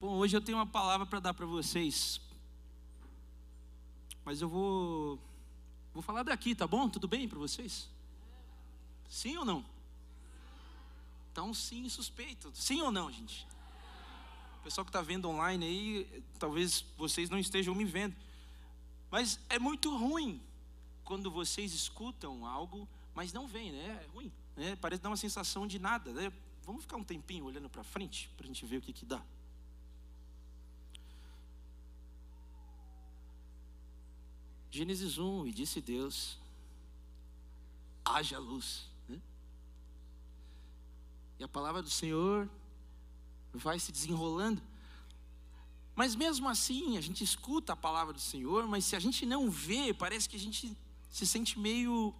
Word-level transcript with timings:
Bom, 0.00 0.16
hoje 0.18 0.36
eu 0.36 0.40
tenho 0.40 0.56
uma 0.58 0.66
palavra 0.66 1.04
para 1.04 1.18
dar 1.18 1.34
para 1.34 1.44
vocês. 1.44 2.20
Mas 4.24 4.40
eu 4.40 4.48
vou 4.48 5.18
vou 5.92 6.00
falar 6.00 6.22
daqui, 6.22 6.54
tá 6.54 6.68
bom? 6.68 6.88
Tudo 6.88 7.08
bem 7.08 7.28
para 7.28 7.36
vocês? 7.36 7.88
Sim 9.08 9.38
ou 9.38 9.44
não? 9.44 9.64
Então 11.32 11.52
sim, 11.52 11.88
suspeito. 11.88 12.48
Sim 12.54 12.80
ou 12.82 12.92
não, 12.92 13.10
gente? 13.10 13.44
O 14.60 14.62
pessoal 14.62 14.84
que 14.84 14.90
está 14.90 15.02
vendo 15.02 15.28
online 15.28 15.66
aí, 15.66 16.22
talvez 16.38 16.84
vocês 16.96 17.28
não 17.28 17.38
estejam 17.38 17.74
me 17.74 17.84
vendo. 17.84 18.14
Mas 19.10 19.40
é 19.48 19.58
muito 19.58 19.96
ruim 19.96 20.40
quando 21.02 21.28
vocês 21.28 21.74
escutam 21.74 22.46
algo, 22.46 22.88
mas 23.16 23.32
não 23.32 23.48
vem, 23.48 23.72
né? 23.72 24.04
É 24.04 24.14
ruim. 24.14 24.30
Né? 24.56 24.76
Parece 24.76 25.02
dar 25.02 25.10
uma 25.10 25.16
sensação 25.16 25.66
de 25.66 25.80
nada. 25.80 26.12
Né? 26.12 26.32
Vamos 26.62 26.82
ficar 26.82 26.96
um 26.96 27.02
tempinho 27.02 27.46
olhando 27.46 27.68
para 27.68 27.82
frente 27.82 28.30
para 28.36 28.44
a 28.44 28.46
gente 28.46 28.64
ver 28.64 28.76
o 28.76 28.80
que, 28.80 28.92
que 28.92 29.04
dá. 29.04 29.20
Gênesis 34.70 35.18
1, 35.18 35.46
e 35.46 35.52
disse 35.52 35.80
Deus: 35.80 36.38
haja 38.04 38.38
luz. 38.38 38.86
Né? 39.08 39.20
E 41.38 41.44
a 41.44 41.48
palavra 41.48 41.82
do 41.82 41.90
Senhor 41.90 42.48
vai 43.52 43.78
se 43.78 43.92
desenrolando. 43.92 44.62
Mas 45.94 46.14
mesmo 46.14 46.48
assim, 46.48 46.96
a 46.96 47.00
gente 47.00 47.24
escuta 47.24 47.72
a 47.72 47.76
palavra 47.76 48.12
do 48.12 48.20
Senhor, 48.20 48.66
mas 48.68 48.84
se 48.84 48.94
a 48.94 49.00
gente 49.00 49.26
não 49.26 49.50
vê, 49.50 49.92
parece 49.92 50.28
que 50.28 50.36
a 50.36 50.38
gente 50.38 50.76
se 51.10 51.26
sente 51.26 51.58
meio 51.58 52.14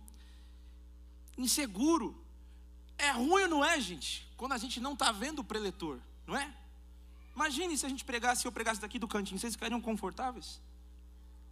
inseguro. 1.37 2.17
É 2.97 3.13
ruim 3.13 3.43
ou 3.43 3.49
não 3.49 3.65
é, 3.65 3.81
gente? 3.81 4.29
Quando 4.37 4.53
a 4.53 4.59
gente 4.59 4.81
não 4.81 4.95
está 4.95 5.13
vendo 5.13 5.41
o 5.41 5.45
preletor, 5.45 6.01
não 6.27 6.37
é? 6.37 6.53
Imagine 7.37 7.79
se 7.79 7.87
a 7.87 7.89
gente 7.89 8.05
pregasse, 8.05 8.43
se 8.43 8.49
eu 8.49 8.53
pregasse 8.53 8.81
daqui 8.81 8.99
do 8.99 9.07
cantinho, 9.07 9.39
vocês 9.39 9.55
ficariam 9.55 9.81
confortáveis? 9.81 10.61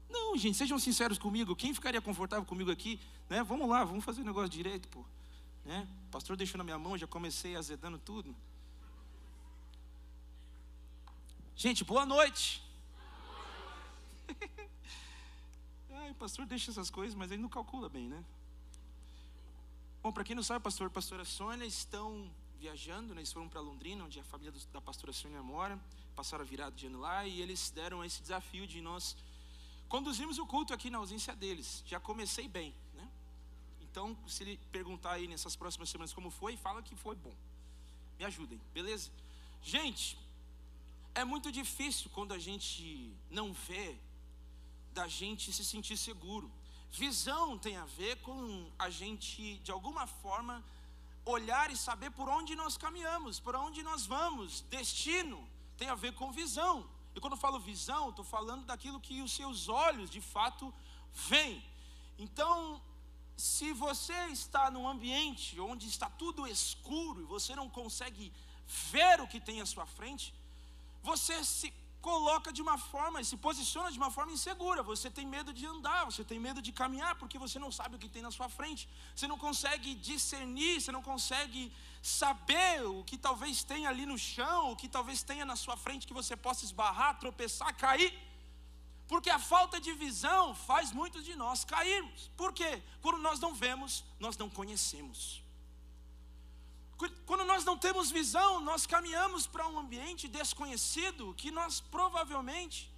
Não, 0.09 0.37
gente, 0.37 0.57
sejam 0.57 0.79
sinceros 0.79 1.19
comigo. 1.19 1.57
Quem 1.57 1.75
ficaria 1.75 2.01
confortável 2.01 2.45
comigo 2.45 2.71
aqui? 2.71 3.01
Né? 3.29 3.43
Vamos 3.43 3.69
lá, 3.69 3.85
vamos 3.85 4.05
fazer 4.05 4.21
o 4.23 4.25
negócio 4.25 4.49
direito, 4.49 4.89
pô. 4.89 5.05
Né? 5.65 5.87
O 6.07 6.11
pastor 6.11 6.37
deixou 6.37 6.59
na 6.59 6.65
minha 6.65 6.79
mão, 6.79 6.97
já 6.97 7.07
comecei 7.07 7.57
azedando 7.57 7.99
tudo. 7.99 8.35
Gente, 11.57 11.85
boa 11.85 12.05
noite. 12.05 12.63
Ai, 15.91 16.11
o 16.11 16.15
pastor 16.15 16.47
deixa 16.47 16.71
essas 16.71 16.91
coisas, 16.91 17.15
mas 17.15 17.31
ele 17.31 17.43
não 17.43 17.49
calcula 17.49 17.89
bem, 17.89 18.09
né? 18.09 18.23
Bom, 20.03 20.13
para 20.13 20.23
quem 20.23 20.37
não 20.37 20.43
sabe, 20.43 20.63
pastor 20.63 20.89
e 20.89 20.91
pastora 20.91 21.25
Sônia 21.25 21.65
estão 21.65 22.31
viajando, 22.61 23.15
né? 23.15 23.21
eles 23.21 23.33
foram 23.33 23.49
para 23.49 23.61
Londrina, 23.61 24.05
onde 24.05 24.21
a 24.21 24.25
família 24.25 24.53
da 24.73 24.81
pastora 24.81 25.13
Sônia 25.13 25.43
mora, 25.43 25.81
passaram 26.15 26.45
a 26.45 26.47
virada 26.47 26.77
de 26.77 26.87
ano 26.87 27.01
lá, 27.01 27.27
e 27.27 27.41
eles 27.41 27.71
deram 27.71 28.05
esse 28.05 28.23
desafio 28.23 28.67
de 28.67 28.81
nós 28.81 29.17
Conduzimos 29.89 30.39
o 30.39 30.47
culto 30.47 30.75
aqui 30.75 30.91
na 30.91 30.99
ausência 30.99 31.35
deles. 31.35 31.83
Já 31.87 32.01
comecei 32.01 32.49
bem, 32.49 32.75
né? 32.95 33.09
Então, 33.81 34.17
se 34.27 34.43
ele 34.43 34.61
perguntar 34.73 35.13
aí 35.13 35.27
nessas 35.29 35.55
próximas 35.55 35.89
semanas 35.89 36.13
como 36.13 36.31
foi, 36.31 36.57
fala 36.57 36.83
que 36.83 36.95
foi 36.97 37.17
bom. 37.17 37.35
Me 38.19 38.25
ajudem, 38.25 38.61
beleza? 38.75 39.11
Gente, 39.63 40.19
é 41.15 41.25
muito 41.25 41.53
difícil 41.53 42.11
quando 42.11 42.33
a 42.33 42.39
gente 42.39 43.13
não 43.31 43.53
vê 43.53 43.97
da 44.93 45.07
gente 45.07 45.53
se 45.53 45.65
sentir 45.65 45.97
seguro. 45.97 46.51
Visão 46.91 47.59
tem 47.59 47.77
a 47.77 47.85
ver 47.85 48.17
com 48.23 48.71
a 48.79 48.89
gente, 48.89 49.59
de 49.59 49.71
alguma 49.71 50.07
forma, 50.07 50.65
olhar 51.25 51.71
e 51.71 51.77
saber 51.77 52.11
por 52.11 52.29
onde 52.29 52.55
nós 52.55 52.77
caminhamos, 52.77 53.39
por 53.39 53.55
onde 53.57 53.83
nós 53.83 54.07
vamos. 54.07 54.63
Destino 54.63 55.47
tem 55.77 55.89
a 55.89 55.95
ver 55.95 56.13
com 56.15 56.33
visão. 56.33 56.89
E 57.17 57.21
quando 57.21 57.33
eu 57.33 57.39
falo 57.39 57.59
visão, 57.59 58.11
estou 58.11 58.25
falando 58.25 58.67
daquilo 58.67 59.01
que 59.01 59.23
os 59.23 59.33
seus 59.33 59.71
olhos 59.71 60.11
de 60.11 60.21
fato 60.21 60.73
veem. 61.31 61.65
Então, 62.19 62.81
se 63.35 63.73
você 63.73 64.19
está 64.27 64.71
num 64.71 64.87
ambiente 64.87 65.59
onde 65.59 65.89
está 65.89 66.11
tudo 66.11 66.47
escuro 66.47 67.23
e 67.23 67.25
você 67.25 67.57
não 67.57 67.71
consegue 67.71 68.31
ver 68.93 69.19
o 69.23 69.27
que 69.27 69.41
tem 69.41 69.63
à 69.63 69.67
sua 69.67 69.87
frente, 69.87 70.35
você 71.03 71.43
se 71.43 71.73
coloca 72.09 72.51
de 72.57 72.63
uma 72.65 72.77
forma 72.91 73.23
se 73.31 73.37
posiciona 73.47 73.91
de 73.95 73.99
uma 74.03 74.11
forma 74.17 74.33
insegura. 74.37 74.81
Você 74.93 75.09
tem 75.17 75.27
medo 75.37 75.51
de 75.59 75.65
andar, 75.75 76.03
você 76.11 76.23
tem 76.31 76.39
medo 76.47 76.61
de 76.67 76.73
caminhar, 76.81 77.13
porque 77.21 77.39
você 77.45 77.59
não 77.65 77.71
sabe 77.79 77.97
o 77.97 77.99
que 78.03 78.11
tem 78.17 78.23
na 78.27 78.31
sua 78.37 78.49
frente. 78.59 78.83
Você 79.15 79.27
não 79.33 79.39
consegue 79.47 79.91
discernir, 80.11 80.75
você 80.81 80.93
não 80.97 81.03
consegue 81.11 81.63
saber 82.01 82.75
o 82.97 83.03
que 83.09 83.19
talvez 83.27 83.65
tenha 83.73 83.89
ali 83.93 84.07
no 84.13 84.19
chão, 84.19 84.61
o 84.73 84.77
que 84.81 84.89
talvez 84.97 85.25
tenha 85.31 85.45
na 85.53 85.57
sua 85.65 85.77
frente 85.85 86.07
que 86.11 86.19
você 86.21 86.37
possa 86.37 86.65
esbarrar, 86.69 87.19
tropeçar, 87.25 87.73
cair. 87.85 88.13
Porque 89.09 89.31
a 89.39 89.41
falta 89.53 89.81
de 89.87 89.93
visão 90.05 90.55
faz 90.55 90.93
muitos 91.01 91.25
de 91.25 91.35
nós 91.35 91.65
cairmos. 91.65 92.31
Por 92.37 92.53
quê? 92.53 92.73
Quando 93.03 93.19
nós 93.19 93.41
não 93.41 93.53
vemos, 93.65 94.05
nós 94.21 94.37
não 94.43 94.49
conhecemos. 94.61 95.21
Quando 97.27 97.45
nós 97.45 97.65
não 97.65 97.77
temos 97.77 98.11
visão, 98.11 98.61
nós 98.61 98.87
caminhamos 98.87 99.47
para 99.47 99.69
um 99.69 99.79
ambiente 99.79 100.29
desconhecido 100.29 101.35
que 101.35 101.51
nós 101.51 101.81
provavelmente 101.81 102.91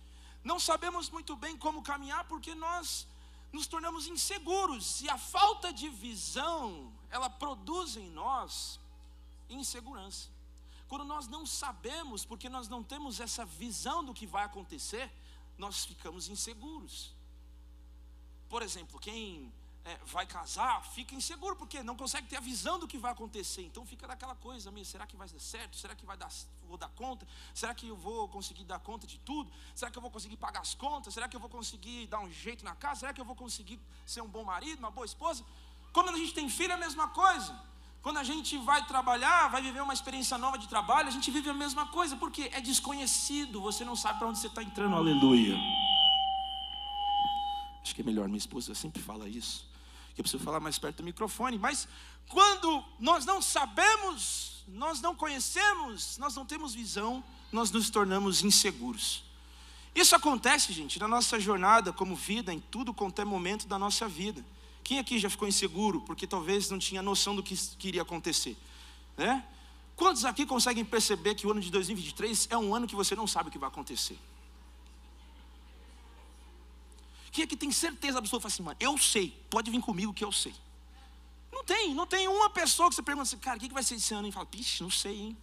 não 0.44 0.60
sabemos 0.60 1.10
muito 1.10 1.34
bem 1.34 1.56
como 1.56 1.82
caminhar 1.82 2.24
porque 2.24 2.54
nós 2.54 3.06
nos 3.52 3.66
tornamos 3.66 4.06
inseguros 4.06 5.00
e 5.00 5.08
a 5.08 5.18
falta 5.18 5.72
de 5.72 5.88
visão, 5.88 6.92
ela 7.10 7.28
produz 7.28 7.96
em 7.96 8.08
nós 8.10 8.78
insegurança. 9.48 10.28
Quando 10.86 11.04
nós 11.04 11.26
não 11.26 11.44
sabemos, 11.44 12.24
porque 12.24 12.48
nós 12.48 12.68
não 12.68 12.82
temos 12.82 13.20
essa 13.20 13.44
visão 13.44 14.04
do 14.04 14.14
que 14.14 14.26
vai 14.26 14.44
acontecer, 14.44 15.10
nós 15.56 15.84
ficamos 15.84 16.28
inseguros. 16.28 17.14
Por 18.48 18.62
exemplo, 18.62 18.98
quem 18.98 19.52
é, 19.88 19.98
vai 20.04 20.26
casar, 20.26 20.84
fica 20.92 21.14
inseguro, 21.14 21.56
porque 21.56 21.82
não 21.82 21.96
consegue 21.96 22.26
ter 22.28 22.36
a 22.36 22.40
visão 22.40 22.78
do 22.78 22.86
que 22.86 22.98
vai 22.98 23.12
acontecer. 23.12 23.62
Então 23.62 23.86
fica 23.86 24.06
daquela 24.06 24.34
coisa, 24.34 24.70
meio, 24.70 24.84
será 24.84 25.06
que 25.06 25.16
vai 25.16 25.26
dar 25.26 25.40
certo? 25.40 25.76
Será 25.76 25.94
que 25.94 26.04
vai 26.04 26.16
dar, 26.16 26.28
vou 26.68 26.76
dar 26.76 26.90
conta? 26.90 27.26
Será 27.54 27.72
que 27.74 27.88
eu 27.88 27.96
vou 27.96 28.28
conseguir 28.28 28.64
dar 28.64 28.80
conta 28.80 29.06
de 29.06 29.18
tudo? 29.20 29.50
Será 29.74 29.90
que 29.90 29.96
eu 29.96 30.02
vou 30.02 30.10
conseguir 30.10 30.36
pagar 30.36 30.60
as 30.60 30.74
contas? 30.74 31.14
Será 31.14 31.26
que 31.26 31.34
eu 31.34 31.40
vou 31.40 31.48
conseguir 31.48 32.06
dar 32.06 32.20
um 32.20 32.30
jeito 32.30 32.66
na 32.66 32.74
casa? 32.74 33.00
Será 33.00 33.14
que 33.14 33.20
eu 33.20 33.24
vou 33.24 33.34
conseguir 33.34 33.80
ser 34.04 34.20
um 34.20 34.28
bom 34.28 34.44
marido, 34.44 34.78
uma 34.78 34.90
boa 34.90 35.06
esposa? 35.06 35.42
Quando 35.90 36.10
a 36.10 36.16
gente 36.18 36.34
tem 36.34 36.50
filho 36.50 36.72
é 36.72 36.74
a 36.74 36.78
mesma 36.78 37.08
coisa. 37.08 37.58
Quando 38.02 38.18
a 38.18 38.24
gente 38.24 38.58
vai 38.58 38.86
trabalhar, 38.86 39.48
vai 39.48 39.62
viver 39.62 39.80
uma 39.80 39.94
experiência 39.94 40.36
nova 40.36 40.58
de 40.58 40.68
trabalho, 40.68 41.08
a 41.08 41.10
gente 41.10 41.30
vive 41.30 41.48
a 41.48 41.54
mesma 41.54 41.86
coisa, 41.86 42.14
porque 42.16 42.42
é 42.52 42.60
desconhecido, 42.60 43.60
você 43.60 43.84
não 43.84 43.96
sabe 43.96 44.18
para 44.18 44.28
onde 44.28 44.38
você 44.38 44.46
está 44.48 44.62
entrando, 44.62 44.94
aleluia. 44.94 45.56
Acho 47.82 47.94
que 47.94 48.02
é 48.02 48.04
melhor, 48.04 48.28
minha 48.28 48.38
esposa 48.38 48.74
sempre 48.74 49.02
fala 49.02 49.28
isso 49.28 49.67
que 50.18 50.20
eu 50.20 50.24
preciso 50.24 50.42
falar 50.42 50.58
mais 50.58 50.76
perto 50.80 50.96
do 50.96 51.04
microfone, 51.04 51.56
mas 51.56 51.86
quando 52.28 52.84
nós 52.98 53.24
não 53.24 53.40
sabemos, 53.40 54.64
nós 54.66 55.00
não 55.00 55.14
conhecemos, 55.14 56.18
nós 56.18 56.34
não 56.34 56.44
temos 56.44 56.74
visão, 56.74 57.22
nós 57.52 57.70
nos 57.70 57.88
tornamos 57.88 58.42
inseguros. 58.42 59.22
Isso 59.94 60.16
acontece, 60.16 60.72
gente, 60.72 60.98
na 60.98 61.06
nossa 61.06 61.38
jornada 61.38 61.92
como 61.92 62.16
vida, 62.16 62.52
em 62.52 62.58
tudo 62.58 62.92
quanto 62.92 63.22
é 63.22 63.24
momento 63.24 63.68
da 63.68 63.78
nossa 63.78 64.08
vida. 64.08 64.44
Quem 64.82 64.98
aqui 64.98 65.20
já 65.20 65.30
ficou 65.30 65.46
inseguro 65.46 66.00
porque 66.00 66.26
talvez 66.26 66.68
não 66.68 66.80
tinha 66.80 67.00
noção 67.00 67.36
do 67.36 67.42
que, 67.42 67.56
iria 67.84 68.02
acontecer? 68.02 68.56
Né? 69.16 69.44
Quantos 69.94 70.24
aqui 70.24 70.44
conseguem 70.44 70.84
perceber 70.84 71.36
que 71.36 71.46
o 71.46 71.52
ano 71.52 71.60
de 71.60 71.70
2023 71.70 72.48
é 72.50 72.58
um 72.58 72.74
ano 72.74 72.88
que 72.88 72.96
você 72.96 73.14
não 73.14 73.26
sabe 73.28 73.50
o 73.50 73.52
que 73.52 73.58
vai 73.58 73.68
acontecer? 73.68 74.18
Quem 77.38 77.44
é 77.44 77.46
que 77.46 77.56
tem 77.56 77.70
certeza 77.70 78.18
absoluta? 78.18 78.48
Fala 78.48 78.52
assim, 78.52 78.62
mano, 78.64 78.76
eu 78.80 78.98
sei, 78.98 79.30
pode 79.48 79.70
vir 79.70 79.80
comigo 79.80 80.12
que 80.12 80.24
eu 80.24 80.32
sei. 80.32 80.52
Não 81.52 81.62
tem, 81.62 81.94
não 81.94 82.04
tem 82.04 82.26
uma 82.26 82.50
pessoa 82.50 82.88
que 82.88 82.96
você 82.96 83.02
pergunta 83.02 83.28
assim, 83.28 83.38
cara, 83.38 83.56
o 83.56 83.60
que 83.60 83.72
vai 83.72 83.84
ser 83.84 83.94
esse 83.94 84.12
ano? 84.12 84.26
E 84.26 84.32
fala, 84.32 84.44
pixe, 84.44 84.82
não 84.82 84.90
sei, 84.90 85.14
hein? 85.14 85.38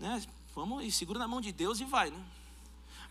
Né? 0.00 0.22
Vamos 0.54 0.82
e 0.86 0.90
segura 0.90 1.18
na 1.18 1.28
mão 1.28 1.38
de 1.38 1.52
Deus 1.52 1.80
e 1.80 1.84
vai, 1.84 2.08
né? 2.08 2.18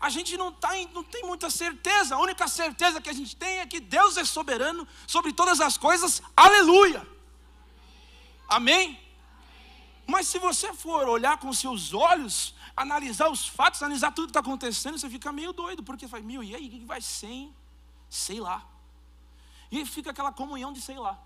A 0.00 0.10
gente 0.10 0.36
não, 0.36 0.50
tá, 0.50 0.70
não 0.92 1.04
tem 1.04 1.22
muita 1.22 1.48
certeza, 1.48 2.16
a 2.16 2.18
única 2.18 2.48
certeza 2.48 3.00
que 3.00 3.08
a 3.08 3.12
gente 3.12 3.36
tem 3.36 3.60
é 3.60 3.66
que 3.68 3.78
Deus 3.78 4.16
é 4.16 4.24
soberano 4.24 4.84
sobre 5.06 5.32
todas 5.32 5.60
as 5.60 5.78
coisas, 5.78 6.20
aleluia. 6.36 7.06
Amém? 8.48 9.00
Mas 10.08 10.26
se 10.26 10.40
você 10.40 10.74
for 10.74 11.08
olhar 11.08 11.38
com 11.38 11.52
seus 11.52 11.94
olhos, 11.94 12.52
analisar 12.76 13.30
os 13.30 13.46
fatos, 13.46 13.82
analisar 13.82 14.12
tudo 14.12 14.26
que 14.26 14.30
está 14.30 14.40
acontecendo, 14.40 14.98
você 14.98 15.08
fica 15.08 15.32
meio 15.32 15.52
doido, 15.52 15.82
porque 15.82 16.08
faz, 16.08 16.24
meu, 16.24 16.42
e 16.42 16.54
aí, 16.54 16.66
o 16.66 16.70
que 16.70 16.84
vai 16.84 17.00
ser, 17.00 17.26
hein? 17.26 17.54
Sei 18.08 18.40
lá. 18.40 18.66
E 19.70 19.84
fica 19.86 20.10
aquela 20.10 20.32
comunhão 20.32 20.72
de 20.72 20.80
sei 20.80 20.98
lá. 20.98 21.18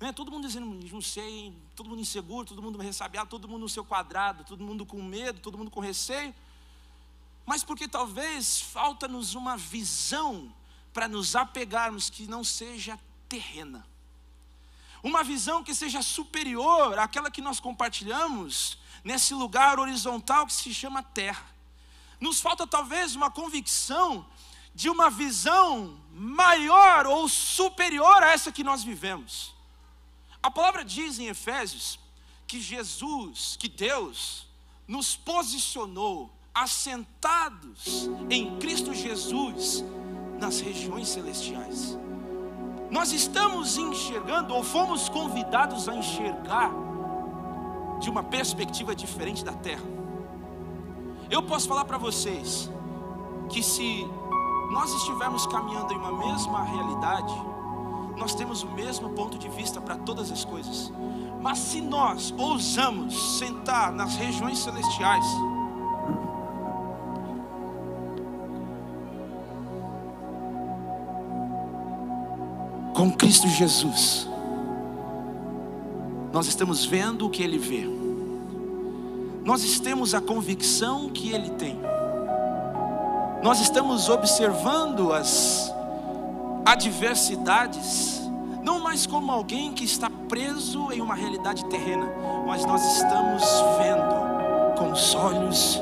Né? 0.00 0.12
Todo 0.12 0.32
mundo 0.32 0.46
dizendo, 0.46 0.66
não 0.66 1.00
sei, 1.00 1.56
todo 1.76 1.88
mundo 1.88 2.00
inseguro, 2.00 2.46
todo 2.46 2.60
mundo 2.60 2.78
ressabiado, 2.78 3.30
todo 3.30 3.48
mundo 3.48 3.62
no 3.62 3.68
seu 3.68 3.84
quadrado, 3.84 4.44
todo 4.44 4.62
mundo 4.64 4.84
com 4.84 5.00
medo, 5.00 5.40
todo 5.40 5.56
mundo 5.56 5.70
com 5.70 5.80
receio. 5.80 6.34
Mas 7.46 7.62
porque 7.62 7.86
talvez 7.86 8.60
falta-nos 8.60 9.34
uma 9.34 9.56
visão 9.56 10.52
para 10.92 11.08
nos 11.08 11.34
apegarmos 11.36 12.10
que 12.10 12.26
não 12.26 12.42
seja 12.42 12.98
terrena. 13.28 13.86
Uma 15.02 15.24
visão 15.24 15.64
que 15.64 15.74
seja 15.74 16.02
superior 16.02 16.98
àquela 16.98 17.30
que 17.30 17.40
nós 17.40 17.58
compartilhamos 17.58 18.78
nesse 19.04 19.34
lugar 19.34 19.78
horizontal 19.78 20.46
que 20.46 20.52
se 20.52 20.72
chama 20.72 21.02
terra. 21.02 21.44
Nos 22.20 22.40
falta 22.40 22.66
talvez 22.66 23.16
uma 23.16 23.30
convicção 23.30 24.26
de 24.74 24.88
uma 24.88 25.10
visão 25.10 25.98
maior 26.12 27.06
ou 27.06 27.28
superior 27.28 28.22
a 28.22 28.30
essa 28.30 28.52
que 28.52 28.64
nós 28.64 28.82
vivemos. 28.82 29.54
A 30.42 30.50
palavra 30.50 30.84
diz 30.84 31.18
em 31.18 31.26
Efésios 31.26 31.98
que 32.46 32.60
Jesus, 32.60 33.56
que 33.58 33.68
Deus, 33.68 34.46
nos 34.86 35.16
posicionou 35.16 36.30
assentados 36.54 38.08
em 38.28 38.58
Cristo 38.58 38.92
Jesus 38.92 39.84
nas 40.38 40.60
regiões 40.60 41.08
celestiais. 41.08 41.96
Nós 42.90 43.12
estamos 43.12 43.78
enxergando, 43.78 44.54
ou 44.54 44.62
fomos 44.62 45.08
convidados 45.08 45.88
a 45.88 45.94
enxergar, 45.94 46.70
de 48.00 48.10
uma 48.10 48.22
perspectiva 48.22 48.94
diferente 48.94 49.44
da 49.44 49.52
terra. 49.52 49.84
Eu 51.30 51.42
posso 51.42 51.68
falar 51.68 51.84
para 51.84 51.98
vocês 51.98 52.70
que 53.48 53.62
se 53.62 54.06
nós 54.70 54.92
estivermos 54.94 55.46
caminhando 55.46 55.92
em 55.92 55.96
uma 55.96 56.12
mesma 56.12 56.62
realidade, 56.62 57.34
nós 58.16 58.34
temos 58.34 58.62
o 58.62 58.68
mesmo 58.68 59.10
ponto 59.10 59.38
de 59.38 59.48
vista 59.48 59.80
para 59.80 59.96
todas 59.96 60.30
as 60.30 60.44
coisas. 60.44 60.92
Mas 61.40 61.58
se 61.58 61.80
nós 61.80 62.32
ousamos 62.38 63.38
sentar 63.38 63.92
nas 63.92 64.14
regiões 64.16 64.58
celestiais, 64.58 65.26
com 72.94 73.10
Cristo 73.10 73.48
Jesus, 73.48 74.28
nós 76.32 76.46
estamos 76.46 76.84
vendo 76.84 77.26
o 77.26 77.30
que 77.30 77.42
Ele 77.42 77.58
vê, 77.58 77.86
nós 79.44 79.78
temos 79.80 80.14
a 80.14 80.20
convicção 80.20 81.08
que 81.10 81.32
Ele 81.32 81.50
tem, 81.50 81.78
nós 83.42 83.60
estamos 83.60 84.08
observando 84.08 85.12
as 85.12 85.72
adversidades, 86.64 88.20
não 88.62 88.80
mais 88.80 89.06
como 89.06 89.30
alguém 89.30 89.72
que 89.72 89.84
está 89.84 90.08
preso 90.28 90.92
em 90.92 91.00
uma 91.00 91.14
realidade 91.14 91.64
terrena, 91.66 92.08
mas 92.46 92.64
nós 92.64 92.82
estamos 92.96 93.42
vendo 93.78 94.76
com 94.78 94.92
os 94.92 95.14
olhos 95.14 95.80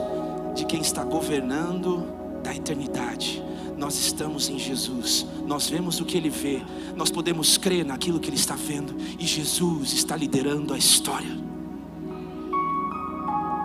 de 0.54 0.64
quem 0.64 0.80
está 0.80 1.04
governando 1.04 2.06
da 2.42 2.54
eternidade 2.54 3.49
nós 3.80 3.94
estamos 3.94 4.50
em 4.50 4.58
Jesus, 4.58 5.26
nós 5.46 5.70
vemos 5.70 6.00
o 6.00 6.04
que 6.04 6.14
Ele 6.14 6.28
vê, 6.28 6.62
nós 6.94 7.10
podemos 7.10 7.56
crer 7.56 7.82
naquilo 7.82 8.20
que 8.20 8.28
Ele 8.28 8.36
está 8.36 8.54
vendo, 8.54 8.94
e 9.18 9.26
Jesus 9.26 9.94
está 9.94 10.14
liderando 10.14 10.74
a 10.74 10.78
história. 10.78 11.30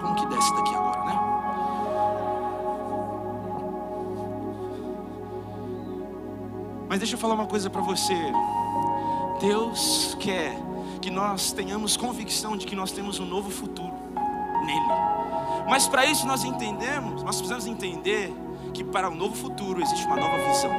Como 0.01 0.15
que 0.15 0.25
desce 0.27 0.55
daqui 0.55 0.73
agora, 0.73 1.03
né? 1.03 1.19
Mas 6.87 6.99
deixa 6.99 7.15
eu 7.15 7.19
falar 7.19 7.33
uma 7.35 7.47
coisa 7.47 7.69
para 7.69 7.81
você. 7.81 8.15
Deus 9.41 10.15
quer 10.21 10.57
que 11.01 11.11
nós 11.11 11.51
tenhamos 11.51 11.97
convicção 11.97 12.55
de 12.55 12.65
que 12.65 12.75
nós 12.75 12.93
temos 12.93 13.19
um 13.19 13.25
novo 13.25 13.51
futuro 13.51 13.93
nele. 14.65 15.65
Mas 15.67 15.89
para 15.89 16.05
isso 16.05 16.25
nós 16.25 16.45
entendemos, 16.45 17.21
nós 17.21 17.35
precisamos 17.35 17.67
entender 17.67 18.33
que 18.75 18.83
para 18.83 19.09
um 19.09 19.15
novo 19.15 19.33
futuro 19.33 19.81
existe 19.81 20.05
uma 20.05 20.17
nova 20.17 20.37
visão. 20.49 20.71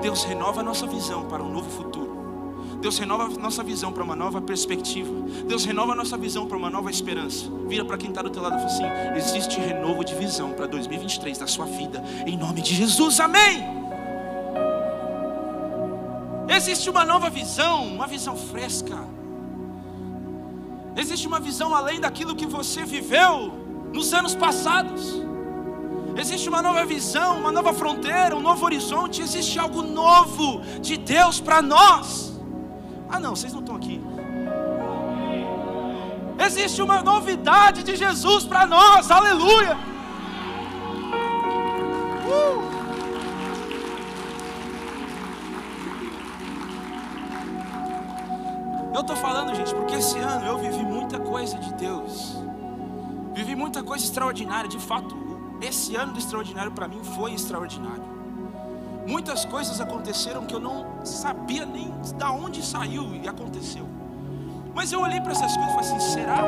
Deus 0.00 0.22
renova 0.22 0.60
a 0.60 0.62
nossa 0.62 0.86
visão 0.86 1.26
para 1.26 1.42
um 1.42 1.50
novo 1.50 1.68
futuro. 1.68 2.14
Deus 2.80 2.96
renova 2.98 3.24
a 3.24 3.28
nossa 3.28 3.62
visão 3.62 3.92
para 3.92 4.04
uma 4.04 4.14
nova 4.14 4.40
perspectiva. 4.40 5.10
Deus 5.48 5.64
renova 5.64 5.92
a 5.92 5.96
nossa 5.96 6.16
visão 6.16 6.46
para 6.46 6.56
uma 6.56 6.70
nova 6.70 6.90
esperança. 6.90 7.46
Vira 7.66 7.84
para 7.84 7.96
quem 7.96 8.10
está 8.10 8.22
do 8.22 8.30
teu 8.30 8.40
lado 8.40 8.54
e 8.54 8.58
fala 8.58 8.70
assim: 8.70 9.16
existe 9.16 9.58
renovo 9.58 10.04
de 10.04 10.14
visão 10.14 10.52
para 10.52 10.66
2023 10.66 11.38
da 11.38 11.46
sua 11.46 11.66
vida, 11.66 12.04
em 12.24 12.36
nome 12.36 12.62
de 12.62 12.74
Jesus, 12.74 13.18
amém. 13.18 13.64
Existe 16.48 16.88
uma 16.88 17.04
nova 17.04 17.28
visão, 17.30 17.84
uma 17.86 18.06
visão 18.06 18.36
fresca. 18.36 18.98
Existe 20.96 21.26
uma 21.26 21.40
visão 21.40 21.74
além 21.74 21.98
daquilo 21.98 22.36
que 22.36 22.46
você 22.46 22.84
viveu 22.84 23.52
nos 23.92 24.14
anos 24.14 24.36
passados. 24.36 25.23
Existe 26.16 26.48
uma 26.48 26.62
nova 26.62 26.84
visão, 26.86 27.38
uma 27.38 27.50
nova 27.50 27.72
fronteira, 27.72 28.36
um 28.36 28.40
novo 28.40 28.64
horizonte, 28.64 29.20
existe 29.20 29.58
algo 29.58 29.82
novo 29.82 30.60
de 30.80 30.96
Deus 30.96 31.40
para 31.40 31.60
nós. 31.60 32.32
Ah, 33.08 33.18
não, 33.18 33.34
vocês 33.34 33.52
não 33.52 33.60
estão 33.60 33.76
aqui. 33.76 34.00
Existe 36.38 36.80
uma 36.82 37.02
novidade 37.02 37.82
de 37.82 37.96
Jesus 37.96 38.44
para 38.44 38.66
nós, 38.66 39.10
aleluia. 39.10 39.76
Uh! 42.26 42.74
Eu 48.94 49.00
estou 49.00 49.16
falando, 49.16 49.54
gente, 49.54 49.74
porque 49.74 49.96
esse 49.96 50.18
ano 50.18 50.46
eu 50.46 50.58
vivi 50.58 50.84
muita 50.84 51.18
coisa 51.18 51.58
de 51.58 51.74
Deus, 51.74 52.36
vivi 53.32 53.56
muita 53.56 53.82
coisa 53.82 54.04
extraordinária, 54.04 54.68
de 54.68 54.78
fato, 54.78 55.23
esse 55.60 55.96
ano 55.96 56.12
do 56.12 56.18
extraordinário 56.18 56.72
para 56.72 56.88
mim 56.88 57.02
foi 57.02 57.32
extraordinário. 57.32 58.02
Muitas 59.06 59.44
coisas 59.44 59.80
aconteceram 59.80 60.46
que 60.46 60.54
eu 60.54 60.60
não 60.60 61.04
sabia 61.04 61.66
nem 61.66 61.92
da 62.16 62.30
onde 62.30 62.64
saiu 62.64 63.14
e 63.14 63.28
aconteceu. 63.28 63.86
Mas 64.74 64.92
eu 64.92 65.00
olhei 65.00 65.20
para 65.20 65.32
essas 65.32 65.54
coisas 65.54 65.72
e 65.72 65.74
falei 65.74 65.90
assim: 65.90 66.12
será 66.12 66.38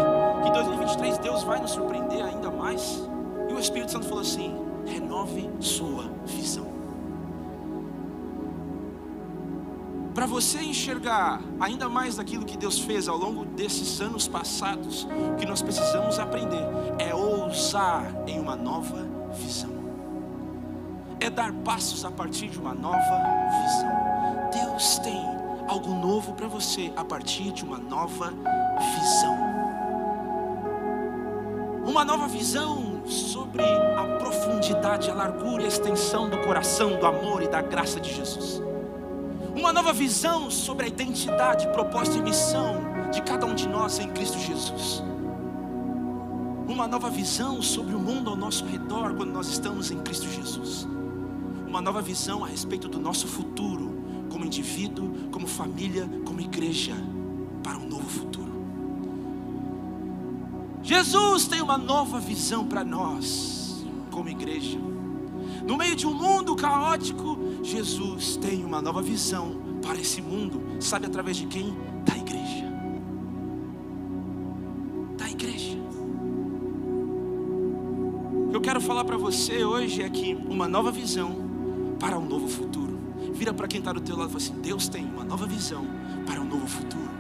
que 0.43 0.49
em 0.49 0.53
2023 0.53 1.19
Deus 1.19 1.43
vai 1.43 1.61
nos 1.61 1.73
surpreender 1.73 2.25
ainda 2.25 2.51
mais? 2.51 3.09
E 3.49 3.53
o 3.53 3.59
Espírito 3.59 3.93
Santo 3.93 4.07
falou 4.07 4.23
assim: 4.23 4.57
renove 4.87 5.51
sua 5.61 6.11
visão. 6.25 6.76
Para 10.17 10.25
você 10.25 10.63
enxergar 10.63 11.43
ainda 11.61 11.91
mais 11.91 12.17
daquilo 12.17 12.47
que 12.47 12.57
Deus 12.57 12.79
fez 12.79 13.07
ao 13.07 13.19
longo 13.19 13.45
desses 13.45 14.01
anos 14.01 14.27
passados, 14.27 15.07
o 15.35 15.37
que 15.37 15.45
nós 15.45 15.61
precisamos 15.61 16.19
aprender 16.19 16.65
é 16.99 17.15
ousar 17.15 18.11
em 18.27 18.41
uma 18.41 18.57
nova 18.57 19.07
visão, 19.35 19.69
é 21.21 21.29
dar 21.29 21.53
passos 21.53 22.03
a 22.03 22.11
partir 22.11 22.49
de 22.49 22.59
uma 22.59 22.73
nova 22.73 22.97
visão. 22.97 23.91
Deus 24.55 24.99
tem 25.01 25.23
algo 25.69 25.91
novo 25.91 26.33
para 26.33 26.49
você 26.49 26.91
a 26.97 27.05
partir 27.05 27.53
de 27.53 27.63
uma 27.63 27.77
nova 27.77 28.33
visão. 28.95 29.37
Uma 31.85 32.07
nova 32.07 32.27
visão 32.27 33.03
sobre 33.05 33.63
a 33.63 34.17
profundidade, 34.19 35.11
a 35.11 35.15
largura 35.15 35.61
e 35.61 35.67
a 35.67 35.69
extensão 35.69 36.31
do 36.31 36.39
coração, 36.39 36.99
do 36.99 37.05
amor 37.05 37.43
e 37.43 37.49
da 37.49 37.61
graça 37.61 38.01
de 38.01 38.15
Jesus 38.15 38.65
uma 39.57 39.73
nova 39.73 39.93
visão 39.93 40.51
sobre 40.51 40.85
a 40.85 40.89
identidade, 40.89 41.67
propósito 41.69 42.19
e 42.19 42.23
missão 42.23 42.77
de 43.11 43.23
cada 43.23 43.47
um 43.47 43.55
de 43.55 43.67
nós 43.67 43.99
em 43.99 44.09
Cristo 44.11 44.39
Jesus. 44.39 45.03
Uma 46.69 46.87
nova 46.87 47.09
visão 47.09 47.63
sobre 47.63 47.95
o 47.95 47.99
mundo 47.99 48.29
ao 48.29 48.37
nosso 48.37 48.67
redor 48.67 49.15
quando 49.15 49.33
nós 49.33 49.49
estamos 49.49 49.91
em 49.91 49.99
Cristo 50.01 50.29
Jesus. 50.29 50.87
Uma 51.67 51.81
nova 51.81 52.03
visão 52.03 52.45
a 52.45 52.49
respeito 52.49 52.87
do 52.87 53.01
nosso 53.01 53.27
futuro, 53.27 54.05
como 54.31 54.45
indivíduo, 54.45 55.31
como 55.33 55.47
família, 55.47 56.07
como 56.27 56.41
igreja, 56.41 56.95
para 57.63 57.79
um 57.79 57.89
novo 57.89 58.09
futuro. 58.09 58.53
Jesus 60.83 61.49
tem 61.49 61.63
uma 61.63 61.79
nova 61.79 62.21
visão 62.21 62.67
para 62.67 62.85
nós, 62.85 63.85
como 64.11 64.29
igreja. 64.29 64.79
No 65.67 65.77
meio 65.77 65.97
de 65.97 66.07
um 66.07 66.13
mundo 66.15 66.55
caótico, 66.55 67.36
Jesus 67.67 68.37
tem 68.37 68.65
uma 68.65 68.81
nova 68.81 69.03
visão 69.03 69.57
para 69.83 69.99
esse 69.99 70.23
mundo. 70.23 70.81
Sabe 70.81 71.07
através 71.07 71.37
de 71.37 71.47
quem? 71.47 71.77
Da 72.05 72.17
igreja. 72.17 72.65
Da 75.19 75.29
igreja. 75.29 75.77
O 78.47 78.51
que 78.51 78.57
eu 78.57 78.61
quero 78.61 78.81
falar 78.81 79.05
para 79.05 79.17
você 79.17 79.65
hoje 79.65 80.01
é 80.01 80.09
que 80.09 80.33
uma 80.49 80.69
nova 80.69 80.93
visão 80.93 81.97
para 81.99 82.17
um 82.17 82.25
novo 82.25 82.47
futuro. 82.47 83.01
Vira 83.33 83.53
para 83.53 83.67
quem 83.67 83.81
está 83.81 83.93
do 83.93 84.01
teu 84.01 84.17
lado 84.17 84.29
e 84.29 84.33
fala 84.33 84.45
assim: 84.45 84.61
Deus 84.61 84.89
tem 84.89 85.05
uma 85.05 85.25
nova 85.25 85.45
visão 85.45 85.85
para 86.25 86.41
um 86.41 86.45
novo 86.45 86.69
futuro. 86.69 87.11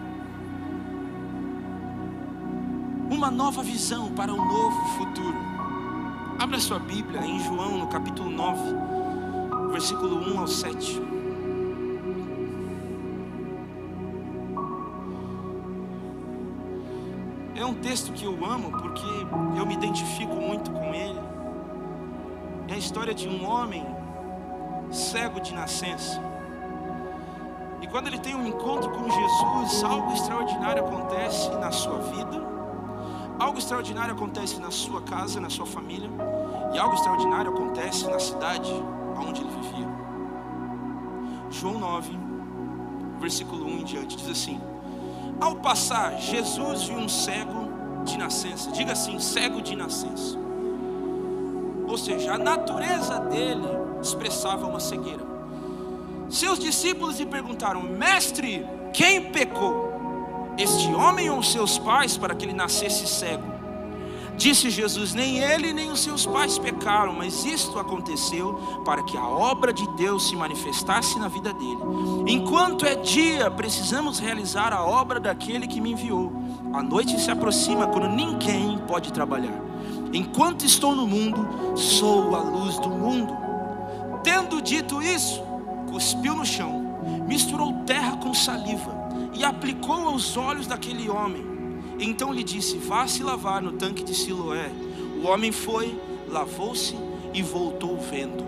Uma 3.11 3.33
nova 3.33 3.65
visão 3.65 4.13
para 4.13 4.33
um 4.33 4.37
novo 4.37 4.85
futuro. 4.97 5.37
Abra 6.39 6.61
sua 6.61 6.79
Bíblia 6.79 7.27
em 7.27 7.41
João, 7.41 7.79
no 7.79 7.89
capítulo 7.89 8.31
9, 8.31 8.86
versículo 9.77 10.17
1 10.35 10.41
ao 10.41 10.47
7. 10.47 11.03
É 17.55 17.65
um 17.65 17.75
texto 17.75 18.11
que 18.15 18.25
eu 18.25 18.43
amo 18.43 18.71
porque 18.71 19.07
eu 19.59 19.67
me 19.67 19.75
identifico 19.75 20.35
muito 20.35 20.71
com 20.71 20.95
ele. 20.95 21.21
É 22.69 22.73
a 22.73 22.79
história 22.79 23.13
de 23.13 23.29
um 23.29 23.47
homem 23.47 23.85
cego 24.91 25.41
de 25.41 25.53
nascença. 25.55 26.23
E 27.83 27.87
quando 27.87 28.07
ele 28.07 28.19
tem 28.19 28.35
um 28.35 28.47
encontro 28.47 28.91
com 28.91 29.11
Jesus, 29.11 29.85
algo 29.85 30.11
extraordinário 30.15 30.87
acontece 30.87 31.51
na 31.51 31.71
sua 31.71 31.99
vida 31.99 32.57
algo 33.39 33.59
extraordinário 33.59 34.15
acontece 34.15 34.59
na 34.59 34.71
sua 34.71 35.03
casa, 35.03 35.39
na 35.39 35.51
sua 35.51 35.67
família, 35.67 36.09
e 36.73 36.79
algo 36.79 36.95
extraordinário 36.95 37.51
acontece 37.51 38.09
na 38.09 38.19
cidade 38.19 38.73
onde 39.19 39.41
ele 39.41 39.51
vivia. 39.51 39.89
João 41.51 41.79
9, 41.79 42.11
versículo 43.21 43.67
1 43.67 43.69
em 43.79 43.85
diante, 43.85 44.17
diz 44.17 44.29
assim: 44.29 44.61
Ao 45.41 45.57
passar, 45.57 46.19
Jesus 46.19 46.85
viu 46.85 46.99
um 46.99 47.09
cego 47.09 47.67
de 48.05 48.19
nascença, 48.19 48.71
diga 48.71 48.93
assim, 48.93 49.19
cego 49.19 49.61
de 49.61 49.75
nascença. 49.75 50.39
Ou 51.87 51.97
seja, 51.97 52.35
a 52.35 52.39
natureza 52.39 53.21
dele 53.21 53.67
expressava 54.03 54.67
uma 54.67 54.81
cegueira. 54.81 55.25
Seus 56.29 56.59
discípulos 56.59 57.19
lhe 57.19 57.27
perguntaram: 57.27 57.83
Mestre, 57.83 58.67
quem 58.93 59.31
pecou? 59.31 59.87
Este 60.59 60.93
homem 60.95 61.31
ou 61.31 61.43
seus 61.43 61.79
pais 61.79 62.17
para 62.17 62.35
que 62.35 62.45
ele 62.45 62.55
nascesse 62.55 63.07
cego? 63.07 63.56
Disse 64.37 64.69
Jesus: 64.69 65.15
Nem 65.15 65.39
ele 65.39 65.73
nem 65.73 65.91
os 65.91 66.01
seus 66.01 66.27
pais 66.27 66.59
pecaram, 66.59 67.15
mas 67.15 67.45
isto 67.45 67.79
aconteceu 67.79 68.83
para 68.85 69.03
que 69.03 69.17
a 69.17 69.27
obra 69.27 69.73
de 69.73 69.87
Deus 69.97 70.29
se 70.29 70.37
manifestasse 70.37 71.19
na 71.19 71.29
vida 71.29 71.53
dele. 71.53 71.81
Enquanto 72.27 72.85
é 72.85 72.95
dia, 72.97 73.51
precisamos 73.51 74.19
realizar 74.19 74.73
a 74.73 74.85
obra 74.85 75.19
daquele 75.19 75.67
que 75.67 75.81
me 75.81 75.93
enviou. 75.93 76.33
A 76.73 76.83
noite 76.83 77.19
se 77.21 77.31
aproxima 77.31 77.87
quando 77.87 78.09
ninguém 78.09 78.79
pode 78.87 79.13
trabalhar. 79.13 79.59
Enquanto 80.13 80.65
estou 80.65 80.95
no 80.95 81.07
mundo, 81.07 81.77
sou 81.77 82.35
a 82.37 82.41
luz 82.41 82.79
do 82.79 82.91
mundo. 82.91 83.35
Tendo 84.23 84.61
dito 84.61 85.03
isso, 85.03 85.43
cuspiu 85.91 86.35
no 86.35 86.45
chão, 86.45 86.99
misturou 87.27 87.73
terra 87.87 88.17
com 88.17 88.35
saliva 88.35 88.95
e 89.33 89.45
aplicou 89.45 90.09
aos 90.09 90.37
olhos 90.37 90.67
daquele 90.67 91.09
homem. 91.09 91.56
Então 91.99 92.33
lhe 92.33 92.45
disse: 92.45 92.77
Vá 92.79 93.07
se 93.07 93.23
lavar 93.23 93.63
no 93.63 93.73
tanque 93.73 94.05
de 94.05 94.15
Siloé. 94.15 94.71
O 95.23 95.27
homem 95.27 95.51
foi, 95.51 95.99
lavou-se 96.29 96.95
e 97.33 97.43
voltou 97.43 97.99
vendo. 97.99 98.45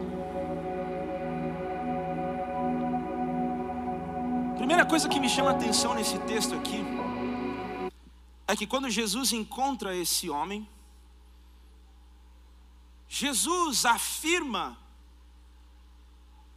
Primeira 4.56 4.84
coisa 4.84 5.08
que 5.08 5.18
me 5.18 5.28
chama 5.28 5.50
a 5.50 5.54
atenção 5.54 5.94
nesse 5.94 6.18
texto 6.20 6.54
aqui 6.54 6.84
é 8.46 8.56
que 8.56 8.66
quando 8.66 8.88
Jesus 8.88 9.32
encontra 9.32 9.94
esse 9.96 10.30
homem, 10.30 10.68
Jesus 13.08 13.84
afirma 13.84 14.78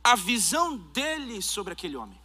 a 0.03 0.15
visão 0.15 0.77
dele 0.77 1.41
sobre 1.41 1.73
aquele 1.73 1.95
homem. 1.95 2.20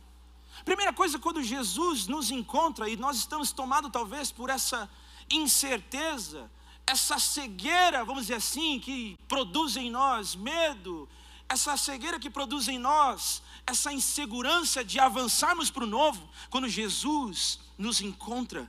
Primeira 0.66 0.92
coisa, 0.92 1.16
quando 1.16 1.44
Jesus 1.44 2.08
nos 2.08 2.32
encontra 2.32 2.88
e 2.90 2.96
nós 2.96 3.18
estamos 3.18 3.52
tomados 3.52 3.88
talvez 3.92 4.32
por 4.32 4.50
essa 4.50 4.90
incerteza, 5.30 6.50
essa 6.84 7.20
cegueira, 7.20 8.04
vamos 8.04 8.22
dizer 8.22 8.34
assim, 8.34 8.80
que 8.80 9.16
produz 9.28 9.76
em 9.76 9.92
nós 9.92 10.34
medo, 10.34 11.08
essa 11.48 11.76
cegueira 11.76 12.18
que 12.18 12.28
produz 12.28 12.66
em 12.66 12.80
nós 12.80 13.44
essa 13.64 13.92
insegurança 13.92 14.84
de 14.84 14.98
avançarmos 14.98 15.70
para 15.70 15.84
o 15.84 15.86
novo, 15.86 16.28
quando 16.50 16.68
Jesus 16.68 17.60
nos 17.78 18.00
encontra, 18.00 18.68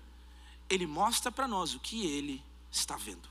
Ele 0.70 0.86
mostra 0.86 1.32
para 1.32 1.48
nós 1.48 1.74
o 1.74 1.80
que 1.80 2.06
Ele 2.06 2.44
está 2.72 2.96
vendo. 2.96 3.28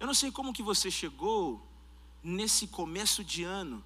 Eu 0.00 0.06
não 0.06 0.14
sei 0.14 0.32
como 0.32 0.54
que 0.54 0.62
você 0.62 0.90
chegou 0.90 1.62
nesse 2.22 2.66
começo 2.66 3.22
de 3.22 3.44
ano, 3.44 3.84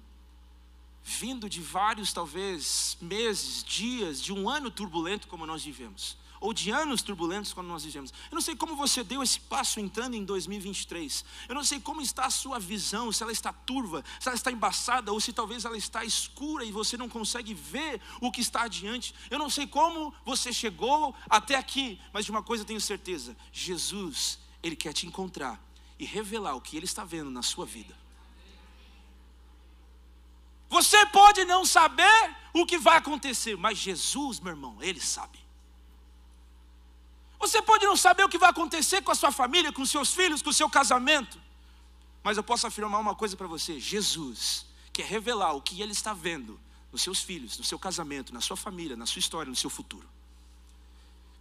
vindo 1.09 1.49
de 1.49 1.59
vários, 1.59 2.13
talvez, 2.13 2.95
meses, 3.01 3.63
dias, 3.63 4.21
de 4.21 4.31
um 4.31 4.47
ano 4.47 4.69
turbulento 4.69 5.27
como 5.27 5.45
nós 5.45 5.63
vivemos, 5.63 6.15
ou 6.39 6.53
de 6.53 6.69
anos 6.69 7.01
turbulentos 7.01 7.51
como 7.51 7.67
nós 7.67 7.83
vivemos. 7.83 8.13
Eu 8.31 8.35
não 8.35 8.41
sei 8.41 8.55
como 8.55 8.75
você 8.75 9.03
deu 9.03 9.23
esse 9.23 9.39
passo 9.39 9.79
entrando 9.79 10.15
em 10.15 10.23
2023. 10.23 11.25
Eu 11.49 11.55
não 11.55 11.63
sei 11.63 11.79
como 11.79 11.99
está 11.99 12.27
a 12.27 12.29
sua 12.29 12.59
visão, 12.59 13.11
se 13.11 13.23
ela 13.23 13.31
está 13.31 13.51
turva, 13.51 14.05
se 14.19 14.29
ela 14.29 14.35
está 14.35 14.51
embaçada, 14.51 15.11
ou 15.11 15.19
se 15.19 15.33
talvez 15.33 15.65
ela 15.65 15.75
está 15.75 16.05
escura 16.05 16.63
e 16.63 16.71
você 16.71 16.95
não 16.95 17.09
consegue 17.09 17.53
ver 17.55 17.99
o 18.21 18.31
que 18.31 18.39
está 18.39 18.61
adiante. 18.61 19.13
Eu 19.31 19.39
não 19.39 19.49
sei 19.49 19.65
como 19.65 20.13
você 20.23 20.53
chegou 20.53 21.15
até 21.27 21.55
aqui, 21.55 21.99
mas 22.13 22.23
de 22.23 22.31
uma 22.31 22.43
coisa 22.43 22.63
tenho 22.63 22.79
certeza: 22.79 23.35
Jesus, 23.51 24.39
Ele 24.61 24.75
quer 24.75 24.93
te 24.93 25.07
encontrar 25.07 25.59
e 25.97 26.05
revelar 26.05 26.55
o 26.55 26.61
que 26.61 26.77
Ele 26.77 26.85
está 26.85 27.03
vendo 27.03 27.31
na 27.31 27.41
sua 27.41 27.65
vida. 27.65 27.97
Você 30.69 31.05
pode 31.07 31.43
não 31.45 31.65
saber 31.65 32.35
o 32.53 32.65
que 32.65 32.77
vai 32.77 32.97
acontecer, 32.97 33.57
mas 33.57 33.77
Jesus, 33.77 34.39
meu 34.39 34.51
irmão, 34.51 34.77
Ele 34.81 35.01
sabe. 35.01 35.39
Você 37.39 37.61
pode 37.61 37.85
não 37.85 37.97
saber 37.97 38.23
o 38.23 38.29
que 38.29 38.37
vai 38.37 38.49
acontecer 38.49 39.01
com 39.01 39.11
a 39.11 39.15
sua 39.15 39.31
família, 39.31 39.71
com 39.71 39.85
seus 39.85 40.13
filhos, 40.13 40.41
com 40.41 40.49
o 40.49 40.53
seu 40.53 40.69
casamento, 40.69 41.39
mas 42.23 42.37
eu 42.37 42.43
posso 42.43 42.67
afirmar 42.67 42.99
uma 42.99 43.15
coisa 43.15 43.35
para 43.35 43.47
você: 43.47 43.79
Jesus 43.79 44.65
quer 44.91 45.05
revelar 45.05 45.53
o 45.53 45.61
que 45.61 45.81
Ele 45.81 45.91
está 45.91 46.13
vendo 46.13 46.59
nos 46.91 47.01
seus 47.01 47.21
filhos, 47.21 47.57
no 47.57 47.63
seu 47.63 47.79
casamento, 47.79 48.33
na 48.33 48.41
sua 48.41 48.57
família, 48.57 48.95
na 48.95 49.05
sua 49.05 49.19
história, 49.19 49.49
no 49.49 49.55
seu 49.55 49.69
futuro. 49.69 50.07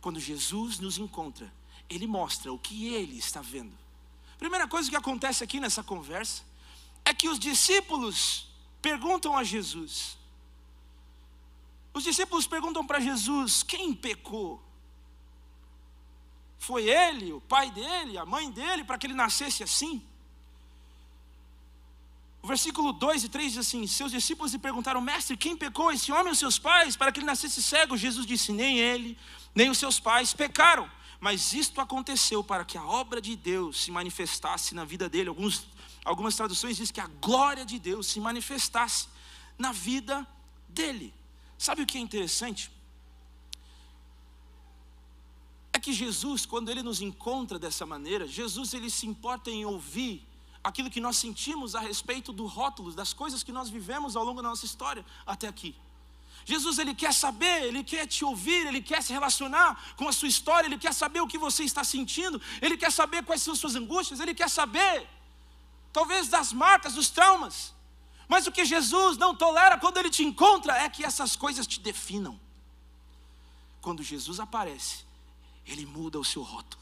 Quando 0.00 0.20
Jesus 0.20 0.78
nos 0.78 0.98
encontra, 0.98 1.52
Ele 1.90 2.06
mostra 2.06 2.52
o 2.52 2.58
que 2.58 2.94
Ele 2.94 3.18
está 3.18 3.40
vendo. 3.40 3.76
Primeira 4.38 4.68
coisa 4.68 4.88
que 4.88 4.96
acontece 4.96 5.42
aqui 5.42 5.58
nessa 5.58 5.82
conversa 5.82 6.42
é 7.04 7.12
que 7.12 7.28
os 7.28 7.38
discípulos 7.38 8.47
perguntam 8.80 9.36
a 9.36 9.44
Jesus. 9.44 10.16
Os 11.92 12.04
discípulos 12.04 12.46
perguntam 12.46 12.86
para 12.86 13.00
Jesus: 13.00 13.62
quem 13.62 13.94
pecou? 13.94 14.62
Foi 16.58 16.88
ele, 16.88 17.32
o 17.32 17.40
pai 17.40 17.70
dele, 17.70 18.18
a 18.18 18.26
mãe 18.26 18.50
dele, 18.50 18.84
para 18.84 18.98
que 18.98 19.06
ele 19.06 19.14
nascesse 19.14 19.62
assim? 19.62 20.02
O 22.42 22.46
versículo 22.46 22.92
2 22.92 23.24
e 23.24 23.28
3 23.28 23.52
diz 23.52 23.66
assim: 23.66 23.86
Seus 23.86 24.12
discípulos 24.12 24.52
lhe 24.52 24.58
perguntaram, 24.58 25.00
mestre, 25.00 25.36
quem 25.36 25.56
pecou, 25.56 25.90
esse 25.90 26.12
homem 26.12 26.28
ou 26.28 26.34
seus 26.34 26.58
pais, 26.58 26.96
para 26.96 27.10
que 27.10 27.20
ele 27.20 27.26
nascesse 27.26 27.62
cego? 27.62 27.96
Jesus 27.96 28.26
disse: 28.26 28.52
Nem 28.52 28.78
ele, 28.78 29.18
nem 29.54 29.70
os 29.70 29.78
seus 29.78 29.98
pais 29.98 30.32
pecaram, 30.32 30.90
mas 31.20 31.52
isto 31.52 31.80
aconteceu 31.80 32.44
para 32.44 32.64
que 32.64 32.78
a 32.78 32.84
obra 32.84 33.20
de 33.20 33.34
Deus 33.34 33.82
se 33.82 33.90
manifestasse 33.90 34.74
na 34.74 34.84
vida 34.84 35.08
dele. 35.08 35.28
Alguns 35.28 35.66
algumas 36.04 36.36
traduções 36.36 36.76
dizem 36.76 36.94
que 36.94 37.00
a 37.00 37.06
glória 37.06 37.64
de 37.64 37.78
Deus 37.78 38.06
se 38.06 38.20
manifestasse 38.20 39.08
na 39.58 39.72
vida 39.72 40.26
dele. 40.68 41.14
Sabe 41.58 41.82
o 41.82 41.86
que 41.86 41.98
é 41.98 42.00
interessante? 42.00 42.70
É 45.72 45.78
que 45.78 45.92
Jesus, 45.92 46.46
quando 46.46 46.70
ele 46.70 46.82
nos 46.82 47.00
encontra 47.00 47.58
dessa 47.58 47.84
maneira, 47.84 48.26
Jesus 48.26 48.74
ele 48.74 48.90
se 48.90 49.06
importa 49.06 49.50
em 49.50 49.64
ouvir 49.64 50.26
aquilo 50.62 50.90
que 50.90 51.00
nós 51.00 51.16
sentimos 51.16 51.74
a 51.74 51.80
respeito 51.80 52.32
do 52.32 52.46
rótulo, 52.46 52.92
das 52.92 53.12
coisas 53.12 53.42
que 53.42 53.52
nós 53.52 53.68
vivemos 53.68 54.16
ao 54.16 54.24
longo 54.24 54.42
da 54.42 54.48
nossa 54.48 54.66
história 54.66 55.04
até 55.26 55.48
aqui. 55.48 55.74
Jesus 56.44 56.78
ele 56.78 56.94
quer 56.94 57.12
saber, 57.12 57.64
ele 57.64 57.84
quer 57.84 58.06
te 58.06 58.24
ouvir, 58.24 58.66
ele 58.66 58.80
quer 58.80 59.02
se 59.02 59.12
relacionar 59.12 59.94
com 59.96 60.08
a 60.08 60.12
sua 60.12 60.28
história, 60.28 60.66
ele 60.66 60.78
quer 60.78 60.94
saber 60.94 61.20
o 61.20 61.26
que 61.26 61.36
você 61.36 61.62
está 61.62 61.84
sentindo, 61.84 62.40
ele 62.62 62.76
quer 62.76 62.90
saber 62.90 63.22
quais 63.22 63.42
são 63.42 63.54
suas 63.54 63.74
angústias, 63.74 64.20
ele 64.20 64.34
quer 64.34 64.48
saber 64.48 65.06
talvez 65.92 66.28
das 66.28 66.52
marcas, 66.52 66.94
dos 66.94 67.10
traumas. 67.10 67.74
Mas 68.28 68.46
o 68.46 68.52
que 68.52 68.64
Jesus 68.64 69.16
não 69.16 69.34
tolera 69.34 69.78
quando 69.78 69.96
ele 69.96 70.10
te 70.10 70.22
encontra 70.22 70.76
é 70.76 70.88
que 70.88 71.04
essas 71.04 71.34
coisas 71.34 71.66
te 71.66 71.80
definam. 71.80 72.38
Quando 73.80 74.02
Jesus 74.02 74.38
aparece, 74.38 75.04
ele 75.66 75.86
muda 75.86 76.18
o 76.18 76.24
seu 76.24 76.42
rótulo. 76.42 76.77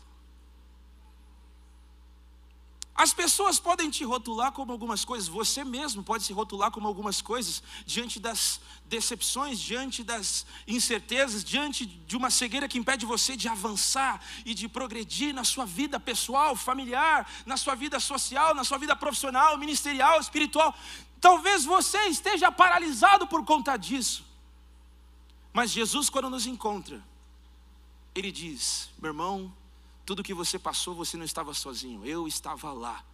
As 2.97 3.12
pessoas 3.12 3.61
podem 3.61 3.91
te 3.91 4.05
rotular 4.05 4.50
como 4.53 4.73
algumas 4.73 5.05
coisas, 5.05 5.29
você 5.29 5.62
mesmo 5.62 6.03
pode 6.03 6.25
se 6.25 6.33
rotular 6.33 6.71
como 6.71 6.88
algumas 6.88 7.21
coisas, 7.21 7.62
diante 7.85 8.19
das 8.19 8.59
decepções, 8.87 9.61
diante 9.61 10.03
das 10.03 10.47
incertezas, 10.67 11.45
diante 11.45 11.85
de 11.85 12.17
uma 12.17 12.31
cegueira 12.31 12.67
que 12.67 12.79
impede 12.79 13.05
você 13.05 13.37
de 13.37 13.49
avançar 13.49 14.25
e 14.47 14.55
de 14.55 14.67
progredir 14.67 15.35
na 15.35 15.45
sua 15.45 15.67
vida 15.67 16.00
pessoal, 16.00 16.57
familiar, 16.57 17.31
na 17.45 17.59
sua 17.59 17.75
vida 17.75 18.00
social, 18.00 18.55
na 18.55 18.65
sua 18.65 18.79
vida 18.79 18.97
profissional, 18.97 19.59
ministerial, 19.59 20.19
espiritual. 20.19 20.75
Talvez 21.21 21.67
você 21.67 21.99
esteja 22.07 22.50
paralisado 22.50 23.26
por 23.26 23.45
conta 23.45 23.76
disso, 23.76 24.25
mas 25.53 25.71
Jesus, 25.71 26.09
quando 26.09 26.31
nos 26.31 26.47
encontra, 26.47 27.05
Ele 28.15 28.33
diz: 28.33 28.88
meu 28.99 29.11
irmão, 29.11 29.53
tudo 30.07 30.23
que 30.23 30.33
você 30.33 30.57
passou, 30.57 30.95
você 30.95 31.17
não 31.17 31.25
estava 31.25 31.53
sozinho, 31.53 32.07
eu 32.07 32.29
estava 32.29 32.73
lá. 32.73 33.05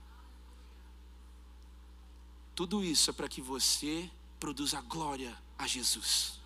Tudo 2.54 2.84
isso 2.84 3.08
é 3.08 3.12
para 3.14 3.28
que 3.28 3.40
você 3.40 4.10
produza 4.38 4.78
glória 4.82 5.34
a 5.58 5.66
Jesus. 5.66 6.38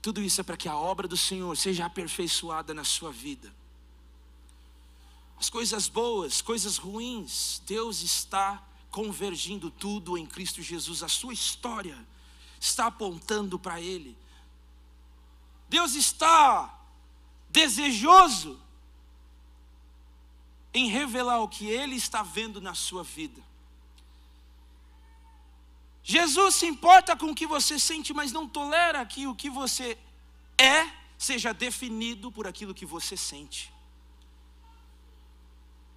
Tudo 0.00 0.22
isso 0.22 0.40
é 0.40 0.44
para 0.44 0.56
que 0.56 0.70
a 0.70 0.76
obra 0.76 1.06
do 1.06 1.18
Senhor 1.18 1.54
seja 1.54 1.84
aperfeiçoada 1.84 2.72
na 2.72 2.82
sua 2.82 3.12
vida. 3.12 3.54
As 5.38 5.50
coisas 5.50 5.86
boas, 5.86 6.40
coisas 6.40 6.78
ruins, 6.78 7.60
Deus 7.66 8.00
está 8.00 8.66
convergindo 8.90 9.70
tudo 9.70 10.16
em 10.16 10.24
Cristo 10.24 10.62
Jesus. 10.62 11.02
A 11.02 11.08
sua 11.08 11.34
história 11.34 12.06
está 12.58 12.86
apontando 12.86 13.58
para 13.58 13.78
Ele. 13.82 14.16
Deus 15.68 15.94
está 15.94 16.80
desejoso 17.50 18.63
em 20.74 20.88
revelar 20.88 21.40
o 21.40 21.48
que 21.48 21.66
Ele 21.66 21.94
está 21.94 22.22
vendo 22.22 22.60
na 22.60 22.74
sua 22.74 23.04
vida. 23.04 23.40
Jesus 26.02 26.56
se 26.56 26.66
importa 26.66 27.16
com 27.16 27.30
o 27.30 27.34
que 27.34 27.46
você 27.46 27.78
sente, 27.78 28.12
mas 28.12 28.32
não 28.32 28.46
tolera 28.46 29.06
que 29.06 29.26
o 29.26 29.34
que 29.34 29.48
você 29.48 29.96
é 30.58 30.86
seja 31.16 31.54
definido 31.54 32.30
por 32.30 32.46
aquilo 32.46 32.74
que 32.74 32.84
você 32.84 33.16
sente. 33.16 33.72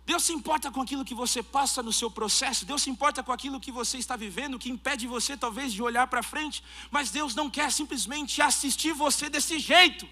Deus 0.06 0.24
se 0.24 0.32
importa 0.32 0.72
com 0.72 0.82
aquilo 0.82 1.04
que 1.04 1.14
você 1.14 1.44
passa 1.44 1.84
no 1.84 1.92
seu 1.92 2.10
processo, 2.10 2.66
Deus 2.66 2.84
se 2.84 2.90
importa 2.90 3.22
com 3.22 3.34
aquilo 3.34 3.60
que 3.60 3.74
você 3.74 3.98
está 3.98 4.16
vivendo, 4.16 4.58
que 4.58 4.70
impede 4.70 5.06
você 5.06 5.36
talvez 5.36 5.74
de 5.74 5.84
olhar 5.84 6.08
para 6.08 6.24
frente, 6.24 6.64
mas 6.90 7.12
Deus 7.12 7.36
não 7.36 7.50
quer 7.50 7.70
simplesmente 7.74 8.42
assistir 8.42 8.94
você 8.94 9.30
desse 9.30 9.60
jeito. 9.60 10.08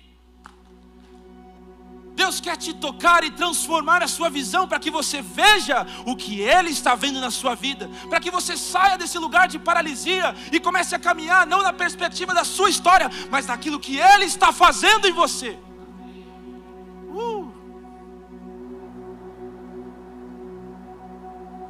Deus 2.16 2.40
quer 2.40 2.58
te 2.58 2.74
tocar 2.74 3.24
e 3.24 3.32
transformar 3.32 4.02
a 4.02 4.08
sua 4.08 4.30
visão 4.30 4.68
para 4.68 4.80
que 4.80 4.90
você 4.90 5.22
veja 5.22 5.86
o 6.06 6.16
que 6.16 6.40
Ele 6.40 6.70
está 6.70 6.96
vendo 6.96 7.20
na 7.20 7.30
sua 7.30 7.56
vida, 7.56 7.90
para 8.10 8.20
que 8.20 8.32
você 8.32 8.56
saia 8.56 8.98
desse 8.98 9.18
lugar 9.20 9.48
de 9.48 9.60
paralisia 9.60 10.34
e 10.52 10.60
comece 10.60 10.96
a 10.96 11.00
caminhar 11.00 11.46
não 11.46 11.62
na 11.62 11.74
perspectiva 11.74 12.34
da 12.34 12.44
sua 12.44 12.70
história, 12.70 13.10
mas 13.30 13.46
daquilo 13.46 13.80
que 13.80 13.98
Ele 13.98 14.26
está 14.26 14.52
fazendo 14.52 15.08
em 15.08 15.12
você. 15.12 15.60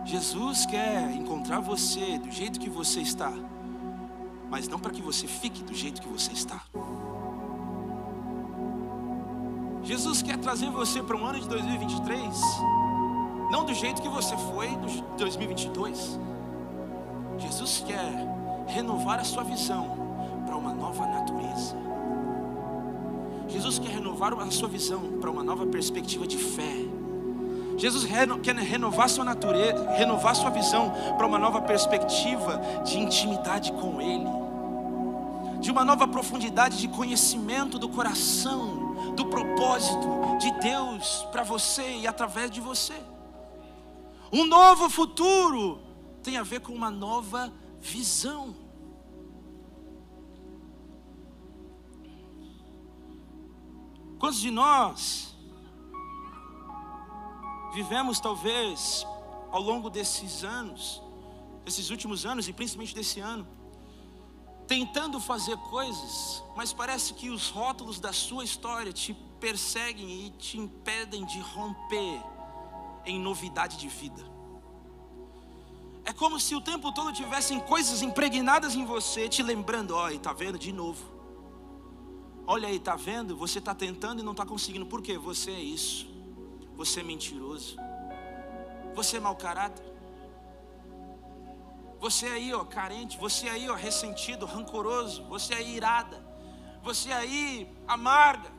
Jesus 0.05 0.67
quer 0.67 1.11
encontrar 1.13 1.59
você 1.59 2.19
do 2.19 2.31
jeito 2.31 2.59
que 2.59 2.69
você 2.69 3.01
está, 3.01 3.33
mas 4.49 4.67
não 4.67 4.77
para 4.77 4.91
que 4.91 5.01
você 5.01 5.25
fique 5.25 5.63
do 5.63 5.73
jeito 5.73 5.99
que 5.99 6.07
você 6.07 6.31
está. 6.31 6.61
Jesus 9.85 10.23
quer 10.23 10.37
trazer 10.37 10.71
você 10.71 11.01
para 11.03 11.15
um 11.15 11.23
ano 11.23 11.39
de 11.39 11.47
2023, 11.47 12.35
não 13.51 13.63
do 13.63 13.73
jeito 13.73 14.01
que 14.01 14.09
você 14.09 14.35
foi 14.35 14.67
de 14.77 15.03
2022. 15.15 16.19
Jesus 17.37 17.83
quer 17.85 18.11
renovar 18.65 19.19
a 19.19 19.23
sua 19.23 19.43
visão 19.43 19.95
para 20.43 20.55
uma 20.57 20.73
nova 20.73 21.05
natureza. 21.05 21.75
Jesus 23.47 23.77
quer 23.77 23.91
renovar 23.91 24.33
a 24.33 24.49
sua 24.49 24.67
visão 24.67 25.19
para 25.21 25.29
uma 25.29 25.43
nova 25.43 25.67
perspectiva 25.67 26.25
de 26.25 26.37
fé. 26.39 26.77
Jesus 27.77 28.07
quer 28.41 28.55
renovar 28.55 29.07
sua 29.07 29.23
natureza, 29.23 29.87
renovar 29.91 30.35
sua 30.35 30.49
visão 30.49 30.91
para 31.15 31.27
uma 31.27 31.37
nova 31.37 31.61
perspectiva 31.61 32.59
de 32.83 32.97
intimidade 32.97 33.71
com 33.73 34.01
Ele, 34.01 34.29
de 35.59 35.69
uma 35.69 35.85
nova 35.85 36.07
profundidade 36.07 36.79
de 36.79 36.87
conhecimento 36.87 37.77
do 37.77 37.87
coração, 37.87 38.84
do 39.15 39.25
propósito 39.27 40.37
de 40.39 40.51
Deus 40.59 41.27
para 41.31 41.43
você 41.43 41.97
e 41.97 42.07
através 42.07 42.51
de 42.51 42.61
você. 42.61 42.95
Um 44.31 44.45
novo 44.45 44.89
futuro 44.89 45.79
tem 46.21 46.37
a 46.37 46.43
ver 46.43 46.59
com 46.59 46.73
uma 46.73 46.91
nova 46.91 47.53
visão. 47.79 48.55
Quantos 54.19 54.39
de 54.39 54.51
nós 54.51 55.35
vivemos 57.73 58.19
talvez 58.19 59.05
ao 59.51 59.61
longo 59.61 59.89
desses 59.89 60.43
anos, 60.43 61.01
desses 61.63 61.89
últimos 61.89 62.25
anos 62.25 62.47
e 62.47 62.53
principalmente 62.53 62.95
desse 62.95 63.19
ano, 63.19 63.47
tentando 64.67 65.19
fazer 65.19 65.57
coisas, 65.57 66.43
mas 66.55 66.73
parece 66.73 67.13
que 67.13 67.29
os 67.29 67.49
rótulos 67.49 67.99
da 67.99 68.11
sua 68.11 68.43
história 68.43 68.91
te 68.91 69.13
perseguem 69.39 70.25
e 70.25 70.29
te 70.31 70.57
impedem 70.57 71.25
de 71.25 71.39
romper 71.39 72.21
em 73.05 73.19
novidade 73.19 73.77
de 73.77 73.87
vida. 73.87 74.23
É 76.03 76.13
como 76.13 76.39
se 76.39 76.55
o 76.55 76.61
tempo 76.61 76.91
todo 76.91 77.11
tivessem 77.11 77.59
coisas 77.59 78.01
impregnadas 78.01 78.75
em 78.75 78.85
você, 78.85 79.27
te 79.27 79.41
lembrando, 79.41 79.95
olha, 79.95 80.19
tá 80.19 80.33
vendo 80.33 80.57
de 80.57 80.71
novo. 80.71 81.03
Olha 82.47 82.67
aí, 82.67 82.79
tá 82.79 82.95
vendo? 82.95 83.35
Você 83.35 83.57
está 83.57 83.73
tentando 83.73 84.19
e 84.19 84.23
não 84.23 84.31
está 84.33 84.45
conseguindo. 84.45 84.85
Por 84.85 85.01
quê? 85.01 85.17
Você 85.17 85.49
é 85.49 85.59
isso. 85.59 86.07
Você 86.75 86.99
é 86.99 87.03
mentiroso. 87.03 87.75
Você 88.93 89.17
é 89.17 89.19
mau 89.19 89.35
caráter. 89.35 89.83
Você 91.99 92.25
aí, 92.27 92.53
ó, 92.53 92.63
carente. 92.63 93.17
Você 93.17 93.47
aí, 93.47 93.69
ó, 93.69 93.75
ressentido, 93.75 94.45
rancoroso. 94.45 95.23
Você 95.25 95.53
aí, 95.53 95.75
irada. 95.75 96.23
Você 96.83 97.11
aí, 97.11 97.69
amarga. 97.87 98.51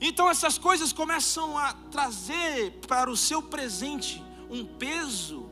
Então 0.00 0.28
essas 0.28 0.58
coisas 0.58 0.92
começam 0.92 1.56
a 1.56 1.72
trazer 1.90 2.80
para 2.86 3.10
o 3.10 3.16
seu 3.16 3.42
presente 3.42 4.22
um 4.50 4.64
peso 4.64 5.48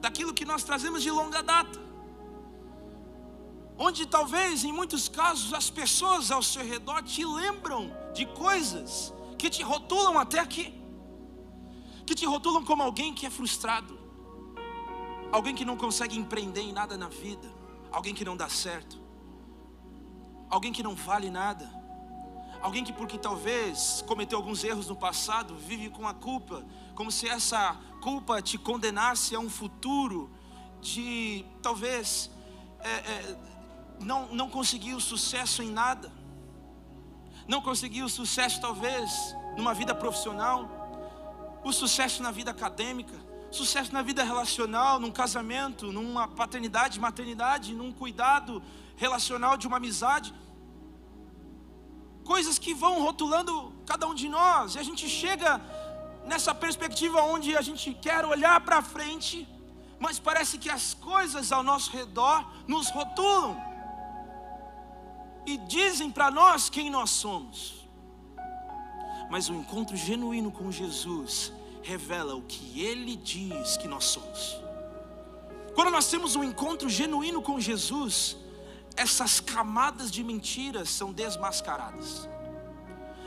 daquilo 0.00 0.34
que 0.34 0.44
nós 0.44 0.64
trazemos 0.64 1.02
de 1.02 1.10
longa 1.10 1.42
data. 1.42 1.80
Onde 3.78 4.06
talvez 4.06 4.64
em 4.64 4.72
muitos 4.72 5.08
casos 5.08 5.52
as 5.54 5.70
pessoas 5.70 6.30
ao 6.30 6.42
seu 6.42 6.64
redor 6.64 7.02
te 7.02 7.24
lembram 7.24 7.92
de 8.12 8.26
coisas 8.26 9.12
que 9.38 9.48
te 9.50 9.62
rotulam 9.62 10.18
até 10.18 10.38
aqui 10.38 10.82
que 12.06 12.14
te 12.14 12.26
rotulam 12.26 12.64
como 12.64 12.82
alguém 12.82 13.14
que 13.14 13.26
é 13.26 13.30
frustrado, 13.30 13.98
alguém 15.32 15.54
que 15.54 15.64
não 15.64 15.76
consegue 15.76 16.16
empreender 16.16 16.60
em 16.60 16.72
nada 16.72 16.96
na 16.96 17.08
vida, 17.08 17.50
alguém 17.90 18.14
que 18.14 18.24
não 18.24 18.36
dá 18.36 18.48
certo, 18.48 19.00
alguém 20.48 20.72
que 20.72 20.82
não 20.82 20.94
vale 20.94 21.30
nada, 21.30 21.68
alguém 22.60 22.84
que, 22.84 22.92
porque 22.92 23.18
talvez 23.18 24.04
cometeu 24.06 24.38
alguns 24.38 24.62
erros 24.62 24.88
no 24.88 24.94
passado, 24.94 25.56
vive 25.56 25.88
com 25.88 26.06
a 26.06 26.14
culpa, 26.14 26.64
como 26.94 27.10
se 27.10 27.26
essa 27.28 27.76
culpa 28.02 28.42
te 28.42 28.58
condenasse 28.58 29.34
a 29.34 29.40
um 29.40 29.48
futuro 29.48 30.30
de 30.80 31.44
talvez 31.62 32.30
é, 32.80 32.90
é, 32.90 33.36
não, 34.00 34.28
não 34.34 34.50
conseguir 34.50 34.94
o 34.94 35.00
sucesso 35.00 35.62
em 35.62 35.70
nada, 35.70 36.12
não 37.48 37.62
conseguir 37.62 38.02
o 38.02 38.08
sucesso 38.08 38.60
talvez 38.60 39.34
numa 39.56 39.72
vida 39.74 39.94
profissional. 39.94 40.80
O 41.64 41.72
sucesso 41.72 42.22
na 42.22 42.32
vida 42.32 42.50
acadêmica, 42.50 43.16
sucesso 43.56 43.92
na 43.92 44.02
vida 44.02 44.22
relacional, 44.22 44.98
num 44.98 45.10
casamento, 45.10 45.92
numa 45.92 46.26
paternidade, 46.28 47.00
maternidade, 47.00 47.74
num 47.74 47.92
cuidado 47.92 48.62
relacional 48.96 49.56
de 49.56 49.66
uma 49.66 49.76
amizade. 49.76 50.34
Coisas 52.24 52.58
que 52.58 52.72
vão 52.72 53.02
rotulando 53.02 53.72
cada 53.86 54.06
um 54.06 54.14
de 54.14 54.28
nós, 54.28 54.74
e 54.74 54.78
a 54.78 54.82
gente 54.82 55.08
chega 55.08 55.60
nessa 56.24 56.54
perspectiva 56.54 57.22
onde 57.22 57.56
a 57.56 57.62
gente 57.62 57.92
quer 57.94 58.24
olhar 58.24 58.60
para 58.60 58.80
frente, 58.80 59.48
mas 59.98 60.18
parece 60.18 60.56
que 60.58 60.70
as 60.70 60.94
coisas 60.94 61.52
ao 61.52 61.62
nosso 61.62 61.90
redor 61.90 62.38
nos 62.66 62.88
rotulam 62.90 63.56
e 65.44 65.56
dizem 65.58 66.10
para 66.10 66.30
nós 66.30 66.70
quem 66.70 66.88
nós 66.88 67.10
somos 67.10 67.82
mas 69.32 69.48
o 69.48 69.54
encontro 69.54 69.96
genuíno 69.96 70.50
com 70.52 70.70
Jesus 70.70 71.54
revela 71.82 72.34
o 72.34 72.42
que 72.42 72.80
Ele 72.80 73.16
diz 73.16 73.76
que 73.76 73.88
nós 73.88 74.04
somos. 74.04 74.58
Quando 75.74 75.90
nós 75.90 76.08
temos 76.08 76.36
um 76.36 76.44
encontro 76.44 76.88
genuíno 76.88 77.42
com 77.42 77.60
Jesus, 77.60 78.36
essas 78.96 79.40
camadas 79.40 80.10
de 80.10 80.22
mentiras 80.22 80.90
são 80.90 81.12
desmascaradas. 81.12 82.28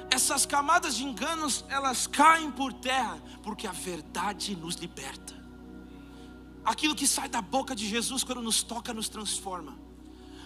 Essas 0.10 0.46
camadas 0.46 0.96
de 0.96 1.04
enganos, 1.04 1.66
elas 1.70 2.08
caem 2.08 2.52
por 2.52 2.72
terra, 2.72 3.22
porque 3.44 3.68
a 3.68 3.72
verdade 3.72 4.56
nos 4.56 4.76
liberta. 4.76 5.34
Aquilo 6.64 6.96
que 6.96 7.08
sai 7.08 7.28
da 7.28 7.42
boca 7.42 7.76
de 7.76 7.88
Jesus 7.88 8.24
quando 8.24 8.42
nos 8.42 8.64
toca 8.64 8.94
nos 8.94 9.10
transforma 9.10 9.85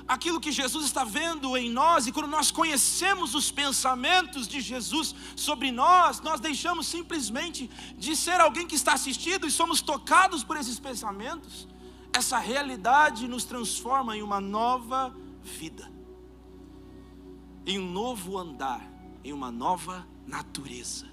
aquilo 0.09 0.41
que 0.41 0.51
Jesus 0.51 0.85
está 0.85 1.03
vendo 1.03 1.55
em 1.55 1.69
nós, 1.69 2.07
e 2.07 2.11
quando 2.11 2.27
nós 2.27 2.49
conhecemos 2.49 3.35
os 3.35 3.51
pensamentos 3.51 4.47
de 4.47 4.59
Jesus 4.59 5.13
sobre 5.35 5.71
nós, 5.71 6.19
nós 6.19 6.39
deixamos 6.39 6.87
simplesmente 6.87 7.69
de 7.95 8.15
ser 8.15 8.41
alguém 8.41 8.65
que 8.65 8.73
está 8.73 8.93
assistido 8.93 9.45
e 9.45 9.51
somos 9.51 9.81
tocados 9.81 10.43
por 10.43 10.57
esses 10.57 10.79
pensamentos. 10.79 11.67
Essa 12.11 12.39
realidade 12.39 13.27
nos 13.27 13.43
transforma 13.43 14.17
em 14.17 14.23
uma 14.23 14.41
nova 14.41 15.15
vida, 15.43 15.89
em 17.63 17.77
um 17.77 17.91
novo 17.91 18.35
andar, 18.35 18.81
em 19.23 19.31
uma 19.31 19.51
nova 19.51 20.07
natureza. 20.25 21.07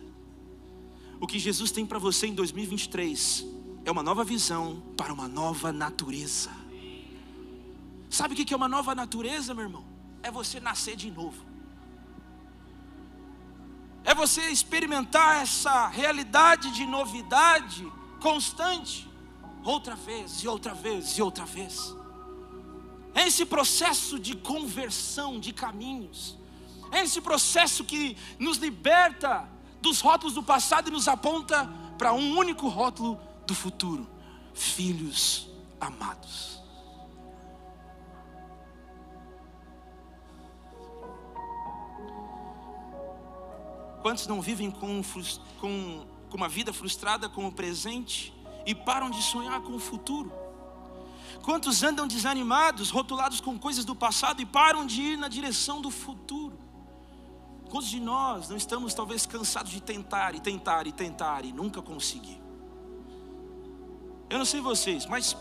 O 1.20 1.26
que 1.26 1.38
Jesus 1.38 1.70
tem 1.70 1.84
para 1.84 1.98
você 1.98 2.28
em 2.28 2.34
2023 2.34 3.46
é 3.84 3.90
uma 3.90 4.02
nova 4.02 4.24
visão 4.24 4.82
para 4.96 5.12
uma 5.12 5.28
nova 5.28 5.70
natureza. 5.70 6.65
Sabe 8.16 8.32
o 8.32 8.36
que 8.36 8.54
é 8.54 8.56
uma 8.56 8.66
nova 8.66 8.94
natureza, 8.94 9.52
meu 9.52 9.64
irmão? 9.64 9.84
É 10.22 10.30
você 10.30 10.58
nascer 10.58 10.96
de 10.96 11.10
novo. 11.10 11.44
É 14.02 14.14
você 14.14 14.40
experimentar 14.48 15.42
essa 15.42 15.88
realidade 15.88 16.70
de 16.70 16.86
novidade 16.86 17.86
constante, 18.18 19.06
outra 19.62 19.94
vez 19.94 20.42
e 20.42 20.48
outra 20.48 20.72
vez 20.72 21.18
e 21.18 21.20
outra 21.20 21.44
vez. 21.44 21.94
É 23.14 23.26
esse 23.26 23.44
processo 23.44 24.18
de 24.18 24.34
conversão 24.34 25.38
de 25.38 25.52
caminhos. 25.52 26.38
É 26.90 27.02
esse 27.02 27.20
processo 27.20 27.84
que 27.84 28.16
nos 28.38 28.56
liberta 28.56 29.46
dos 29.82 30.00
rótulos 30.00 30.32
do 30.32 30.42
passado 30.42 30.88
e 30.88 30.90
nos 30.90 31.06
aponta 31.06 31.70
para 31.98 32.14
um 32.14 32.38
único 32.38 32.66
rótulo 32.68 33.20
do 33.46 33.54
futuro: 33.54 34.08
filhos 34.54 35.50
amados. 35.78 36.55
Quantos 44.06 44.28
não 44.28 44.40
vivem 44.40 44.70
com, 44.70 45.02
com, 45.60 46.06
com 46.30 46.36
uma 46.36 46.48
vida 46.48 46.72
frustrada 46.72 47.28
com 47.28 47.44
o 47.44 47.50
presente 47.50 48.32
e 48.64 48.72
param 48.72 49.10
de 49.10 49.20
sonhar 49.20 49.60
com 49.62 49.72
o 49.72 49.80
futuro? 49.80 50.32
Quantos 51.42 51.82
andam 51.82 52.06
desanimados, 52.06 52.90
rotulados 52.90 53.40
com 53.40 53.58
coisas 53.58 53.84
do 53.84 53.96
passado 53.96 54.40
e 54.40 54.46
param 54.46 54.86
de 54.86 55.02
ir 55.02 55.18
na 55.18 55.26
direção 55.26 55.80
do 55.80 55.90
futuro? 55.90 56.56
Quantos 57.68 57.88
de 57.88 57.98
nós 57.98 58.48
não 58.48 58.56
estamos 58.56 58.94
talvez 58.94 59.26
cansados 59.26 59.72
de 59.72 59.82
tentar 59.82 60.36
e 60.36 60.40
tentar 60.40 60.86
e 60.86 60.92
tentar 60.92 61.44
e 61.44 61.52
nunca 61.52 61.82
conseguir? 61.82 62.40
Eu 64.30 64.38
não 64.38 64.44
sei 64.44 64.60
vocês, 64.60 65.04
mas 65.04 65.36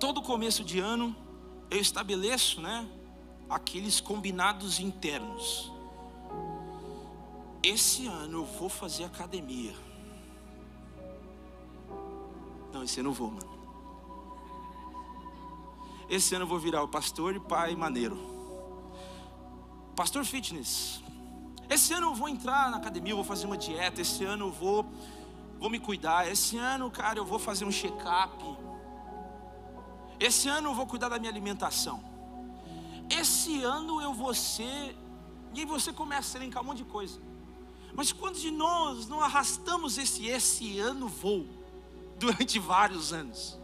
todo 0.00 0.22
começo 0.22 0.64
de 0.64 0.78
ano 0.78 1.14
eu 1.70 1.78
estabeleço, 1.78 2.62
né, 2.62 2.88
aqueles 3.50 4.00
combinados 4.00 4.80
internos 4.80 5.73
esse 7.68 8.06
ano 8.06 8.38
eu 8.38 8.44
vou 8.44 8.68
fazer 8.68 9.04
academia. 9.04 9.74
Não, 12.72 12.82
esse 12.82 13.00
ano 13.00 13.08
eu 13.10 13.14
vou, 13.14 13.30
mano. 13.30 13.54
Esse 16.08 16.34
ano 16.34 16.44
eu 16.44 16.48
vou 16.48 16.58
virar 16.58 16.82
o 16.82 16.88
pastor 16.88 17.34
e 17.34 17.40
pai 17.40 17.74
maneiro. 17.74 18.18
Pastor 19.96 20.24
fitness. 20.24 21.02
Esse 21.70 21.94
ano 21.94 22.08
eu 22.08 22.14
vou 22.14 22.28
entrar 22.28 22.70
na 22.70 22.76
academia, 22.76 23.12
eu 23.12 23.16
vou 23.16 23.24
fazer 23.24 23.46
uma 23.46 23.56
dieta. 23.56 24.02
Esse 24.02 24.24
ano 24.24 24.46
eu 24.46 24.52
vou, 24.52 24.84
vou 25.58 25.70
me 25.70 25.80
cuidar. 25.80 26.28
Esse 26.30 26.58
ano, 26.58 26.90
cara, 26.90 27.18
eu 27.18 27.24
vou 27.24 27.38
fazer 27.38 27.64
um 27.64 27.72
check-up. 27.72 28.44
Esse 30.20 30.48
ano 30.48 30.70
eu 30.70 30.74
vou 30.74 30.86
cuidar 30.86 31.08
da 31.08 31.18
minha 31.18 31.30
alimentação. 31.30 32.04
Esse 33.08 33.62
ano 33.62 34.02
eu 34.02 34.12
vou 34.12 34.34
ser. 34.34 34.96
E 35.54 35.60
aí 35.60 35.64
você 35.64 35.92
começa 35.92 36.36
a 36.36 36.40
elencar 36.40 36.62
um 36.62 36.66
monte 36.66 36.78
de 36.78 36.84
coisa. 36.84 37.33
Mas 37.94 38.12
quantos 38.12 38.40
de 38.40 38.50
nós 38.50 39.06
não 39.06 39.20
arrastamos 39.20 39.98
esse 39.98 40.26
esse 40.26 40.78
ano 40.78 41.08
voo 41.08 41.46
durante 42.18 42.58
vários 42.58 43.12
anos? 43.12 43.58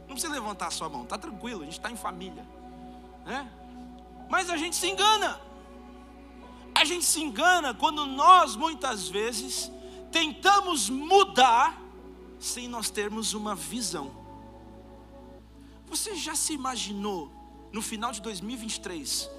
Não 0.00 0.14
precisa 0.14 0.32
levantar 0.32 0.68
a 0.68 0.70
sua 0.70 0.88
mão, 0.88 1.04
tá 1.04 1.18
tranquilo, 1.18 1.62
a 1.62 1.64
gente 1.64 1.74
está 1.74 1.90
em 1.90 1.96
família, 1.96 2.46
né? 3.24 3.50
Mas 4.28 4.48
a 4.50 4.56
gente 4.56 4.76
se 4.76 4.88
engana. 4.88 5.40
A 6.74 6.84
gente 6.84 7.04
se 7.04 7.20
engana 7.20 7.72
quando 7.72 8.06
nós 8.06 8.54
muitas 8.54 9.08
vezes 9.08 9.70
tentamos 10.12 10.88
mudar 10.88 11.80
sem 12.38 12.68
nós 12.68 12.90
termos 12.90 13.34
uma 13.34 13.54
visão. 13.54 14.10
Você 15.86 16.14
já 16.14 16.34
se 16.34 16.52
imaginou 16.52 17.30
no 17.72 17.80
final 17.80 18.12
de 18.12 18.20
2023 18.20 19.30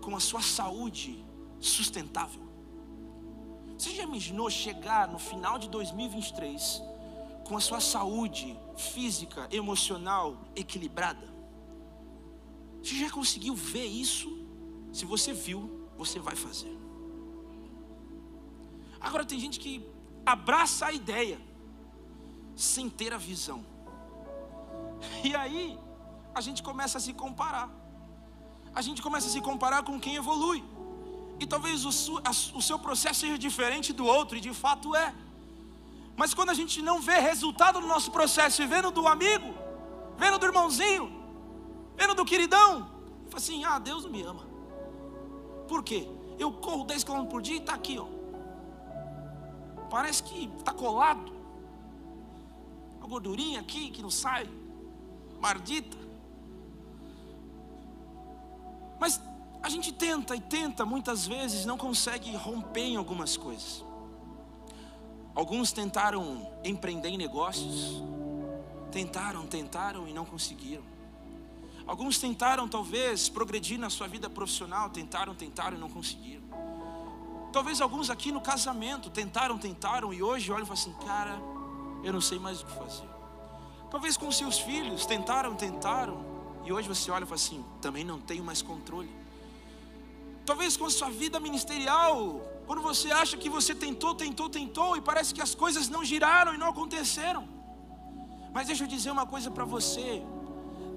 com 0.00 0.16
a 0.16 0.20
sua 0.20 0.40
saúde 0.40 1.24
sustentável? 1.60 2.41
Você 3.82 3.96
já 3.96 4.04
imaginou 4.04 4.48
chegar 4.48 5.08
no 5.08 5.18
final 5.18 5.58
de 5.58 5.68
2023 5.68 6.80
com 7.42 7.56
a 7.56 7.60
sua 7.60 7.80
saúde 7.80 8.56
física, 8.76 9.48
emocional 9.50 10.36
equilibrada? 10.54 11.28
Você 12.80 12.94
já 12.94 13.10
conseguiu 13.10 13.56
ver 13.56 13.84
isso? 13.84 14.46
Se 14.92 15.04
você 15.04 15.32
viu, 15.32 15.88
você 15.98 16.20
vai 16.20 16.36
fazer. 16.36 16.78
Agora 19.00 19.24
tem 19.24 19.40
gente 19.40 19.58
que 19.58 19.84
abraça 20.24 20.86
a 20.86 20.92
ideia 20.92 21.40
sem 22.54 22.88
ter 22.88 23.12
a 23.12 23.18
visão. 23.18 23.66
E 25.24 25.34
aí 25.34 25.76
a 26.32 26.40
gente 26.40 26.62
começa 26.62 26.98
a 26.98 27.00
se 27.00 27.12
comparar. 27.12 27.68
A 28.72 28.80
gente 28.80 29.02
começa 29.02 29.26
a 29.26 29.30
se 29.30 29.40
comparar 29.40 29.82
com 29.82 29.98
quem 29.98 30.14
evolui. 30.14 30.62
E 31.42 31.46
talvez 31.46 31.84
o, 31.84 31.88
o 32.58 32.62
seu 32.62 32.78
processo 32.78 33.20
seja 33.20 33.36
diferente 33.36 33.92
do 33.92 34.06
outro, 34.06 34.36
e 34.38 34.40
de 34.40 34.54
fato 34.54 34.94
é. 34.94 35.12
Mas 36.16 36.32
quando 36.32 36.50
a 36.50 36.54
gente 36.54 36.80
não 36.80 37.00
vê 37.00 37.18
resultado 37.18 37.80
no 37.80 37.88
nosso 37.88 38.12
processo, 38.12 38.62
e 38.62 38.66
vendo 38.66 38.92
do 38.92 39.08
amigo, 39.08 39.52
vendo 40.16 40.38
do 40.38 40.46
irmãozinho, 40.46 41.06
vendo 41.96 42.14
do 42.14 42.24
queridão, 42.24 42.88
fala 43.26 43.42
assim: 43.42 43.64
ah, 43.64 43.80
Deus 43.80 44.04
não 44.04 44.12
me 44.12 44.22
ama. 44.22 44.44
Por 45.66 45.82
quê? 45.82 46.08
Eu 46.38 46.52
corro 46.52 46.84
10 46.84 47.02
km 47.02 47.24
por 47.24 47.42
dia 47.42 47.56
e 47.56 47.58
está 47.58 47.74
aqui, 47.74 47.98
ó. 47.98 48.06
Parece 49.90 50.22
que 50.22 50.48
está 50.58 50.72
colado. 50.72 51.32
Uma 52.98 53.08
gordurinha 53.08 53.58
aqui 53.58 53.90
que 53.90 54.00
não 54.00 54.10
sai. 54.10 54.48
Mardita. 55.40 55.98
A 59.62 59.68
gente 59.68 59.92
tenta 59.92 60.34
e 60.34 60.40
tenta, 60.40 60.84
muitas 60.84 61.26
vezes 61.26 61.64
não 61.64 61.78
consegue 61.78 62.34
romper 62.34 62.82
em 62.82 62.96
algumas 62.96 63.36
coisas. 63.36 63.84
Alguns 65.34 65.72
tentaram 65.72 66.50
empreender 66.64 67.08
em 67.08 67.16
negócios, 67.16 68.02
tentaram, 68.90 69.46
tentaram 69.46 70.08
e 70.08 70.12
não 70.12 70.24
conseguiram. 70.24 70.82
Alguns 71.86 72.18
tentaram 72.18 72.68
talvez 72.68 73.28
progredir 73.28 73.78
na 73.78 73.88
sua 73.88 74.06
vida 74.06 74.28
profissional, 74.28 74.90
tentaram, 74.90 75.34
tentaram 75.34 75.76
e 75.76 75.80
não 75.80 75.88
conseguiram. 75.88 76.42
Talvez 77.52 77.80
alguns 77.80 78.10
aqui 78.10 78.32
no 78.32 78.40
casamento 78.40 79.10
tentaram, 79.10 79.58
tentaram 79.58 80.12
e 80.12 80.22
hoje 80.22 80.50
olham 80.50 80.64
e 80.64 80.66
falam 80.66 80.80
assim: 80.80 80.92
cara, 81.06 81.40
eu 82.02 82.12
não 82.12 82.20
sei 82.20 82.38
mais 82.38 82.62
o 82.62 82.66
que 82.66 82.72
fazer. 82.72 83.08
Talvez 83.90 84.16
com 84.16 84.30
seus 84.32 84.58
filhos 84.58 85.06
tentaram, 85.06 85.54
tentaram 85.54 86.24
e 86.64 86.72
hoje 86.72 86.88
você 86.88 87.10
olha 87.10 87.24
e 87.24 87.26
fala 87.26 87.36
assim: 87.36 87.64
também 87.80 88.04
não 88.04 88.20
tenho 88.20 88.42
mais 88.42 88.60
controle. 88.60 89.21
Talvez 90.44 90.76
com 90.76 90.86
a 90.86 90.90
sua 90.90 91.08
vida 91.08 91.38
ministerial, 91.38 92.40
quando 92.66 92.82
você 92.82 93.12
acha 93.12 93.36
que 93.36 93.48
você 93.48 93.74
tentou, 93.74 94.14
tentou, 94.14 94.48
tentou 94.48 94.96
e 94.96 95.00
parece 95.00 95.32
que 95.32 95.40
as 95.40 95.54
coisas 95.54 95.88
não 95.88 96.04
giraram 96.04 96.54
e 96.54 96.58
não 96.58 96.68
aconteceram. 96.68 97.48
Mas 98.52 98.66
deixa 98.66 98.84
eu 98.84 98.88
dizer 98.88 99.10
uma 99.10 99.26
coisa 99.26 99.50
para 99.50 99.64
você: 99.64 100.22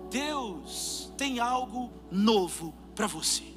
Deus 0.10 1.12
tem 1.18 1.40
algo 1.40 1.92
novo 2.12 2.74
para 2.96 3.08
você. 3.08 3.56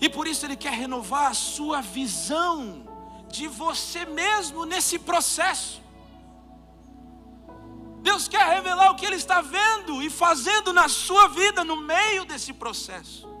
E 0.00 0.08
por 0.08 0.26
isso 0.26 0.44
Ele 0.44 0.56
quer 0.56 0.72
renovar 0.72 1.30
a 1.30 1.34
sua 1.34 1.80
visão 1.80 2.84
de 3.28 3.46
você 3.48 4.04
mesmo 4.04 4.66
nesse 4.66 4.98
processo. 4.98 5.80
Deus 8.02 8.26
quer 8.26 8.44
revelar 8.44 8.90
o 8.90 8.96
que 8.96 9.06
Ele 9.06 9.16
está 9.16 9.40
vendo 9.40 10.02
e 10.02 10.10
fazendo 10.10 10.72
na 10.72 10.88
sua 10.88 11.28
vida 11.28 11.64
no 11.64 11.76
meio 11.76 12.24
desse 12.24 12.52
processo. 12.52 13.31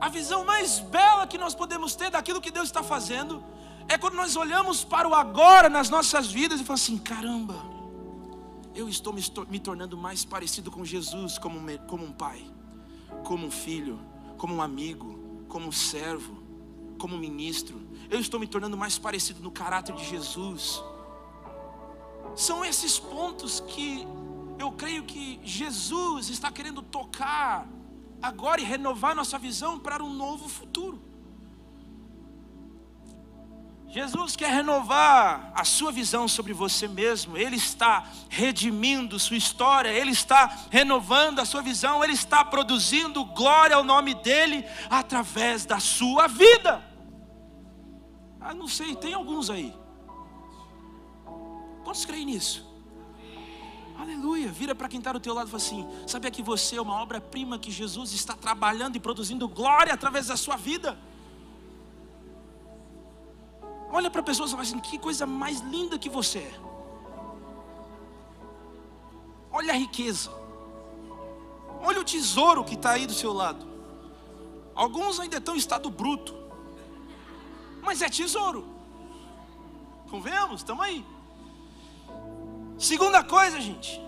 A 0.00 0.08
visão 0.08 0.44
mais 0.44 0.78
bela 0.78 1.26
que 1.26 1.36
nós 1.36 1.54
podemos 1.54 1.94
ter 1.96 2.10
daquilo 2.10 2.40
que 2.40 2.50
Deus 2.50 2.68
está 2.68 2.82
fazendo 2.82 3.42
é 3.88 3.98
quando 3.98 4.14
nós 4.14 4.36
olhamos 4.36 4.84
para 4.84 5.08
o 5.08 5.14
agora 5.14 5.68
nas 5.68 5.90
nossas 5.90 6.30
vidas 6.30 6.60
e 6.60 6.64
falamos 6.64 6.82
assim: 6.82 6.98
caramba, 6.98 7.56
eu 8.74 8.88
estou 8.88 9.12
me 9.12 9.58
tornando 9.58 9.96
mais 9.96 10.24
parecido 10.24 10.70
com 10.70 10.84
Jesus 10.84 11.36
como, 11.36 11.58
um 11.58 12.12
pai, 12.12 12.44
como 13.24 13.46
um 13.46 13.50
filho, 13.50 13.98
como 14.36 14.54
um 14.54 14.62
amigo, 14.62 15.44
como 15.48 15.66
um 15.66 15.72
servo, 15.72 16.40
como 16.98 17.16
um 17.16 17.18
ministro. 17.18 17.80
Eu 18.08 18.20
estou 18.20 18.38
me 18.38 18.46
tornando 18.46 18.76
mais 18.76 18.98
parecido 18.98 19.42
no 19.42 19.50
caráter 19.50 19.96
de 19.96 20.04
Jesus. 20.04 20.80
São 22.36 22.64
esses 22.64 23.00
pontos 23.00 23.58
que 23.58 24.06
eu 24.60 24.70
creio 24.70 25.02
que 25.02 25.40
Jesus 25.42 26.28
está 26.28 26.52
querendo 26.52 26.82
tocar 26.82 27.66
agora 28.22 28.60
e 28.60 28.64
renovar 28.64 29.14
nossa 29.14 29.38
visão 29.38 29.78
para 29.78 30.02
um 30.02 30.12
novo 30.12 30.48
futuro. 30.48 31.08
Jesus 33.90 34.36
quer 34.36 34.50
renovar 34.50 35.50
a 35.54 35.64
sua 35.64 35.90
visão 35.90 36.28
sobre 36.28 36.52
você 36.52 36.86
mesmo, 36.86 37.38
Ele 37.38 37.56
está 37.56 38.06
redimindo 38.28 39.18
sua 39.18 39.36
história, 39.36 39.88
Ele 39.88 40.10
está 40.10 40.66
renovando 40.70 41.38
a 41.38 41.46
sua 41.46 41.62
visão, 41.62 42.04
Ele 42.04 42.12
está 42.12 42.44
produzindo 42.44 43.24
glória 43.24 43.74
ao 43.74 43.82
nome 43.82 44.14
dEle 44.14 44.62
através 44.90 45.64
da 45.64 45.80
sua 45.80 46.26
vida. 46.26 46.84
Ah, 48.38 48.52
não 48.52 48.68
sei, 48.68 48.94
tem 48.94 49.14
alguns 49.14 49.48
aí. 49.48 49.74
Quantos 51.82 52.04
creem 52.04 52.26
nisso? 52.26 52.67
Aleluia. 53.98 54.48
Vira 54.52 54.76
para 54.76 54.88
quem 54.88 54.98
está 54.98 55.12
do 55.12 55.18
teu 55.18 55.34
lado 55.34 55.48
e 55.48 55.50
fala 55.50 55.62
assim: 55.62 55.86
sabia 56.06 56.30
que 56.30 56.42
você 56.42 56.76
é 56.76 56.80
uma 56.80 57.02
obra-prima 57.02 57.58
que 57.58 57.70
Jesus 57.70 58.12
está 58.12 58.34
trabalhando 58.34 58.94
e 58.94 59.00
produzindo 59.00 59.48
glória 59.48 59.92
através 59.92 60.28
da 60.28 60.36
sua 60.36 60.56
vida? 60.56 60.96
Olha 63.90 64.08
para 64.08 64.20
a 64.20 64.24
pessoa 64.24 64.46
e 64.46 64.50
fala 64.50 64.62
assim: 64.62 64.78
que 64.78 64.98
coisa 64.98 65.26
mais 65.26 65.60
linda 65.60 65.98
que 65.98 66.08
você 66.08 66.38
é. 66.38 66.60
Olha 69.50 69.72
a 69.72 69.76
riqueza. 69.76 70.30
Olha 71.80 72.00
o 72.00 72.04
tesouro 72.04 72.62
que 72.64 72.74
está 72.74 72.92
aí 72.92 73.04
do 73.04 73.14
seu 73.14 73.32
lado. 73.32 73.66
Alguns 74.76 75.18
ainda 75.18 75.38
estão 75.38 75.56
em 75.56 75.58
estado 75.58 75.90
bruto. 75.90 76.32
mas 77.82 78.00
é 78.00 78.08
tesouro. 78.08 78.64
Convenhamos, 80.08 80.60
estamos 80.60 80.84
aí. 80.84 81.04
Segunda 82.78 83.24
coisa, 83.24 83.60
gente. 83.60 84.00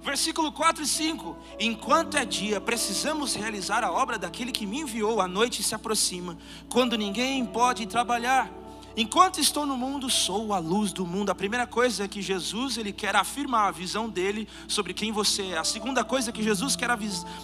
Versículo 0.00 0.52
4 0.52 0.84
e 0.84 0.86
5: 0.86 1.36
Enquanto 1.58 2.16
é 2.16 2.24
dia, 2.24 2.60
precisamos 2.60 3.34
realizar 3.34 3.82
a 3.82 3.90
obra 3.90 4.16
daquele 4.16 4.52
que 4.52 4.66
me 4.66 4.80
enviou, 4.80 5.20
a 5.20 5.26
noite 5.26 5.62
se 5.62 5.74
aproxima, 5.74 6.38
quando 6.70 6.96
ninguém 6.96 7.44
pode 7.44 7.86
trabalhar. 7.86 8.50
Enquanto 8.96 9.40
estou 9.40 9.66
no 9.66 9.76
mundo, 9.76 10.08
sou 10.08 10.52
a 10.52 10.58
luz 10.58 10.92
do 10.92 11.06
mundo. 11.06 11.30
A 11.30 11.34
primeira 11.34 11.66
coisa 11.66 12.04
é 12.04 12.08
que 12.08 12.22
Jesus 12.22 12.78
ele 12.78 12.92
quer 12.92 13.14
afirmar 13.14 13.68
a 13.68 13.70
visão 13.70 14.08
dele 14.08 14.48
sobre 14.66 14.94
quem 14.94 15.12
você 15.12 15.50
é. 15.50 15.58
A 15.58 15.64
segunda 15.64 16.04
coisa 16.04 16.30
é 16.30 16.32
que 16.32 16.42
Jesus 16.42 16.74
quer 16.74 16.90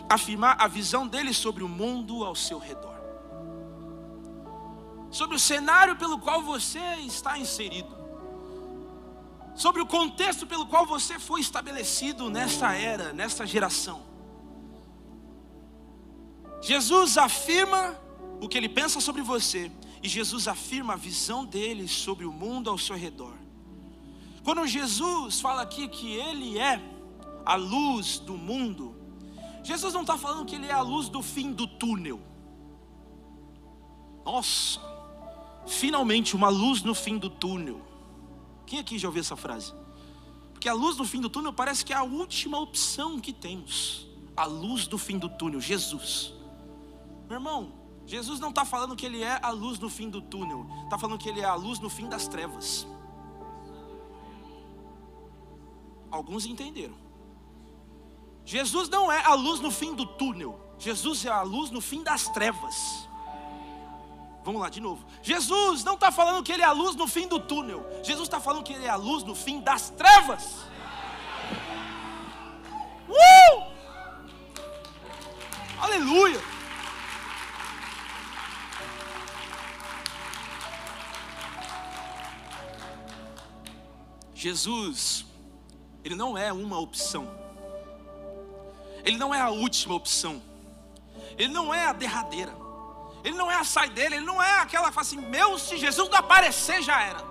afirmar 0.09 0.57
a 0.59 0.67
visão 0.67 1.07
dele 1.07 1.33
sobre 1.33 1.63
o 1.63 1.69
mundo 1.69 2.25
ao 2.25 2.35
seu 2.35 2.59
redor. 2.59 2.95
Sobre 5.11 5.37
o 5.37 5.39
cenário 5.39 5.95
pelo 5.95 6.19
qual 6.19 6.43
você 6.43 6.81
está 7.05 7.39
inserido 7.39 8.04
sobre 9.55 9.81
o 9.81 9.87
contexto 9.87 10.47
pelo 10.47 10.67
qual 10.67 10.85
você 10.85 11.19
foi 11.19 11.41
estabelecido 11.41 12.29
nesta 12.29 12.75
era, 12.75 13.13
nesta 13.13 13.47
geração. 13.47 14.03
Jesus 16.61 17.19
afirma 17.19 17.97
o 18.41 18.49
que 18.49 18.59
ele 18.59 18.69
pensa 18.69 19.01
sobre 19.01 19.23
você, 19.23 19.71
e 20.03 20.09
Jesus 20.09 20.49
afirma 20.49 20.95
a 20.95 20.97
visão 20.97 21.45
dele 21.45 21.87
sobre 21.87 22.25
o 22.25 22.33
mundo 22.33 22.69
ao 22.69 22.79
seu 22.79 22.97
redor. 22.97 23.35
Quando 24.43 24.67
Jesus 24.67 25.41
fala 25.41 25.63
aqui 25.63 25.89
que 25.89 26.15
ele 26.15 26.59
é 26.59 26.81
a 27.47 27.55
luz 27.55 28.19
do 28.19 28.35
mundo, 28.35 28.95
Jesus 29.63 29.95
não 29.95 30.03
está 30.03 30.19
falando 30.19 30.45
que 30.45 30.57
ele 30.57 30.67
é 30.67 30.73
a 30.73 30.83
luz 30.83 31.09
do 31.09 31.23
fim 31.23 31.53
do 31.53 31.67
túnel. 31.67 32.21
Nossa, 34.25 34.81
finalmente 35.67 36.37
uma 36.37 36.49
luz 36.49 36.83
no 36.83 36.95
fim 36.95 37.17
do 37.17 37.31
túnel. 37.31 37.81
Quem 38.67 38.79
aqui 38.79 38.99
já 38.99 39.09
ouviu 39.09 39.21
essa 39.21 39.37
frase? 39.37 39.73
Porque 40.53 40.69
a 40.69 40.73
luz 40.73 40.97
do 40.97 41.05
fim 41.05 41.21
do 41.21 41.29
túnel 41.29 41.53
parece 41.53 41.85
que 41.85 41.93
é 41.93 41.97
a 41.97 42.03
última 42.03 42.59
opção 42.59 43.21
que 43.21 43.33
temos. 43.33 44.07
A 44.37 44.47
luz 44.47 44.87
do 44.87 44.99
fim 44.99 45.19
do 45.19 45.29
túnel, 45.29 45.61
Jesus. 45.61 46.33
Meu 47.29 47.37
irmão, 47.37 47.73
Jesus 48.07 48.39
não 48.41 48.51
está 48.51 48.65
falando 48.65 48.97
que 48.97 49.07
Ele 49.07 49.23
é 49.23 49.39
a 49.43 49.51
luz 49.51 49.79
no 49.79 49.89
fim 49.89 50.11
do 50.11 50.21
túnel, 50.21 50.67
está 50.85 50.99
falando 50.99 51.19
que 51.19 51.29
Ele 51.29 51.41
é 51.41 51.45
a 51.45 51.55
luz 51.55 51.79
no 51.81 51.89
fim 51.89 52.09
das 52.09 52.29
trevas. 52.29 52.87
Alguns 56.11 56.47
entenderam. 56.47 56.95
Jesus 58.45 58.89
não 58.89 59.11
é 59.11 59.25
a 59.25 59.35
luz 59.35 59.61
no 59.61 59.71
fim 59.71 59.95
do 59.95 60.05
túnel, 60.05 60.61
Jesus 60.79 61.25
é 61.25 61.31
a 61.31 61.43
luz 61.43 61.71
no 61.71 61.81
fim 61.81 62.03
das 62.03 62.29
trevas. 62.29 63.09
Vamos 64.45 64.61
lá 64.61 64.69
de 64.69 64.79
novo. 64.79 65.03
Jesus 65.23 65.83
não 65.83 65.95
está 65.95 66.13
falando 66.13 66.45
que 66.45 66.53
Ele 66.53 66.63
é 66.63 66.67
a 66.67 66.73
luz 66.73 66.95
no 66.95 67.09
fim 67.09 67.27
do 67.27 67.41
túnel. 67.41 67.85
Jesus 68.03 68.29
está 68.29 68.39
falando 68.39 68.63
que 68.63 68.75
Ele 68.75 68.85
é 68.85 68.91
a 68.91 68.97
luz 68.97 69.25
no 69.25 69.35
fim 69.35 69.61
das 69.61 69.89
trevas. 69.89 70.45
Uh! 73.09 73.65
Aleluia. 75.81 76.41
Jesus, 84.35 85.25
Ele 86.05 86.15
não 86.15 86.37
é 86.37 86.53
uma 86.53 86.79
opção. 86.79 87.27
Ele 89.03 89.17
não 89.17 89.35
é 89.35 89.41
a 89.41 89.49
última 89.49 89.95
opção. 89.95 90.43
Ele 91.39 91.53
não 91.53 91.73
é 91.73 91.87
a 91.87 91.95
derradeira. 91.95 92.64
Ele 93.25 93.35
não 93.35 93.51
é 93.51 93.57
a 93.57 93.65
saideira, 93.65 94.15
ele 94.15 94.25
não 94.27 94.41
é 94.41 94.61
aquela 94.61 94.89
que 94.89 94.95
fala 94.95 95.07
assim: 95.07 95.17
meu, 95.17 95.59
se 95.59 95.79
Jesus 95.79 96.11
não 96.11 96.19
aparecer, 96.19 96.83
já 96.83 97.03
era. 97.03 97.25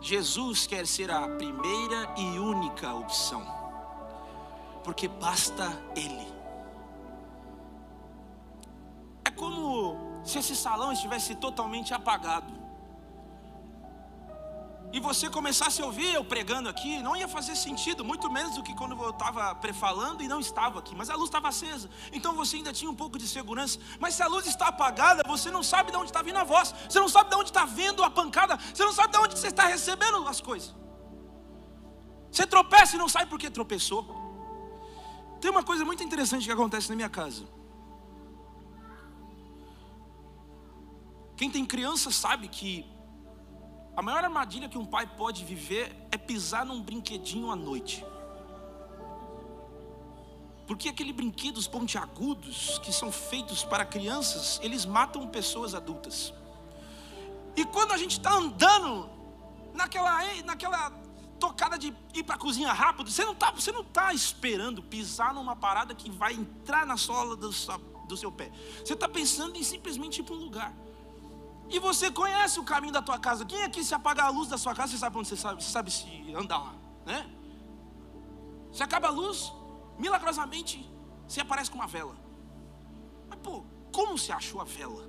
Jesus 0.00 0.66
quer 0.66 0.86
ser 0.86 1.10
a 1.10 1.28
primeira 1.28 2.12
e 2.16 2.38
única 2.38 2.92
opção, 2.92 3.46
porque 4.82 5.06
basta 5.06 5.64
Ele. 5.94 6.34
É 9.24 9.30
como 9.30 10.20
se 10.24 10.38
esse 10.38 10.56
salão 10.56 10.92
estivesse 10.92 11.36
totalmente 11.36 11.94
apagado 11.94 12.65
e 14.96 15.00
você 15.08 15.28
começasse 15.28 15.82
a 15.82 15.84
ouvir 15.84 16.14
eu 16.14 16.24
pregando 16.24 16.70
aqui, 16.70 17.02
não 17.02 17.14
ia 17.14 17.28
fazer 17.28 17.54
sentido, 17.54 18.02
muito 18.02 18.30
menos 18.30 18.54
do 18.54 18.62
que 18.62 18.74
quando 18.74 18.96
eu 18.98 19.10
estava 19.10 19.54
prefalando 19.54 20.22
e 20.22 20.28
não 20.28 20.40
estava 20.40 20.78
aqui, 20.78 20.94
mas 20.96 21.10
a 21.10 21.14
luz 21.14 21.28
estava 21.28 21.48
acesa, 21.48 21.90
então 22.14 22.34
você 22.34 22.56
ainda 22.56 22.72
tinha 22.72 22.90
um 22.90 22.94
pouco 22.94 23.18
de 23.18 23.28
segurança. 23.28 23.78
Mas 24.00 24.14
se 24.14 24.22
a 24.22 24.26
luz 24.26 24.46
está 24.46 24.68
apagada, 24.68 25.22
você 25.26 25.50
não 25.50 25.62
sabe 25.62 25.90
de 25.90 25.98
onde 25.98 26.08
está 26.08 26.22
vindo 26.22 26.38
a 26.38 26.44
voz, 26.44 26.74
você 26.88 26.98
não 26.98 27.10
sabe 27.10 27.28
de 27.28 27.36
onde 27.36 27.50
está 27.50 27.66
vindo 27.66 28.02
a 28.02 28.08
pancada, 28.08 28.56
você 28.56 28.82
não 28.82 28.92
sabe 28.94 29.12
de 29.12 29.18
onde 29.18 29.38
você 29.38 29.48
está 29.48 29.66
recebendo 29.66 30.26
as 30.26 30.40
coisas. 30.40 30.74
Você 32.32 32.46
tropeça 32.46 32.96
e 32.96 32.98
não 32.98 33.10
sabe 33.10 33.28
por 33.28 33.38
que 33.38 33.50
tropeçou. 33.50 34.02
Tem 35.42 35.50
uma 35.50 35.62
coisa 35.62 35.84
muito 35.84 36.02
interessante 36.02 36.46
que 36.46 36.52
acontece 36.52 36.88
na 36.88 36.96
minha 36.96 37.10
casa. 37.10 37.44
Quem 41.36 41.50
tem 41.50 41.66
criança 41.66 42.10
sabe 42.10 42.48
que 42.48 42.95
a 43.96 44.02
maior 44.02 44.22
armadilha 44.22 44.68
que 44.68 44.76
um 44.76 44.84
pai 44.84 45.06
pode 45.06 45.42
viver 45.42 45.96
é 46.12 46.18
pisar 46.18 46.66
num 46.66 46.82
brinquedinho 46.82 47.50
à 47.50 47.56
noite. 47.56 48.04
Porque 50.66 50.88
aquele 50.88 51.12
brinquedos 51.12 51.66
pontiagudos 51.66 52.78
que 52.80 52.92
são 52.92 53.10
feitos 53.10 53.64
para 53.64 53.86
crianças, 53.86 54.60
eles 54.62 54.84
matam 54.84 55.26
pessoas 55.28 55.74
adultas. 55.74 56.34
E 57.56 57.64
quando 57.64 57.92
a 57.92 57.96
gente 57.96 58.18
está 58.18 58.34
andando 58.34 59.08
naquela, 59.72 60.20
naquela 60.44 60.90
tocada 61.40 61.78
de 61.78 61.94
ir 62.12 62.22
para 62.22 62.34
a 62.34 62.38
cozinha 62.38 62.72
rápido, 62.72 63.10
você 63.10 63.24
não 63.24 63.32
está 63.32 63.52
tá 63.92 64.12
esperando 64.12 64.82
pisar 64.82 65.32
numa 65.32 65.56
parada 65.56 65.94
que 65.94 66.10
vai 66.10 66.34
entrar 66.34 66.84
na 66.84 66.98
sola 66.98 67.34
do, 67.34 67.50
do 68.08 68.16
seu 68.16 68.30
pé. 68.30 68.50
Você 68.84 68.92
está 68.92 69.08
pensando 69.08 69.56
em 69.56 69.62
simplesmente 69.62 70.20
ir 70.20 70.24
para 70.24 70.34
um 70.34 70.38
lugar. 70.38 70.74
E 71.68 71.78
você 71.78 72.10
conhece 72.10 72.60
o 72.60 72.64
caminho 72.64 72.92
da 72.92 73.02
tua 73.02 73.18
casa. 73.18 73.44
Quem 73.44 73.62
aqui 73.62 73.82
se 73.82 73.94
apagar 73.94 74.26
a 74.26 74.30
luz 74.30 74.48
da 74.48 74.58
sua 74.58 74.74
casa, 74.74 74.92
você 74.92 74.98
sabe 74.98 75.18
onde 75.18 75.28
você 75.28 75.36
sabe, 75.36 75.62
você 75.62 75.70
sabe 75.70 75.90
se 75.90 76.34
andar 76.34 76.58
lá, 76.58 76.74
né? 77.04 77.28
Se 78.72 78.82
acaba 78.82 79.08
a 79.08 79.10
luz, 79.10 79.52
milagrosamente 79.98 80.88
você 81.26 81.40
aparece 81.40 81.70
com 81.70 81.78
uma 81.78 81.86
vela. 81.86 82.16
Mas 83.28 83.38
pô, 83.40 83.64
como 83.92 84.16
você 84.16 84.32
achou 84.32 84.60
a 84.60 84.64
vela? 84.64 85.04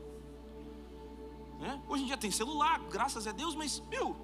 Né? 1.60 1.82
Hoje 1.88 2.04
em 2.04 2.06
dia 2.08 2.18
tem 2.18 2.32
celular, 2.32 2.80
graças 2.90 3.28
a 3.28 3.32
Deus, 3.32 3.56
mas 3.56 3.80
viu, 3.90 4.16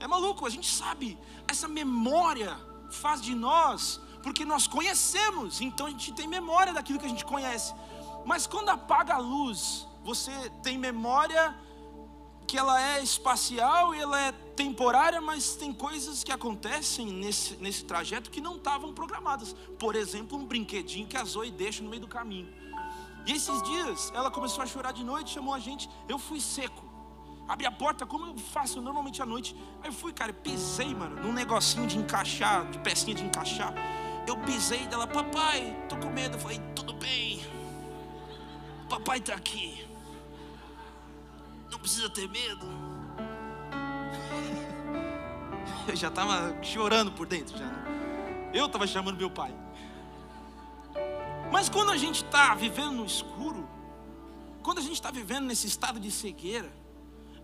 é 0.00 0.06
maluco, 0.06 0.46
a 0.46 0.50
gente 0.50 0.70
sabe. 0.70 1.18
Essa 1.48 1.68
memória 1.68 2.56
faz 2.90 3.20
de 3.20 3.34
nós, 3.34 4.00
porque 4.22 4.44
nós 4.44 4.66
conhecemos, 4.66 5.60
então 5.60 5.86
a 5.86 5.90
gente 5.90 6.12
tem 6.12 6.26
memória 6.26 6.72
daquilo 6.72 6.98
que 6.98 7.06
a 7.06 7.08
gente 7.08 7.24
conhece. 7.24 7.74
Mas 8.24 8.46
quando 8.46 8.68
apaga 8.68 9.14
a 9.14 9.18
luz, 9.18 9.86
você 10.02 10.32
tem 10.62 10.78
memória 10.78 11.56
que 12.52 12.58
ela 12.58 12.78
é 12.78 13.02
espacial 13.02 13.94
ela 13.94 14.20
é 14.20 14.30
temporária, 14.54 15.22
mas 15.22 15.56
tem 15.56 15.72
coisas 15.72 16.22
que 16.22 16.30
acontecem 16.30 17.06
nesse, 17.06 17.56
nesse 17.56 17.82
trajeto 17.82 18.30
que 18.30 18.42
não 18.42 18.56
estavam 18.56 18.92
programadas. 18.92 19.54
Por 19.78 19.96
exemplo, 19.96 20.36
um 20.36 20.44
brinquedinho 20.44 21.06
que 21.06 21.16
a 21.16 21.24
Zoe 21.24 21.50
deixa 21.50 21.82
no 21.82 21.88
meio 21.88 22.02
do 22.02 22.08
caminho. 22.08 22.52
E 23.26 23.32
esses 23.32 23.62
dias 23.62 24.12
ela 24.14 24.30
começou 24.30 24.62
a 24.62 24.66
chorar 24.66 24.92
de 24.92 25.02
noite, 25.02 25.30
chamou 25.30 25.54
a 25.54 25.58
gente, 25.58 25.88
eu 26.06 26.18
fui 26.18 26.42
seco. 26.42 26.84
Abri 27.48 27.64
a 27.64 27.72
porta 27.72 28.04
como 28.04 28.26
eu 28.26 28.36
faço 28.36 28.82
normalmente 28.82 29.22
à 29.22 29.24
noite. 29.24 29.56
Aí 29.82 29.88
eu 29.88 29.94
fui, 29.94 30.12
cara, 30.12 30.34
pisei, 30.34 30.94
mano, 30.94 31.22
num 31.22 31.32
negocinho 31.32 31.86
de 31.86 31.96
encaixar, 31.96 32.70
de 32.70 32.78
pecinha 32.80 33.14
de 33.14 33.24
encaixar. 33.24 33.72
Eu 34.26 34.36
pisei 34.40 34.86
dela, 34.88 35.06
papai, 35.06 35.74
tô 35.88 35.96
com 35.96 36.10
medo. 36.10 36.36
Eu 36.36 36.40
falei, 36.40 36.60
tudo 36.76 36.92
bem. 36.92 37.40
Papai 38.90 39.22
tá 39.22 39.34
aqui 39.34 39.90
não 41.72 41.78
precisa 41.78 42.10
ter 42.10 42.28
medo. 42.28 42.66
Eu 45.88 45.96
já 45.96 46.08
estava 46.08 46.62
chorando 46.62 47.10
por 47.10 47.26
dentro, 47.26 47.58
já. 47.58 47.64
Né? 47.64 48.50
Eu 48.54 48.66
estava 48.66 48.86
chamando 48.86 49.16
meu 49.16 49.30
pai. 49.30 49.52
Mas 51.50 51.70
quando 51.70 51.90
a 51.90 51.96
gente 51.96 52.24
está 52.24 52.54
vivendo 52.54 52.92
no 52.92 53.06
escuro, 53.06 53.66
quando 54.62 54.78
a 54.78 54.82
gente 54.82 54.94
está 54.94 55.10
vivendo 55.10 55.46
nesse 55.46 55.66
estado 55.66 55.98
de 55.98 56.10
cegueira, 56.10 56.70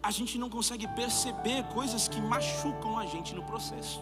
a 0.02 0.10
gente 0.10 0.38
não 0.38 0.50
consegue 0.50 0.86
perceber 0.88 1.64
coisas 1.68 2.06
que 2.06 2.20
machucam 2.20 2.98
a 2.98 3.06
gente 3.06 3.34
no 3.34 3.42
processo. 3.42 4.00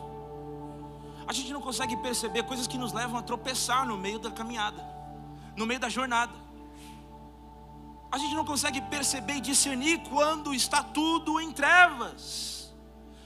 A 1.26 1.32
gente 1.32 1.52
não 1.52 1.60
consegue 1.60 1.96
perceber 1.96 2.42
coisas 2.42 2.66
que 2.66 2.76
nos 2.76 2.92
levam 2.92 3.18
a 3.18 3.22
tropeçar 3.22 3.86
no 3.86 3.96
meio 3.96 4.18
da 4.18 4.30
caminhada, 4.30 4.84
no 5.56 5.64
meio 5.64 5.80
da 5.80 5.88
jornada 5.88 6.45
a 8.10 8.18
gente 8.18 8.34
não 8.34 8.44
consegue 8.44 8.80
perceber 8.80 9.34
e 9.34 9.40
discernir 9.40 9.98
quando 10.08 10.54
está 10.54 10.82
tudo 10.82 11.40
em 11.40 11.50
trevas, 11.52 12.72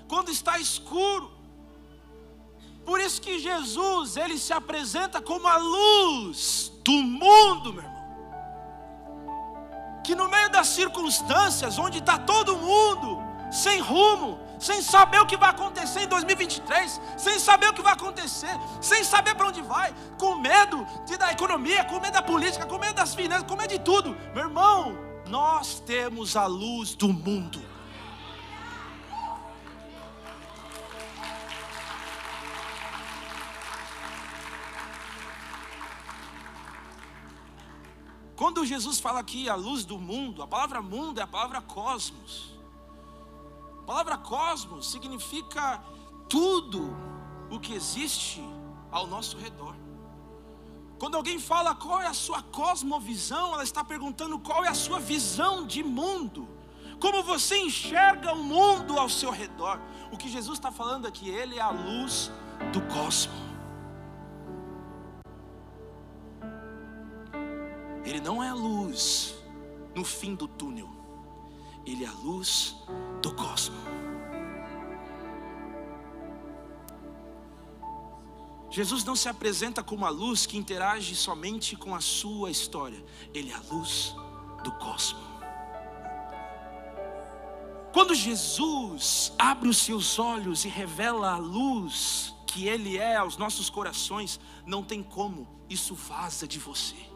quando 0.08 0.30
está 0.30 0.58
escuro. 0.58 1.30
Por 2.84 2.98
isso 2.98 3.20
que 3.20 3.38
Jesus, 3.38 4.16
ele 4.16 4.38
se 4.38 4.52
apresenta 4.52 5.20
como 5.20 5.46
a 5.46 5.56
luz 5.56 6.72
do 6.84 6.92
mundo, 6.92 7.72
meu 7.74 7.84
irmão. 7.84 8.00
que 10.02 10.14
no 10.14 10.28
meio 10.28 10.50
das 10.50 10.68
circunstâncias, 10.68 11.78
onde 11.78 11.98
está 11.98 12.18
todo 12.18 12.56
mundo 12.56 13.18
sem 13.52 13.80
rumo, 13.80 14.40
sem 14.60 14.82
saber 14.82 15.18
o 15.20 15.26
que 15.26 15.38
vai 15.38 15.48
acontecer 15.48 16.02
em 16.02 16.06
2023, 16.06 17.00
sem 17.16 17.38
saber 17.38 17.68
o 17.68 17.72
que 17.72 17.80
vai 17.80 17.94
acontecer, 17.94 18.54
sem 18.80 19.02
saber 19.02 19.34
para 19.34 19.48
onde 19.48 19.62
vai, 19.62 19.94
com 20.18 20.36
medo 20.36 20.86
de, 21.06 21.16
da 21.16 21.32
economia, 21.32 21.82
com 21.84 21.98
medo 21.98 22.12
da 22.12 22.22
política, 22.22 22.66
com 22.66 22.78
medo 22.78 22.94
das 22.94 23.14
finanças, 23.14 23.48
com 23.48 23.56
medo 23.56 23.70
de 23.70 23.78
tudo, 23.80 24.14
meu 24.34 24.44
irmão, 24.44 24.96
nós 25.26 25.80
temos 25.80 26.36
a 26.36 26.44
luz 26.46 26.94
do 26.94 27.08
mundo. 27.08 27.70
Quando 38.36 38.64
Jesus 38.64 38.98
fala 38.98 39.20
aqui 39.20 39.48
a 39.50 39.54
luz 39.54 39.84
do 39.84 39.98
mundo, 39.98 40.42
a 40.42 40.46
palavra 40.46 40.80
mundo 40.80 41.20
é 41.20 41.22
a 41.22 41.26
palavra 41.26 41.60
cosmos. 41.60 42.59
Palavra 43.90 44.16
cosmos 44.16 44.88
significa 44.88 45.82
tudo 46.28 46.96
o 47.50 47.58
que 47.58 47.74
existe 47.74 48.40
ao 48.88 49.04
nosso 49.04 49.36
redor. 49.36 49.74
Quando 50.96 51.16
alguém 51.16 51.40
fala 51.40 51.74
qual 51.74 52.00
é 52.00 52.06
a 52.06 52.14
sua 52.14 52.40
cosmovisão, 52.40 53.52
ela 53.52 53.64
está 53.64 53.82
perguntando 53.82 54.38
qual 54.38 54.64
é 54.64 54.68
a 54.68 54.74
sua 54.74 55.00
visão 55.00 55.66
de 55.66 55.82
mundo. 55.82 56.48
Como 57.00 57.20
você 57.24 57.58
enxerga 57.58 58.32
o 58.32 58.44
mundo 58.44 58.96
ao 58.96 59.08
seu 59.08 59.32
redor. 59.32 59.80
O 60.12 60.16
que 60.16 60.28
Jesus 60.28 60.58
está 60.58 60.70
falando 60.70 61.08
aqui, 61.08 61.28
Ele 61.28 61.58
é 61.58 61.60
a 61.60 61.70
luz 61.70 62.30
do 62.72 62.80
cosmos. 62.82 63.34
Ele 68.04 68.20
não 68.20 68.40
é 68.40 68.50
a 68.50 68.54
luz 68.54 69.34
no 69.96 70.04
fim 70.04 70.36
do 70.36 70.46
túnel, 70.46 70.88
Ele 71.86 72.04
é 72.04 72.08
a 72.08 72.12
luz 72.12 72.76
do 73.22 73.34
cosmos. 73.34 73.78
Jesus 78.70 79.02
não 79.02 79.16
se 79.16 79.28
apresenta 79.28 79.82
como 79.82 80.06
a 80.06 80.10
luz 80.10 80.46
que 80.46 80.56
interage 80.56 81.16
somente 81.16 81.74
com 81.74 81.94
a 81.94 82.00
sua 82.00 82.50
história, 82.50 83.04
Ele 83.34 83.50
é 83.50 83.54
a 83.54 83.62
luz 83.70 84.14
do 84.62 84.70
cosmos. 84.72 85.28
Quando 87.92 88.14
Jesus 88.14 89.32
abre 89.36 89.68
os 89.68 89.78
seus 89.78 90.18
olhos 90.20 90.64
e 90.64 90.68
revela 90.68 91.32
a 91.32 91.36
luz 91.36 92.32
que 92.46 92.68
Ele 92.68 92.96
é 92.96 93.16
aos 93.16 93.36
nossos 93.36 93.68
corações, 93.68 94.38
não 94.64 94.84
tem 94.84 95.02
como, 95.02 95.48
isso 95.68 95.94
vaza 95.94 96.46
de 96.46 96.58
você. 96.58 97.09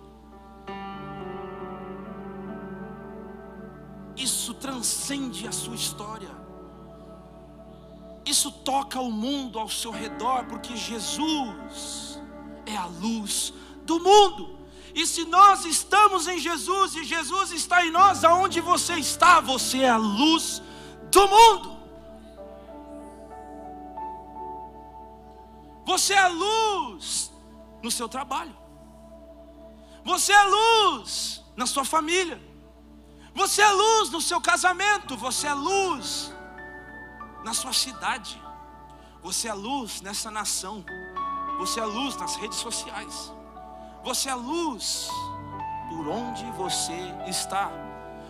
Transcende 4.54 5.46
a 5.46 5.52
sua 5.52 5.74
história. 5.74 6.30
Isso 8.24 8.50
toca 8.50 9.00
o 9.00 9.10
mundo 9.10 9.58
ao 9.58 9.68
seu 9.68 9.90
redor, 9.90 10.46
porque 10.46 10.76
Jesus 10.76 12.20
é 12.64 12.76
a 12.76 12.86
luz 12.86 13.52
do 13.82 14.00
mundo. 14.00 14.58
E 14.94 15.06
se 15.06 15.24
nós 15.24 15.64
estamos 15.64 16.26
em 16.28 16.38
Jesus 16.38 16.94
e 16.94 17.04
Jesus 17.04 17.50
está 17.50 17.84
em 17.84 17.90
nós, 17.90 18.24
aonde 18.24 18.60
você 18.60 18.94
está, 18.94 19.40
você 19.40 19.80
é 19.80 19.90
a 19.90 19.96
luz 19.96 20.62
do 21.10 21.28
mundo. 21.28 21.74
Você 25.84 26.14
é 26.14 26.28
luz 26.28 27.30
no 27.82 27.90
seu 27.90 28.08
trabalho. 28.08 28.56
Você 30.04 30.32
é 30.32 30.42
luz 30.44 31.42
na 31.56 31.66
sua 31.66 31.84
família. 31.84 32.40
Você 33.34 33.62
é 33.62 33.70
luz 33.70 34.10
no 34.10 34.20
seu 34.20 34.40
casamento, 34.40 35.16
você 35.16 35.48
é 35.48 35.52
luz 35.52 36.32
na 37.44 37.52
sua 37.52 37.72
cidade, 37.72 38.40
você 39.20 39.48
é 39.48 39.52
luz 39.52 40.00
nessa 40.00 40.30
nação, 40.30 40.84
você 41.58 41.80
é 41.80 41.84
luz 41.84 42.16
nas 42.16 42.36
redes 42.36 42.58
sociais, 42.58 43.32
você 44.04 44.28
é 44.28 44.34
luz 44.34 45.08
por 45.88 46.06
onde 46.06 46.44
você 46.52 46.96
está, 47.26 47.72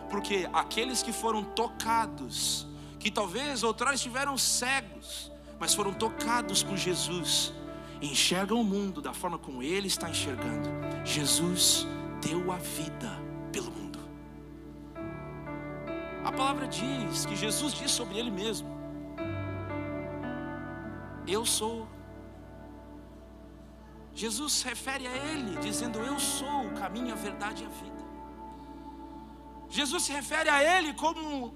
porque 0.09 0.49
aqueles 0.55 1.03
que 1.03 1.13
foram 1.13 1.45
tocados, 1.45 2.67
que 2.99 3.11
talvez 3.11 3.63
outrora 3.63 3.95
estiveram 3.95 4.39
cegos, 4.39 5.31
mas 5.61 5.75
foram 5.75 5.93
tocados 5.93 6.63
por 6.63 6.79
Jesus, 6.79 7.53
enxergam 8.01 8.59
o 8.59 8.65
mundo 8.65 9.03
da 9.03 9.13
forma 9.13 9.39
como 9.39 9.63
Ele 9.63 9.87
está 9.87 10.09
enxergando. 10.09 10.71
Jesus 11.05 11.87
deu 12.23 12.51
a 12.51 12.57
vida 12.57 13.24
a 16.25 16.33
palavra 16.33 16.67
diz 16.67 17.27
que 17.27 17.37
Jesus 17.37 17.75
diz 17.75 17.91
sobre 17.91 18.19
ele 18.19 18.31
mesmo: 18.31 18.69
Eu 21.27 21.45
sou. 21.45 21.87
Jesus 24.15 24.53
se 24.55 24.65
refere 24.65 25.07
a 25.07 25.15
ele, 25.15 25.59
dizendo: 25.59 25.99
Eu 25.99 26.19
sou 26.19 26.67
o 26.69 26.75
caminho, 26.75 27.13
a 27.13 27.17
verdade 27.17 27.63
e 27.63 27.67
a 27.67 27.69
vida. 27.69 28.05
Jesus 29.69 30.05
se 30.05 30.13
refere 30.13 30.49
a 30.49 30.63
ele 30.63 30.95
como 30.95 31.55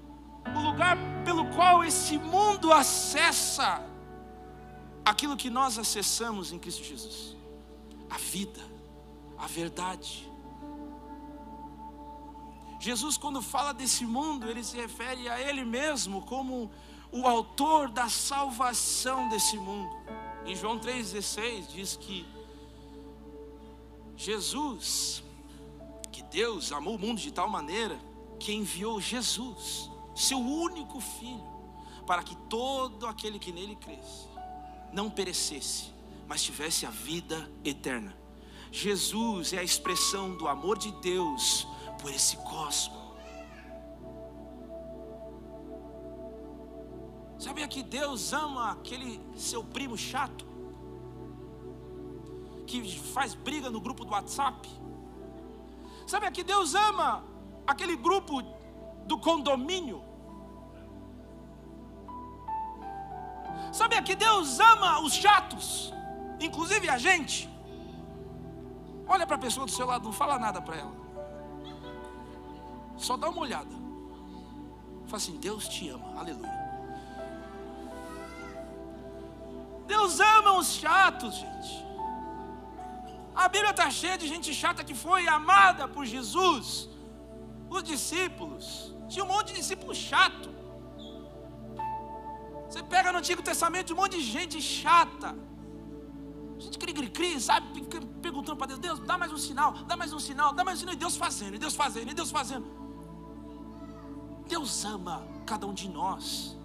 o 0.55 0.59
lugar 0.59 0.97
pelo 1.25 1.45
qual 1.55 1.83
esse 1.83 2.17
mundo 2.17 2.71
acessa 2.71 3.83
aquilo 5.03 5.35
que 5.35 5.49
nós 5.49 5.79
acessamos 5.79 6.51
em 6.51 6.59
Cristo 6.59 6.83
Jesus: 6.83 7.35
a 8.09 8.17
vida, 8.17 8.61
a 9.35 9.47
verdade 9.47 10.29
Jesus, 12.79 13.17
quando 13.17 13.41
fala 13.41 13.73
desse 13.73 14.05
mundo, 14.05 14.49
ele 14.49 14.63
se 14.63 14.77
refere 14.77 15.27
a 15.27 15.39
Ele 15.39 15.65
mesmo 15.65 16.21
como 16.21 16.71
o 17.11 17.27
autor 17.27 17.89
da 17.89 18.07
salvação 18.07 19.27
desse 19.27 19.57
mundo. 19.57 19.93
Em 20.45 20.55
João 20.55 20.79
3,16 20.79 21.67
diz 21.67 21.95
que 21.97 22.25
Jesus, 24.15 25.23
que 26.11 26.23
Deus 26.23 26.71
amou 26.71 26.95
o 26.95 26.99
mundo 26.99 27.19
de 27.19 27.31
tal 27.31 27.49
maneira 27.49 27.99
que 28.39 28.53
enviou 28.53 29.01
Jesus, 29.01 29.89
seu 30.15 30.39
único 30.39 31.01
filho, 31.01 31.43
para 32.07 32.23
que 32.23 32.35
todo 32.49 33.05
aquele 33.05 33.37
que 33.39 33.51
nele 33.51 33.75
cresce 33.75 34.27
não 34.93 35.09
perecesse, 35.09 35.93
mas 36.27 36.41
tivesse 36.41 36.85
a 36.85 36.89
vida 36.89 37.49
eterna. 37.63 38.17
Jesus 38.71 39.51
é 39.53 39.59
a 39.59 39.63
expressão 39.63 40.35
do 40.37 40.47
amor 40.47 40.77
de 40.77 40.91
Deus 41.01 41.67
por 42.01 42.11
esse 42.11 42.37
cosmo. 42.37 42.99
Sabia 47.37 47.67
que 47.67 47.81
Deus 47.81 48.33
ama 48.33 48.71
aquele 48.71 49.21
seu 49.35 49.63
primo 49.63 49.97
chato? 49.97 50.45
Que 52.67 52.99
faz 52.99 53.33
briga 53.33 53.69
no 53.69 53.79
grupo 53.79 54.03
do 54.03 54.11
WhatsApp? 54.11 54.69
Sabia 56.05 56.31
que 56.31 56.43
Deus 56.43 56.75
ama 56.75 57.23
aquele 57.65 57.95
grupo 57.95 58.41
do 59.05 59.17
condomínio? 59.17 60.03
Sabia 63.71 64.01
que 64.01 64.15
Deus 64.15 64.59
ama 64.59 64.99
os 65.01 65.13
chatos, 65.13 65.93
inclusive 66.39 66.89
a 66.89 66.97
gente? 66.97 67.49
Olha 69.07 69.25
para 69.25 69.35
a 69.35 69.39
pessoa 69.39 69.65
do 69.65 69.71
seu 69.71 69.85
lado, 69.85 70.03
não 70.03 70.11
fala 70.11 70.37
nada 70.37 70.61
para 70.61 70.77
ela. 70.77 71.08
Só 73.07 73.15
dá 73.17 73.29
uma 73.29 73.41
olhada. 73.41 73.75
Fala 75.05 75.17
assim: 75.21 75.37
Deus 75.47 75.67
te 75.67 75.89
ama, 75.89 76.19
aleluia. 76.19 76.59
Deus 79.87 80.19
ama 80.19 80.51
os 80.59 80.69
chatos, 80.81 81.33
gente. 81.43 81.73
A 83.43 83.47
Bíblia 83.47 83.71
está 83.71 83.89
cheia 83.89 84.17
de 84.17 84.27
gente 84.27 84.53
chata 84.53 84.83
que 84.83 84.93
foi 84.93 85.27
amada 85.27 85.87
por 85.87 86.05
Jesus. 86.05 86.89
Os 87.69 87.83
discípulos, 87.83 88.93
tinha 89.07 89.23
um 89.23 89.27
monte 89.27 89.47
de 89.53 89.59
discípulos 89.61 89.97
chato. 89.97 90.49
Você 92.67 92.83
pega 92.83 93.11
no 93.11 93.19
Antigo 93.19 93.41
Testamento 93.41 93.93
um 93.93 93.95
monte 93.95 94.17
de 94.17 94.23
gente 94.23 94.61
chata. 94.61 95.29
Gente 96.59 96.77
cri, 96.77 96.93
cri, 96.93 97.09
cri, 97.09 97.39
sabe? 97.39 97.65
Perguntando 98.21 98.57
para 98.57 98.67
Deus, 98.67 98.79
Deus, 98.79 98.99
dá 98.99 99.17
mais 99.17 99.31
um 99.31 99.37
sinal, 99.37 99.71
dá 99.89 99.95
mais 99.95 100.11
um 100.11 100.19
sinal, 100.19 100.53
dá 100.53 100.63
mais 100.63 100.77
um 100.77 100.81
sinal. 100.81 100.93
E 100.93 100.97
Deus 100.97 101.15
fazendo, 101.15 101.55
e 101.55 101.59
Deus 101.59 101.75
fazendo, 101.75 102.11
e 102.11 102.13
Deus 102.13 102.29
fazendo. 102.29 102.88
Deus 104.49 104.83
ama 104.83 105.23
cada 105.45 105.67
um 105.67 105.73
de 105.73 105.87
nós. 105.87 106.57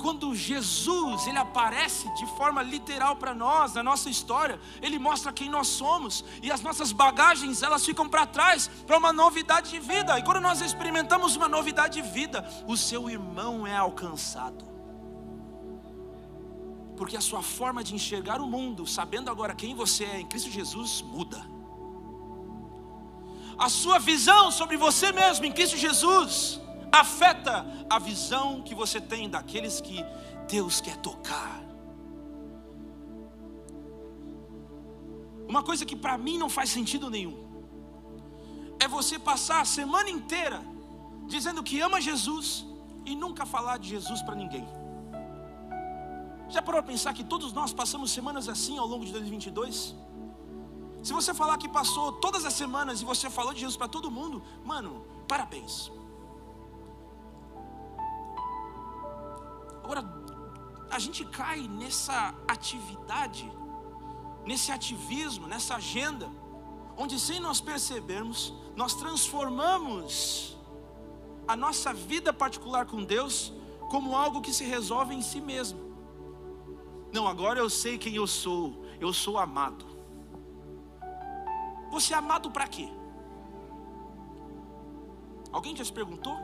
Quando 0.00 0.34
Jesus 0.34 1.26
ele 1.26 1.38
aparece 1.38 2.08
de 2.14 2.26
forma 2.36 2.62
literal 2.62 3.16
para 3.16 3.34
nós 3.34 3.74
na 3.74 3.82
nossa 3.82 4.08
história, 4.10 4.58
ele 4.82 4.98
mostra 4.98 5.32
quem 5.32 5.48
nós 5.50 5.68
somos 5.68 6.24
e 6.42 6.50
as 6.50 6.60
nossas 6.62 6.92
bagagens 6.92 7.62
elas 7.62 7.84
ficam 7.84 8.08
para 8.08 8.26
trás 8.26 8.68
para 8.86 8.96
uma 8.96 9.12
novidade 9.12 9.70
de 9.70 9.78
vida. 9.78 10.18
E 10.18 10.22
quando 10.22 10.40
nós 10.40 10.60
experimentamos 10.60 11.36
uma 11.36 11.48
novidade 11.48 12.00
de 12.00 12.08
vida, 12.08 12.46
o 12.66 12.76
seu 12.76 13.08
irmão 13.08 13.66
é 13.66 13.76
alcançado. 13.76 14.64
Porque 16.96 17.16
a 17.16 17.20
sua 17.20 17.42
forma 17.42 17.84
de 17.84 17.94
enxergar 17.94 18.40
o 18.40 18.46
mundo, 18.46 18.86
sabendo 18.86 19.30
agora 19.30 19.54
quem 19.54 19.74
você 19.74 20.04
é 20.04 20.20
em 20.20 20.26
Cristo 20.26 20.50
Jesus, 20.50 21.02
muda 21.02 21.55
A 23.58 23.68
sua 23.68 23.98
visão 23.98 24.50
sobre 24.50 24.76
você 24.76 25.12
mesmo 25.12 25.46
em 25.46 25.52
Cristo 25.52 25.76
Jesus 25.76 26.60
afeta 26.92 27.66
a 27.88 27.98
visão 27.98 28.62
que 28.62 28.74
você 28.74 29.00
tem 29.00 29.28
daqueles 29.28 29.80
que 29.80 30.04
Deus 30.48 30.80
quer 30.80 30.96
tocar. 30.98 31.62
Uma 35.48 35.62
coisa 35.62 35.86
que 35.86 35.96
para 35.96 36.18
mim 36.18 36.38
não 36.38 36.50
faz 36.50 36.70
sentido 36.70 37.08
nenhum 37.08 37.46
é 38.78 38.86
você 38.86 39.18
passar 39.18 39.60
a 39.60 39.64
semana 39.64 40.10
inteira 40.10 40.60
dizendo 41.26 41.62
que 41.62 41.80
ama 41.80 42.00
Jesus 42.00 42.66
e 43.04 43.14
nunca 43.14 43.46
falar 43.46 43.78
de 43.78 43.88
Jesus 43.88 44.20
para 44.22 44.34
ninguém. 44.34 44.66
Já 46.48 46.62
parou 46.62 46.82
para 46.82 46.92
pensar 46.92 47.12
que 47.12 47.24
todos 47.24 47.52
nós 47.52 47.72
passamos 47.72 48.10
semanas 48.10 48.48
assim 48.48 48.78
ao 48.78 48.86
longo 48.86 49.04
de 49.04 49.12
2022? 49.12 49.94
Se 51.06 51.12
você 51.12 51.32
falar 51.32 51.56
que 51.56 51.68
passou 51.68 52.10
todas 52.10 52.44
as 52.44 52.52
semanas 52.52 53.00
e 53.00 53.04
você 53.04 53.30
falou 53.30 53.54
de 53.54 53.60
Jesus 53.60 53.76
para 53.76 53.86
todo 53.86 54.10
mundo, 54.10 54.42
mano, 54.64 55.04
parabéns. 55.28 55.92
Agora, 59.84 60.02
a 60.90 60.98
gente 60.98 61.24
cai 61.26 61.60
nessa 61.68 62.34
atividade, 62.48 63.48
nesse 64.44 64.72
ativismo, 64.72 65.46
nessa 65.46 65.76
agenda, 65.76 66.28
onde 66.96 67.20
sem 67.20 67.38
nós 67.38 67.60
percebermos, 67.60 68.52
nós 68.74 68.94
transformamos 68.94 70.56
a 71.46 71.54
nossa 71.54 71.94
vida 71.94 72.32
particular 72.32 72.84
com 72.84 73.04
Deus 73.04 73.52
como 73.92 74.16
algo 74.16 74.40
que 74.40 74.52
se 74.52 74.64
resolve 74.64 75.14
em 75.14 75.22
si 75.22 75.40
mesmo. 75.40 75.78
Não, 77.12 77.28
agora 77.28 77.60
eu 77.60 77.70
sei 77.70 77.96
quem 77.96 78.16
eu 78.16 78.26
sou, 78.26 78.84
eu 78.98 79.12
sou 79.12 79.38
amado. 79.38 79.95
Você 81.90 82.14
é 82.14 82.16
amado 82.16 82.50
para 82.50 82.66
quê? 82.66 82.88
Alguém 85.52 85.74
já 85.74 85.84
se 85.84 85.92
perguntou? 85.92 86.36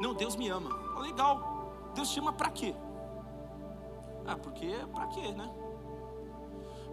Não, 0.00 0.14
Deus 0.14 0.36
me 0.36 0.48
ama. 0.48 0.70
Oh, 0.96 1.00
legal. 1.00 1.90
Deus 1.94 2.10
te 2.10 2.20
ama 2.20 2.32
para 2.32 2.50
quê? 2.50 2.74
Ah, 4.26 4.36
porque 4.36 4.74
para 4.92 5.06
quê, 5.08 5.32
né? 5.32 5.50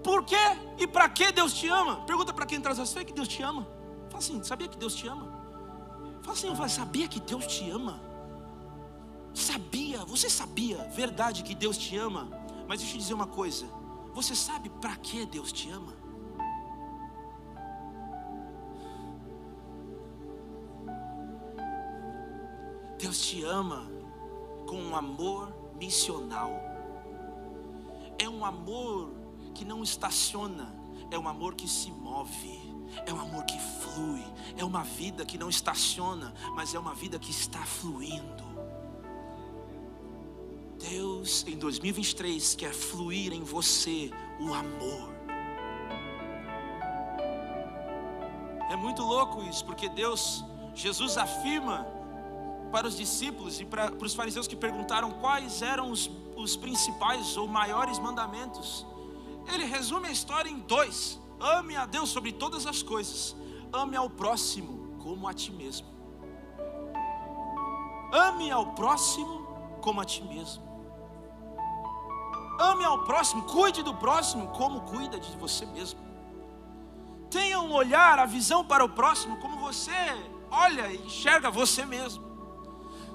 Por 0.04 0.24
quê 0.24 0.36
e 0.78 0.88
para 0.88 1.08
que 1.10 1.32
Deus 1.32 1.54
te 1.54 1.68
ama? 1.68 1.98
Pergunta 2.06 2.34
para 2.34 2.46
quem 2.46 2.60
traz 2.62 2.80
a 2.80 2.86
fé 2.86 3.04
que 3.04 3.14
Deus 3.14 3.28
te 3.28 3.42
ama. 3.44 3.68
Fala 4.10 4.20
assim, 4.20 4.42
sabia 4.44 4.68
que 4.68 4.78
Deus 4.78 4.96
te 4.96 5.08
ama? 5.08 5.28
Fala 6.22 6.34
assim, 6.34 6.56
fala, 6.56 6.70
sabia 6.70 7.08
que 7.08 7.20
Deus 7.20 7.46
te 7.46 7.70
ama? 7.70 8.02
Sabia, 9.34 10.04
você 10.06 10.30
sabia, 10.30 10.78
verdade 10.90 11.44
que 11.44 11.54
Deus 11.54 11.78
te 11.78 11.96
ama? 11.96 12.30
Mas 12.68 12.80
deixa 12.80 12.94
eu 12.94 12.98
te 12.98 13.02
dizer 13.02 13.14
uma 13.14 13.28
coisa: 13.28 13.66
você 14.14 14.36
sabe 14.36 14.70
para 14.70 14.96
que 14.96 15.26
Deus 15.26 15.52
te 15.52 15.70
ama? 15.70 15.94
Deus 23.00 23.22
te 23.22 23.44
ama 23.46 23.90
com 24.68 24.76
um 24.76 24.94
amor 24.94 25.56
missional. 25.80 26.52
É 28.18 28.28
um 28.28 28.44
amor 28.44 29.14
que 29.56 29.64
não 29.64 29.82
estaciona, 29.82 30.76
é 31.10 31.18
um 31.18 31.26
amor 31.26 31.56
que 31.56 31.66
se 31.66 31.90
move, 31.92 32.60
é 33.06 33.14
um 33.14 33.22
amor 33.22 33.46
que 33.46 33.58
flui, 33.58 34.22
é 34.58 34.66
uma 34.66 34.84
vida 34.84 35.26
que 35.26 35.38
não 35.38 35.50
estaciona, 35.50 36.34
mas 36.54 36.76
é 36.76 36.80
uma 36.80 36.94
vida 36.94 37.18
que 37.18 37.32
está 37.32 37.66
fluindo. 37.66 38.44
Deus 40.78 41.46
em 41.48 41.58
2023 41.58 42.54
quer 42.56 42.74
fluir 42.74 43.32
em 43.32 43.44
você 43.44 44.12
o 44.42 44.54
amor. 44.54 45.10
É 48.70 48.76
muito 48.76 49.04
louco 49.04 49.42
isso, 49.44 49.64
porque 49.64 49.88
Deus, 49.88 50.44
Jesus 50.76 51.18
afirma 51.18 51.99
para 52.72 52.88
os 52.88 52.96
discípulos 52.96 53.60
e 53.60 53.66
para, 53.66 53.92
para 53.92 54.06
os 54.06 54.14
fariseus 54.14 54.48
que 54.48 54.56
perguntaram 54.56 55.12
quais 55.12 55.62
eram 55.62 55.92
os, 55.92 56.10
os 56.36 56.56
principais 56.56 57.36
ou 57.38 57.48
maiores 57.48 58.00
mandamentos. 58.00 58.86
Ele 59.52 59.66
resume 59.66 60.08
a 60.08 60.12
história 60.12 60.50
em 60.50 60.60
dois: 60.60 61.20
ame 61.40 61.76
a 61.76 61.86
Deus 61.86 62.10
sobre 62.10 62.32
todas 62.32 62.66
as 62.66 62.84
coisas, 62.84 63.36
ame 63.74 63.96
ao 63.96 64.10
próximo 64.10 64.98
como 65.00 65.28
a 65.28 65.34
ti 65.34 65.52
mesmo. 65.52 65.88
Ame 68.12 68.50
ao 68.50 68.74
próximo 68.74 69.48
como 69.82 70.02
a 70.02 70.06
ti 70.06 70.24
mesmo. 70.24 70.68
Ame 72.60 72.84
ao 72.84 73.04
próximo, 73.06 73.44
cuide 73.44 73.82
do 73.82 73.94
próximo 73.94 74.48
como 74.50 74.82
cuida 74.82 75.20
de 75.20 75.36
você 75.38 75.66
mesmo. 75.66 76.00
Tenha 77.30 77.60
um 77.60 77.72
olhar, 77.72 78.20
a 78.20 78.26
visão 78.26 78.66
para 78.66 78.84
o 78.84 78.90
próximo 78.90 79.38
como 79.38 79.58
você 79.60 79.92
olha 80.52 80.92
e 80.92 80.98
enxerga 80.98 81.50
você 81.50 81.86
mesmo. 81.86 82.29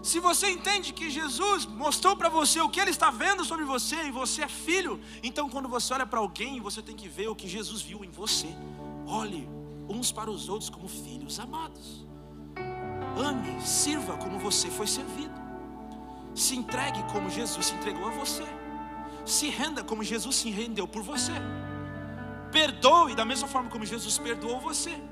Se 0.05 0.21
você 0.21 0.51
entende 0.51 0.93
que 0.93 1.09
Jesus 1.09 1.65
mostrou 1.65 2.15
para 2.15 2.29
você 2.29 2.61
o 2.61 2.69
que 2.69 2.79
ele 2.79 2.91
está 2.91 3.11
vendo 3.11 3.43
sobre 3.43 3.65
você 3.65 3.97
e 4.03 4.11
você 4.11 4.43
é 4.43 4.49
filho, 4.49 5.01
então 5.23 5.49
quando 5.49 5.67
você 5.67 5.95
olha 5.95 6.05
para 6.05 6.21
alguém, 6.21 6.61
você 6.61 6.83
tem 6.83 6.95
que 6.95 7.09
ver 7.09 7.29
o 7.29 7.35
que 7.35 7.49
Jesus 7.49 7.81
viu 7.81 8.05
em 8.05 8.11
você. 8.11 8.49
Olhe 9.07 9.49
uns 9.89 10.13
para 10.13 10.31
os 10.31 10.47
outros 10.47 10.69
como 10.69 10.89
filhos 10.89 11.41
amados. 11.41 12.07
Ame, 13.17 13.59
sirva 13.63 14.19
como 14.19 14.39
você 14.39 14.69
foi 14.69 14.87
servido. 14.87 15.41
Se 16.35 16.55
entregue 16.55 17.03
como 17.05 17.31
Jesus 17.31 17.65
se 17.65 17.75
entregou 17.75 18.07
a 18.07 18.11
você. 18.11 18.45
Se 19.25 19.49
renda 19.49 19.83
como 19.83 20.05
Jesus 20.05 20.37
se 20.37 20.51
rendeu 20.51 20.87
por 20.87 21.03
você. 21.03 21.33
Perdoe 22.53 23.15
da 23.15 23.25
mesma 23.25 23.49
forma 23.49 23.71
como 23.71 23.87
Jesus 23.87 24.19
perdoou 24.19 24.61
você. 24.61 25.03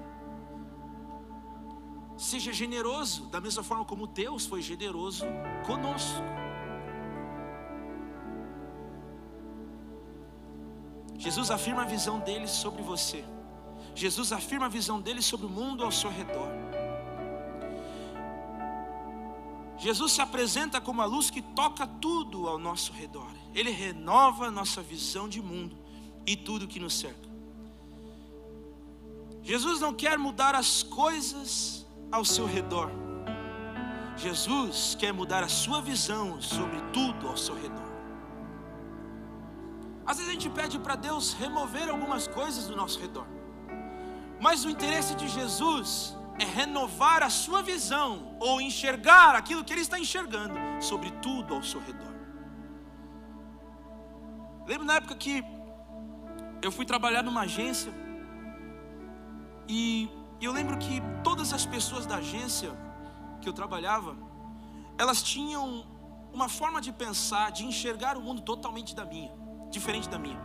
Seja 2.23 2.53
generoso, 2.53 3.27
da 3.27 3.41
mesma 3.41 3.64
forma 3.64 3.85
como 3.85 4.07
Deus 4.07 4.47
foi 4.47 4.62
generoso 4.62 5.27
conosco. 5.66 6.23
Jesus 11.18 11.51
afirma 11.51 11.83
a 11.83 11.85
visão 11.85 12.20
dele 12.20 12.47
sobre 12.47 12.81
você. 12.81 13.25
Jesus 13.93 14.31
afirma 14.31 14.66
a 14.66 14.68
visão 14.68 15.01
dele 15.01 15.20
sobre 15.20 15.47
o 15.47 15.49
mundo 15.49 15.83
ao 15.83 15.91
seu 15.91 16.11
redor. 16.11 16.49
Jesus 19.77 20.12
se 20.12 20.20
apresenta 20.20 20.81
como 20.81 21.03
a 21.03 21.05
luz 21.05 21.29
que 21.29 21.43
toca 21.43 21.89
tudo 21.89 22.47
ao 22.47 22.57
nosso 22.57 22.93
redor. 22.93 23.33
Ele 23.53 23.73
renova 23.73 24.47
a 24.47 24.51
nossa 24.51 24.81
visão 24.81 25.29
de 25.29 25.43
mundo 25.43 25.77
e 26.25 26.37
tudo 26.37 26.68
que 26.68 26.79
nos 26.79 26.95
cerca. 26.95 27.29
Jesus 29.43 29.81
não 29.81 29.93
quer 29.93 30.16
mudar 30.16 30.55
as 30.55 30.85
coisas 30.85 31.82
ao 32.12 32.24
seu 32.24 32.46
redor. 32.46 32.90
Jesus 34.16 34.94
quer 35.00 35.12
mudar 35.12 35.42
a 35.42 35.48
sua 35.48 35.80
visão 35.80 36.40
sobre 36.40 36.78
tudo 36.92 37.26
ao 37.26 37.36
seu 37.36 37.54
redor. 37.54 37.90
Às 40.06 40.18
vezes 40.18 40.30
a 40.30 40.34
gente 40.34 40.50
pede 40.50 40.78
para 40.78 40.94
Deus 40.94 41.32
remover 41.32 41.88
algumas 41.88 42.26
coisas 42.28 42.66
do 42.68 42.76
nosso 42.76 43.00
redor, 43.00 43.26
mas 44.38 44.64
o 44.64 44.70
interesse 44.70 45.14
de 45.14 45.26
Jesus 45.28 46.14
é 46.38 46.44
renovar 46.44 47.22
a 47.22 47.30
sua 47.30 47.62
visão 47.62 48.36
ou 48.38 48.60
enxergar 48.60 49.34
aquilo 49.34 49.64
que 49.64 49.72
Ele 49.72 49.80
está 49.80 49.98
enxergando 49.98 50.58
sobre 50.80 51.10
tudo 51.22 51.54
ao 51.54 51.62
seu 51.62 51.80
redor. 51.80 52.12
Lembro 54.66 54.84
na 54.84 54.96
época 54.96 55.14
que 55.14 55.42
eu 56.60 56.70
fui 56.70 56.84
trabalhar 56.84 57.22
numa 57.22 57.42
agência 57.42 57.92
e 59.68 60.08
e 60.43 60.45
eu 60.45 60.51
lembro 60.51 60.76
que 60.76 61.01
todas 61.22 61.53
as 61.53 61.64
pessoas 61.64 62.05
da 62.05 62.16
agência 62.16 62.76
que 63.40 63.49
eu 63.49 63.53
trabalhava, 63.53 64.16
elas 64.99 65.22
tinham 65.22 65.86
uma 66.32 66.49
forma 66.49 66.80
de 66.80 66.90
pensar, 66.90 67.53
de 67.53 67.64
enxergar 67.64 68.16
o 68.16 68.20
mundo 68.20 68.43
totalmente 68.43 68.93
da 68.93 69.05
minha, 69.05 69.32
diferente 69.70 70.09
da 70.09 70.18
minha. 70.18 70.40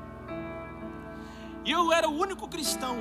E 1.66 1.72
eu 1.72 1.92
era 1.92 2.08
o 2.08 2.16
único 2.16 2.48
cristão 2.48 2.98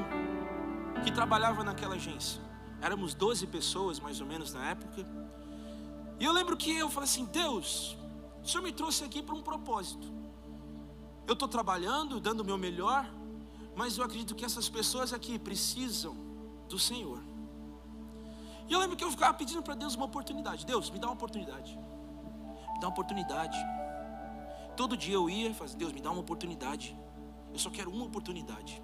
que 1.04 1.12
trabalhava 1.12 1.62
naquela 1.62 1.96
agência. 1.96 2.40
Éramos 2.80 3.12
12 3.12 3.46
pessoas 3.48 4.00
mais 4.00 4.18
ou 4.22 4.26
menos 4.26 4.54
na 4.54 4.70
época. 4.70 5.06
E 6.18 6.24
eu 6.24 6.32
lembro 6.32 6.56
que 6.56 6.74
eu 6.78 6.88
falei 6.88 7.10
assim: 7.10 7.26
Deus, 7.26 7.94
o 8.42 8.48
Senhor 8.48 8.64
me 8.64 8.72
trouxe 8.72 9.04
aqui 9.04 9.22
para 9.22 9.34
um 9.34 9.42
propósito. 9.42 10.10
Eu 11.26 11.34
estou 11.34 11.46
trabalhando, 11.46 12.18
dando 12.18 12.40
o 12.40 12.44
meu 12.44 12.56
melhor, 12.56 13.06
mas 13.74 13.98
eu 13.98 14.04
acredito 14.04 14.34
que 14.34 14.46
essas 14.46 14.66
pessoas 14.66 15.12
aqui 15.12 15.38
precisam 15.38 16.25
do 16.68 16.78
Senhor. 16.78 17.22
E 18.68 18.72
eu 18.72 18.80
lembro 18.80 18.96
que 18.96 19.04
eu 19.04 19.10
ficava 19.10 19.32
pedindo 19.34 19.62
para 19.62 19.74
Deus 19.74 19.94
uma 19.94 20.06
oportunidade. 20.06 20.66
Deus, 20.66 20.90
me 20.90 20.98
dá 20.98 21.06
uma 21.06 21.14
oportunidade. 21.14 21.78
Me 22.74 22.80
dá 22.80 22.86
uma 22.86 22.92
oportunidade. 22.92 23.56
Todo 24.76 24.96
dia 24.96 25.14
eu 25.14 25.30
ia 25.30 25.48
e 25.48 25.54
fazia, 25.54 25.76
Deus, 25.76 25.92
me 25.92 26.00
dá 26.00 26.10
uma 26.10 26.20
oportunidade. 26.20 26.96
Eu 27.52 27.58
só 27.58 27.70
quero 27.70 27.90
uma 27.90 28.04
oportunidade. 28.04 28.82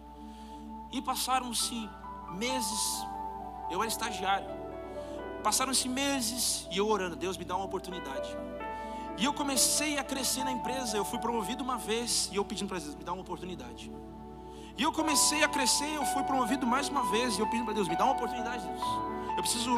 E 0.93 1.03
passaram-se 1.03 1.89
meses, 2.35 3.07
eu 3.71 3.83
era 3.83 3.91
estagiário. 3.91 4.49
Passaram-se 5.43 5.89
meses 5.89 6.69
e 6.71 6.79
eu 6.79 6.89
orando, 6.89 7.17
Deus, 7.17 7.37
me 7.37 7.45
dá 7.45 7.57
uma 7.57 7.65
oportunidade. 7.65 8.29
E 9.19 9.25
eu 9.25 9.35
comecei 9.35 9.99
a 9.99 10.05
crescer 10.05 10.45
na 10.45 10.53
empresa. 10.53 10.97
Eu 10.97 11.05
fui 11.05 11.19
promovido 11.19 11.63
uma 11.63 11.77
vez 11.77 12.31
e 12.33 12.37
eu 12.37 12.45
pedindo 12.45 12.69
para 12.69 12.79
Deus, 12.79 12.95
me 12.95 13.05
dá 13.05 13.13
uma 13.13 13.23
oportunidade. 13.23 13.91
E 14.77 14.83
eu 14.83 14.93
comecei 14.93 15.43
a 15.43 15.49
crescer, 15.49 15.95
eu 15.95 16.05
fui 16.07 16.23
promovido 16.23 16.67
mais 16.67 16.89
uma 16.89 17.05
vez. 17.11 17.37
E 17.37 17.41
eu 17.41 17.47
pedi 17.49 17.63
para 17.63 17.75
Deus, 17.75 17.89
me 17.89 17.97
dá 17.97 18.05
uma 18.05 18.15
oportunidade, 18.15 18.67
Deus. 18.67 18.83
Eu 19.37 19.43
preciso 19.43 19.71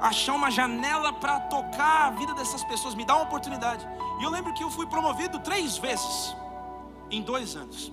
achar 0.00 0.34
uma 0.34 0.50
janela 0.50 1.12
para 1.12 1.40
tocar 1.40 2.06
a 2.06 2.10
vida 2.10 2.34
dessas 2.34 2.62
pessoas, 2.64 2.94
me 2.94 3.04
dá 3.04 3.14
uma 3.14 3.24
oportunidade. 3.24 3.86
E 4.20 4.24
eu 4.24 4.30
lembro 4.30 4.52
que 4.54 4.62
eu 4.62 4.70
fui 4.70 4.86
promovido 4.86 5.38
três 5.40 5.76
vezes 5.76 6.36
em 7.10 7.22
dois 7.22 7.56
anos. 7.56 7.92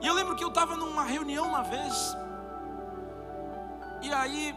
E 0.00 0.06
eu 0.06 0.14
lembro 0.14 0.34
que 0.34 0.42
eu 0.42 0.48
estava 0.48 0.76
numa 0.76 1.04
reunião 1.04 1.46
uma 1.46 1.62
vez, 1.62 2.16
e 4.02 4.12
aí 4.12 4.56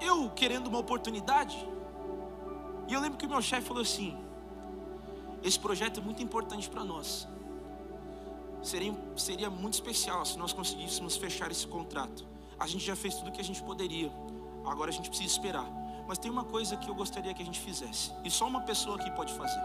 eu 0.00 0.30
querendo 0.30 0.68
uma 0.68 0.78
oportunidade, 0.78 1.56
e 2.86 2.94
eu 2.94 3.00
lembro 3.00 3.18
que 3.18 3.26
o 3.26 3.28
meu 3.28 3.42
chefe 3.42 3.66
falou 3.66 3.82
assim: 3.82 4.16
esse 5.42 5.58
projeto 5.58 5.98
é 5.98 6.02
muito 6.02 6.22
importante 6.22 6.70
para 6.70 6.84
nós. 6.84 7.28
Seria, 8.64 8.94
seria 9.14 9.50
muito 9.50 9.74
especial 9.74 10.24
se 10.24 10.38
nós 10.38 10.52
conseguíssemos 10.54 11.16
fechar 11.16 11.50
esse 11.50 11.66
contrato. 11.66 12.26
A 12.58 12.66
gente 12.66 12.84
já 12.84 12.96
fez 12.96 13.14
tudo 13.14 13.28
o 13.28 13.32
que 13.32 13.40
a 13.40 13.44
gente 13.44 13.62
poderia. 13.62 14.10
Agora 14.64 14.90
a 14.90 14.92
gente 14.92 15.10
precisa 15.10 15.28
esperar. 15.28 15.66
Mas 16.08 16.16
tem 16.16 16.30
uma 16.30 16.44
coisa 16.44 16.74
que 16.74 16.88
eu 16.88 16.94
gostaria 16.94 17.34
que 17.34 17.42
a 17.42 17.44
gente 17.44 17.60
fizesse. 17.60 18.10
E 18.24 18.30
só 18.30 18.46
uma 18.46 18.62
pessoa 18.62 18.96
aqui 18.96 19.10
pode 19.10 19.34
fazer. 19.34 19.60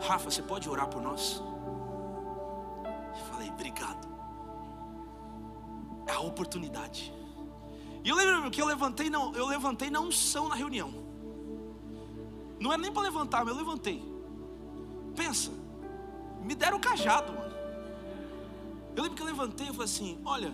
Rafa, 0.00 0.28
você 0.28 0.42
pode 0.42 0.68
orar 0.68 0.88
por 0.88 1.00
nós? 1.00 1.40
Eu 3.16 3.24
falei, 3.26 3.48
obrigado. 3.48 4.08
É 6.08 6.12
a 6.12 6.20
oportunidade. 6.20 7.14
E 8.02 8.08
eu 8.08 8.16
lembro 8.16 8.50
que 8.50 8.60
eu 8.60 8.66
levantei, 8.66 9.08
não, 9.08 9.32
eu 9.34 9.46
levantei 9.46 9.88
na 9.88 10.00
unção 10.00 10.48
na 10.48 10.56
reunião. 10.56 10.92
Não 12.58 12.72
era 12.72 12.82
nem 12.82 12.92
para 12.92 13.02
levantar, 13.02 13.44
mas 13.44 13.54
eu 13.54 13.60
levantei. 13.60 14.02
Pensa, 15.14 15.52
me 16.50 16.56
deram 16.56 16.78
o 16.78 16.80
cajado, 16.80 17.32
mano. 17.32 17.54
Eu 18.96 19.04
lembro 19.04 19.14
que 19.16 19.22
eu 19.22 19.26
levantei 19.26 19.68
e 19.68 19.70
falei 19.70 19.84
assim: 19.84 20.20
olha, 20.24 20.52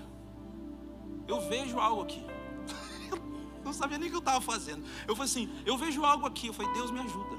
eu 1.27 1.41
vejo 1.49 1.81
algo 1.81 2.03
aqui. 2.03 2.23
não 3.65 3.73
sabia 3.73 3.97
nem 3.97 4.09
o 4.09 4.11
que 4.11 4.17
eu 4.17 4.27
estava 4.27 4.43
fazendo. 4.43 4.85
Eu 5.09 5.17
falei 5.17 5.31
assim: 5.31 5.49
eu 5.65 5.79
vejo 5.79 6.05
algo 6.05 6.27
aqui. 6.27 6.49
Eu 6.49 6.53
falei, 6.53 6.71
Deus 6.75 6.91
me 6.91 7.01
ajuda. 7.01 7.37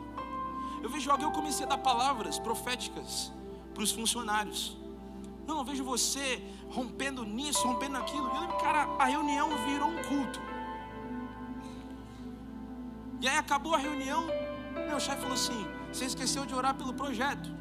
Eu 0.82 0.90
vejo 0.90 1.12
algo, 1.12 1.24
eu 1.24 1.32
comecei 1.32 1.68
a 1.68 1.70
dar 1.70 1.78
palavras 1.78 2.40
proféticas 2.40 3.32
para 3.76 3.84
os 3.84 3.92
funcionários. 3.92 4.76
Não, 5.46 5.60
eu 5.60 5.64
vejo 5.64 5.84
você 5.84 6.44
rompendo 6.72 7.24
nisso, 7.24 7.62
rompendo 7.68 7.94
naquilo. 7.94 8.28
Eu 8.28 8.42
lembro, 8.42 8.58
cara, 8.58 8.88
a 8.98 9.06
reunião 9.06 9.50
virou 9.68 9.88
um 9.88 10.02
culto. 10.02 10.42
E 13.22 13.28
aí 13.28 13.38
acabou 13.38 13.76
a 13.76 13.78
reunião, 13.78 14.26
meu 14.90 15.00
chefe 15.00 15.22
falou 15.22 15.36
assim: 15.36 15.64
você 15.94 16.06
esqueceu 16.06 16.44
de 16.44 16.56
orar 16.56 16.74
pelo 16.74 16.96
projeto. 16.96 17.57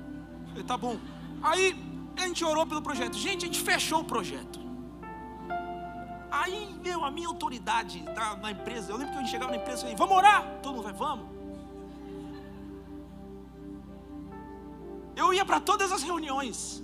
Falei, 0.57 0.65
tá 0.65 0.77
bom. 0.79 0.97
Aí 1.43 1.77
a 2.17 2.27
gente 2.27 2.43
orou 2.43 2.67
pelo 2.67 2.81
projeto. 2.81 3.17
Gente, 3.17 3.45
a 3.45 3.47
gente 3.47 3.61
fechou 3.61 4.01
o 4.01 4.05
projeto. 4.05 4.59
Aí, 6.31 6.75
meu, 6.83 7.05
a 7.05 7.11
minha 7.11 7.29
autoridade 7.29 8.03
tá 8.15 8.37
na 8.37 8.51
empresa. 8.51 8.91
Eu 8.91 8.97
lembro 8.97 9.15
que 9.15 9.23
eu 9.23 9.27
chegava 9.27 9.51
na 9.51 9.59
empresa 9.59 9.81
e 9.81 9.83
falei, 9.83 9.97
vamos 9.97 10.17
orar? 10.17 10.61
Todo 10.63 10.75
mundo 10.75 10.85
vai, 10.85 10.93
vamos. 10.95 11.27
Eu 15.15 15.33
ia 15.35 15.45
para 15.45 15.61
todas 15.61 15.93
as 15.93 16.03
reuniões. 16.03 16.83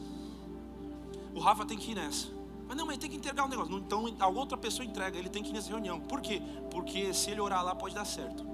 O 1.34 1.40
Rafa 1.40 1.64
tem 1.64 1.78
que 1.78 1.92
ir 1.92 1.94
nessa. 1.94 2.28
Mas 2.68 2.76
não, 2.76 2.86
mas 2.86 2.98
tem 2.98 3.08
que 3.08 3.16
entregar 3.16 3.44
um 3.44 3.48
negócio. 3.48 3.74
Então 3.78 4.04
a 4.18 4.28
outra 4.28 4.56
pessoa 4.56 4.84
entrega, 4.84 5.18
ele 5.18 5.28
tem 5.30 5.42
que 5.42 5.50
ir 5.50 5.52
nessa 5.52 5.70
reunião. 5.70 5.98
Por 5.98 6.20
quê? 6.20 6.42
Porque 6.70 7.12
se 7.14 7.30
ele 7.30 7.40
orar 7.40 7.64
lá 7.64 7.74
pode 7.74 7.94
dar 7.94 8.04
certo. 8.04 8.46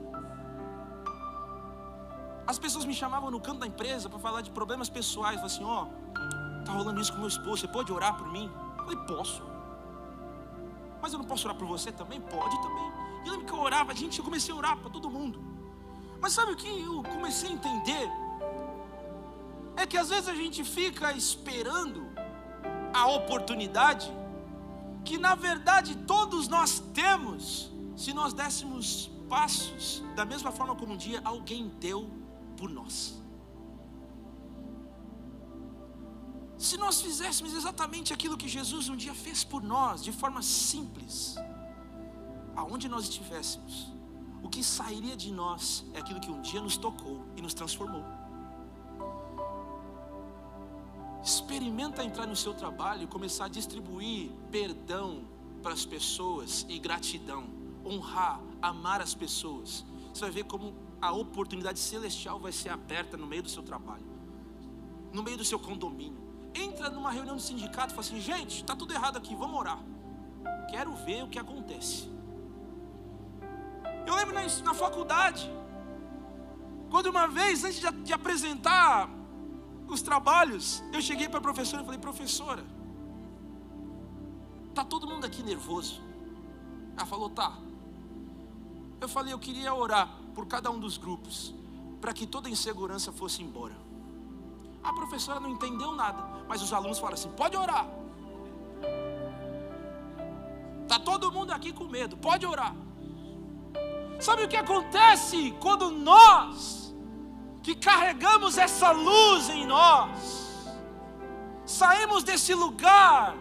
As 2.50 2.58
pessoas 2.58 2.86
me 2.86 2.94
chamavam 2.94 3.30
no 3.30 3.38
canto 3.46 3.60
da 3.60 3.66
empresa 3.66 4.08
para 4.08 4.18
falar 4.18 4.40
de 4.40 4.50
problemas 4.50 4.88
pessoais. 4.88 5.38
Falavam 5.38 5.54
assim: 5.54 5.64
ó, 5.64 5.82
oh, 5.82 6.64
tá 6.64 6.72
rolando 6.72 6.98
isso 6.98 7.12
com 7.12 7.18
meu 7.18 7.28
esposo, 7.28 7.58
você 7.60 7.68
pode 7.68 7.92
orar 7.92 8.16
por 8.16 8.28
mim? 8.32 8.50
Eu 8.78 8.84
falei: 8.84 8.98
posso. 9.06 9.42
Mas 11.02 11.12
eu 11.12 11.18
não 11.18 11.26
posso 11.26 11.46
orar 11.46 11.58
por 11.58 11.68
você 11.68 11.92
também? 11.92 12.22
Pode 12.22 12.56
também. 12.62 12.90
E 13.22 13.26
eu 13.26 13.32
lembro 13.32 13.46
que 13.46 13.52
eu 13.52 13.60
orava, 13.60 13.94
gente, 13.94 14.18
eu 14.18 14.24
comecei 14.24 14.54
a 14.54 14.56
orar 14.56 14.78
para 14.78 14.88
todo 14.88 15.10
mundo. 15.10 15.38
Mas 16.22 16.32
sabe 16.32 16.52
o 16.52 16.56
que 16.56 16.68
eu 16.68 17.02
comecei 17.02 17.50
a 17.50 17.52
entender? 17.52 18.08
É 19.76 19.86
que 19.86 19.98
às 19.98 20.08
vezes 20.08 20.26
a 20.26 20.34
gente 20.34 20.64
fica 20.64 21.12
esperando 21.12 22.00
a 22.94 23.06
oportunidade 23.08 24.10
que 25.04 25.18
na 25.18 25.34
verdade 25.34 25.94
todos 26.14 26.48
nós 26.48 26.80
temos, 26.94 27.70
se 27.94 28.14
nós 28.14 28.32
dessemos 28.32 29.10
passos 29.28 30.02
da 30.16 30.24
mesma 30.24 30.50
forma 30.50 30.74
como 30.74 30.94
um 30.94 30.96
dia 30.96 31.20
alguém 31.22 31.68
deu 31.78 32.17
por 32.60 32.68
nós. 32.78 32.96
Se 36.66 36.76
nós 36.76 37.00
fizéssemos 37.00 37.52
exatamente 37.54 38.12
aquilo 38.12 38.36
que 38.36 38.48
Jesus 38.48 38.88
um 38.88 38.96
dia 38.96 39.14
fez 39.14 39.44
por 39.44 39.62
nós, 39.62 40.02
de 40.02 40.10
forma 40.10 40.42
simples, 40.42 41.36
aonde 42.56 42.88
nós 42.88 43.04
estivéssemos, 43.04 43.74
o 44.42 44.48
que 44.48 44.62
sairia 44.64 45.16
de 45.16 45.30
nós 45.32 45.84
é 45.94 46.00
aquilo 46.00 46.20
que 46.20 46.30
um 46.30 46.40
dia 46.40 46.60
nos 46.60 46.76
tocou 46.76 47.24
e 47.36 47.40
nos 47.40 47.54
transformou. 47.54 48.04
Experimenta 51.22 52.04
entrar 52.04 52.26
no 52.26 52.34
seu 52.34 52.54
trabalho 52.54 53.04
e 53.04 53.06
começar 53.06 53.44
a 53.46 53.48
distribuir 53.48 54.32
perdão 54.50 55.24
para 55.62 55.72
as 55.72 55.84
pessoas 55.84 56.66
e 56.68 56.78
gratidão, 56.78 57.48
honrar, 57.84 58.40
amar 58.60 59.00
as 59.00 59.14
pessoas. 59.14 59.84
Você 60.12 60.22
vai 60.22 60.30
ver 60.30 60.44
como 60.44 60.74
a 61.00 61.12
oportunidade 61.12 61.78
celestial 61.78 62.38
vai 62.40 62.52
ser 62.52 62.70
aberta 62.70 63.16
no 63.16 63.26
meio 63.26 63.42
do 63.42 63.48
seu 63.48 63.62
trabalho, 63.62 64.04
no 65.12 65.22
meio 65.22 65.36
do 65.36 65.44
seu 65.44 65.58
condomínio. 65.58 66.26
Entra 66.54 66.90
numa 66.90 67.10
reunião 67.10 67.36
de 67.36 67.42
sindicato 67.42 67.92
e 67.92 67.96
fala 67.96 68.00
assim: 68.00 68.20
gente, 68.20 68.62
está 68.62 68.74
tudo 68.74 68.92
errado 68.92 69.16
aqui, 69.16 69.34
vamos 69.34 69.58
orar. 69.58 69.78
Quero 70.68 70.92
ver 70.96 71.22
o 71.22 71.28
que 71.28 71.38
acontece. 71.38 72.10
Eu 74.06 74.14
lembro 74.14 74.34
na, 74.34 74.42
na 74.64 74.74
faculdade, 74.74 75.48
quando 76.90 77.06
uma 77.06 77.28
vez, 77.28 77.64
antes 77.64 77.80
de, 77.80 77.90
de 78.02 78.12
apresentar 78.12 79.08
os 79.86 80.02
trabalhos, 80.02 80.82
eu 80.92 81.00
cheguei 81.00 81.28
para 81.28 81.38
a 81.38 81.42
professora 81.42 81.82
e 81.82 81.84
falei: 81.84 82.00
professora, 82.00 82.64
tá 84.74 84.84
todo 84.84 85.06
mundo 85.06 85.24
aqui 85.24 85.42
nervoso? 85.42 86.02
Ela 86.96 87.06
falou: 87.06 87.30
tá. 87.30 87.56
Eu 89.00 89.08
falei: 89.08 89.32
eu 89.32 89.38
queria 89.38 89.72
orar 89.72 90.17
por 90.38 90.46
cada 90.46 90.70
um 90.70 90.78
dos 90.78 90.96
grupos, 90.96 91.52
para 92.00 92.12
que 92.12 92.24
toda 92.24 92.48
insegurança 92.48 93.10
fosse 93.10 93.42
embora. 93.42 93.76
A 94.84 94.92
professora 94.92 95.40
não 95.40 95.50
entendeu 95.50 95.96
nada, 95.96 96.44
mas 96.48 96.62
os 96.62 96.72
alunos 96.72 97.00
falaram 97.00 97.14
assim: 97.14 97.30
pode 97.30 97.56
orar. 97.56 97.84
Está 100.84 101.00
todo 101.00 101.32
mundo 101.32 101.50
aqui 101.50 101.72
com 101.72 101.86
medo, 101.88 102.16
pode 102.16 102.46
orar. 102.46 102.72
Sabe 104.20 104.44
o 104.44 104.48
que 104.48 104.56
acontece 104.56 105.56
quando 105.60 105.90
nós, 105.90 106.94
que 107.60 107.74
carregamos 107.74 108.56
essa 108.58 108.92
luz 108.92 109.50
em 109.50 109.66
nós, 109.66 110.68
saímos 111.66 112.22
desse 112.22 112.54
lugar 112.54 113.36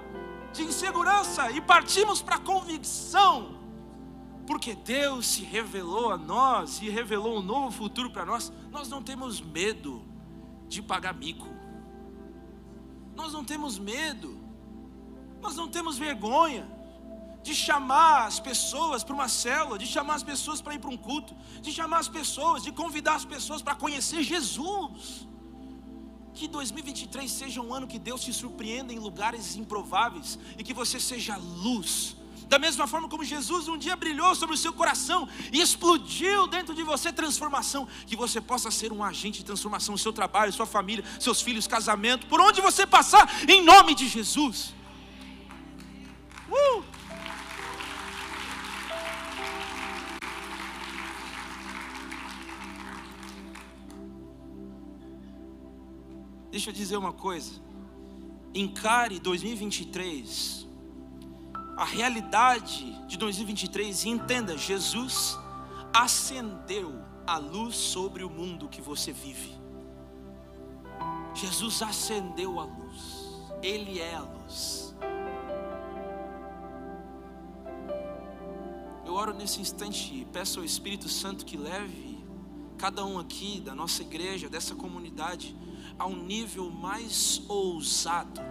de 0.52 0.64
insegurança 0.64 1.52
e 1.52 1.62
partimos 1.62 2.24
para 2.24 2.38
a 2.38 2.40
convicção 2.40 3.57
porque 4.48 4.74
Deus 4.74 5.28
se 5.28 5.44
revelou 5.44 6.14
a 6.14 6.18
nós 6.18 6.82
e 6.82 6.90
revelou 6.90 7.40
um 7.40 7.42
novo 7.42 7.70
futuro 7.70 8.10
para 8.10 8.26
nós, 8.26 8.52
nós 8.72 8.88
não 8.88 9.04
temos 9.04 9.42
medo 9.42 10.02
de 10.70 10.82
pagar 10.82 11.14
mico, 11.14 11.48
nós 13.14 13.34
não 13.34 13.44
temos 13.44 13.78
medo, 13.78 14.40
nós 15.42 15.58
não 15.58 15.68
temos 15.68 15.98
vergonha 15.98 16.66
de 17.44 17.54
chamar 17.54 18.26
as 18.26 18.40
pessoas 18.40 19.04
para 19.04 19.14
uma 19.14 19.28
célula, 19.28 19.78
de 19.78 19.86
chamar 19.86 20.16
as 20.16 20.24
pessoas 20.24 20.62
para 20.62 20.76
ir 20.76 20.80
para 20.80 20.90
um 20.90 20.98
culto, 20.98 21.36
de 21.62 21.72
chamar 21.72 22.00
as 22.00 22.08
pessoas, 22.08 22.64
de 22.64 22.72
convidar 22.72 23.16
as 23.16 23.26
pessoas 23.26 23.62
para 23.62 23.76
conhecer 23.76 24.24
Jesus. 24.24 25.28
Que 26.34 26.48
2023 26.48 27.30
seja 27.30 27.62
um 27.62 27.74
ano 27.74 27.88
que 27.88 28.00
Deus 28.00 28.22
te 28.22 28.32
surpreenda 28.32 28.94
em 28.94 29.00
lugares 29.00 29.56
improváveis 29.58 30.40
e 30.58 30.64
que 30.64 30.74
você 30.74 31.00
seja 31.00 31.36
luz 31.36 32.16
da 32.48 32.58
mesma 32.58 32.88
forma 32.88 33.08
como 33.10 33.24
Jesus 33.24 33.68
um 33.68 33.78
dia 33.78 33.96
brilhou 33.96 34.34
sobre 34.36 34.56
o 34.56 34.58
seu 34.58 34.74
coração 34.74 35.28
e 35.52 35.62
explodiu 35.62 36.48
dentro 36.48 36.74
de 36.74 36.84
você 36.84 37.12
transformação, 37.12 37.88
que 38.06 38.16
você 38.16 38.40
possa 38.40 38.72
ser 38.72 38.92
um 38.92 39.04
agente 39.04 39.40
de 39.40 39.46
transformação 39.46 39.94
no 39.94 39.98
seu 39.98 40.14
trabalho, 40.14 40.52
sua 40.54 40.66
família, 40.66 41.04
seus 41.20 41.42
filhos, 41.42 41.68
casamento, 41.68 42.28
por 42.28 42.40
onde 42.40 42.62
você 42.62 42.86
passar, 42.86 43.30
em 43.48 43.62
nome 43.64 43.94
de 43.96 44.08
Jesus. 44.08 44.74
Uh! 46.50 46.84
Deixa 56.50 56.70
eu 56.70 56.74
dizer 56.74 56.98
uma 56.98 57.14
coisa. 57.14 57.62
Encare 58.56 59.20
2023 59.20 60.67
a 61.78 61.86
realidade 61.86 62.92
de 63.06 63.18
2023 63.18 64.06
e 64.06 64.10
entenda: 64.10 64.58
Jesus 64.58 65.38
acendeu 65.94 67.00
a 67.26 67.38
luz 67.38 67.76
sobre 67.76 68.24
o 68.24 68.30
mundo 68.30 68.68
que 68.68 68.82
você 68.82 69.14
vive. 69.14 69.56
Jesus 71.36 71.84
acendeu 71.84 72.60
a 72.60 72.64
luz. 72.64 73.28
Ele 73.62 74.00
é 74.00 74.16
a 74.16 74.22
luz. 74.22 74.96
Eu 79.06 79.14
oro 79.14 79.34
nesse 79.34 79.62
instante 79.62 80.14
e 80.14 80.26
peço 80.26 80.60
ao 80.60 80.66
Espírito 80.66 81.08
Santo 81.08 81.46
que 81.46 81.56
leve 81.56 82.18
cada 82.78 83.06
um 83.06 83.20
aqui 83.20 83.60
da 83.60 83.74
nossa 83.74 84.02
igreja, 84.02 84.50
dessa 84.50 84.76
comunidade, 84.76 85.56
a 85.98 86.06
um 86.06 86.16
nível 86.16 86.70
mais 86.70 87.42
ousado 87.48 88.42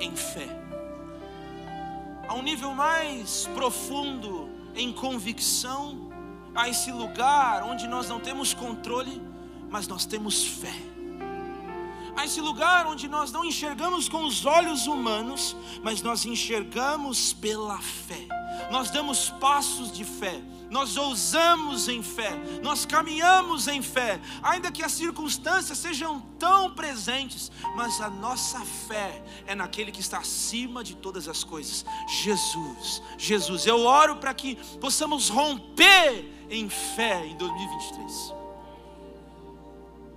em 0.00 0.16
fé, 0.16 0.48
a 2.32 2.34
um 2.34 2.42
nível 2.42 2.74
mais 2.74 3.46
profundo 3.54 4.48
em 4.74 4.90
convicção, 4.90 6.10
a 6.54 6.66
esse 6.66 6.90
lugar 6.90 7.62
onde 7.62 7.86
nós 7.86 8.08
não 8.08 8.18
temos 8.18 8.54
controle, 8.54 9.20
mas 9.68 9.86
nós 9.86 10.06
temos 10.06 10.42
fé. 10.42 10.72
A 12.16 12.24
esse 12.24 12.40
lugar 12.40 12.86
onde 12.86 13.06
nós 13.06 13.30
não 13.30 13.44
enxergamos 13.44 14.08
com 14.08 14.24
os 14.24 14.46
olhos 14.46 14.86
humanos, 14.86 15.54
mas 15.82 16.00
nós 16.00 16.24
enxergamos 16.24 17.34
pela 17.34 17.78
fé. 17.78 18.26
Nós 18.70 18.90
damos 18.90 19.30
passos 19.30 19.92
de 19.92 20.04
fé, 20.04 20.40
nós 20.70 20.96
ousamos 20.96 21.88
em 21.88 22.02
fé, 22.02 22.30
nós 22.62 22.86
caminhamos 22.86 23.68
em 23.68 23.82
fé, 23.82 24.20
ainda 24.42 24.72
que 24.72 24.82
as 24.82 24.92
circunstâncias 24.92 25.76
sejam 25.76 26.20
tão 26.38 26.72
presentes, 26.74 27.52
mas 27.76 28.00
a 28.00 28.08
nossa 28.08 28.60
fé 28.60 29.22
é 29.46 29.54
naquele 29.54 29.92
que 29.92 30.00
está 30.00 30.18
acima 30.18 30.82
de 30.82 30.96
todas 30.96 31.28
as 31.28 31.44
coisas, 31.44 31.84
Jesus. 32.22 33.02
Jesus, 33.18 33.66
eu 33.66 33.80
oro 33.84 34.16
para 34.16 34.32
que 34.32 34.56
possamos 34.80 35.28
romper 35.28 36.26
em 36.48 36.68
fé 36.68 37.26
em 37.26 37.36
2023. 37.36 38.34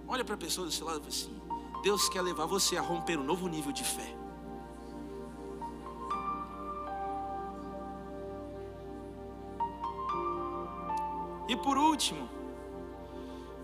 Olha 0.07 0.23
para 0.23 0.35
a 0.35 0.37
pessoa 0.37 0.67
do 0.67 0.71
seu 0.71 0.85
lado 0.85 0.97
e 0.97 1.01
fala 1.01 1.09
assim: 1.09 1.81
Deus 1.83 2.07
quer 2.07 2.21
levar 2.21 2.45
você 2.45 2.77
a 2.77 2.81
romper 2.81 3.17
um 3.19 3.23
novo 3.23 3.47
nível 3.47 3.71
de 3.71 3.83
fé. 3.83 4.24
E 11.47 11.55
por 11.55 11.77
último, 11.77 12.29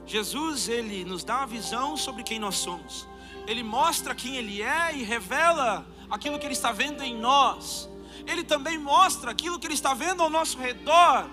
Jesus 0.05 0.67
ele 0.67 1.03
nos 1.05 1.23
dá 1.23 1.38
uma 1.38 1.47
visão 1.47 1.95
sobre 1.97 2.23
quem 2.23 2.39
nós 2.39 2.57
somos. 2.57 3.07
Ele 3.47 3.63
mostra 3.63 4.13
quem 4.13 4.36
ele 4.36 4.61
é 4.61 4.95
e 4.95 5.03
revela 5.03 5.86
aquilo 6.09 6.38
que 6.38 6.45
ele 6.45 6.53
está 6.53 6.71
vendo 6.71 7.01
em 7.01 7.17
nós. 7.17 7.89
Ele 8.27 8.43
também 8.43 8.77
mostra 8.77 9.32
aquilo 9.32 9.57
que 9.57 9.65
ele 9.65 9.73
está 9.73 9.93
vendo 9.93 10.21
ao 10.21 10.29
nosso 10.29 10.57
redor. 10.57 11.27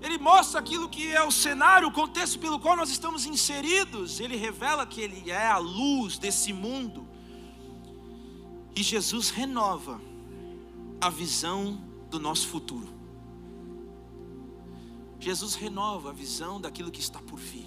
Ele 0.00 0.18
mostra 0.18 0.60
aquilo 0.60 0.88
que 0.88 1.12
é 1.12 1.22
o 1.22 1.30
cenário, 1.30 1.88
o 1.88 1.92
contexto 1.92 2.38
pelo 2.38 2.58
qual 2.58 2.76
nós 2.76 2.90
estamos 2.90 3.26
inseridos. 3.26 4.20
Ele 4.20 4.36
revela 4.36 4.86
que 4.86 5.00
ele 5.00 5.30
é 5.30 5.46
a 5.46 5.58
luz 5.58 6.18
desse 6.18 6.52
mundo. 6.52 7.08
E 8.76 8.82
Jesus 8.82 9.30
renova 9.30 10.00
a 11.00 11.10
visão 11.10 11.80
do 12.10 12.18
nosso 12.18 12.48
futuro. 12.48 12.93
Jesus 15.24 15.54
renova 15.54 16.10
a 16.10 16.12
visão 16.12 16.60
daquilo 16.60 16.90
que 16.90 17.00
está 17.00 17.18
por 17.18 17.38
vir. 17.38 17.66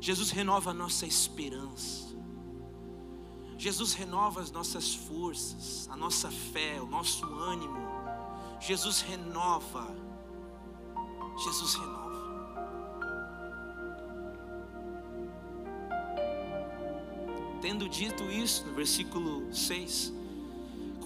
Jesus 0.00 0.30
renova 0.30 0.70
a 0.70 0.72
nossa 0.72 1.04
esperança. 1.04 2.14
Jesus 3.58 3.92
renova 3.92 4.40
as 4.40 4.52
nossas 4.52 4.94
forças, 4.94 5.88
a 5.90 5.96
nossa 5.96 6.30
fé, 6.30 6.80
o 6.80 6.86
nosso 6.86 7.26
ânimo. 7.26 7.80
Jesus 8.60 9.00
renova. 9.00 9.92
Jesus 11.36 11.74
renova. 11.74 12.06
Tendo 17.60 17.88
dito 17.88 18.22
isso, 18.30 18.64
no 18.68 18.72
versículo 18.72 19.52
6, 19.52 20.12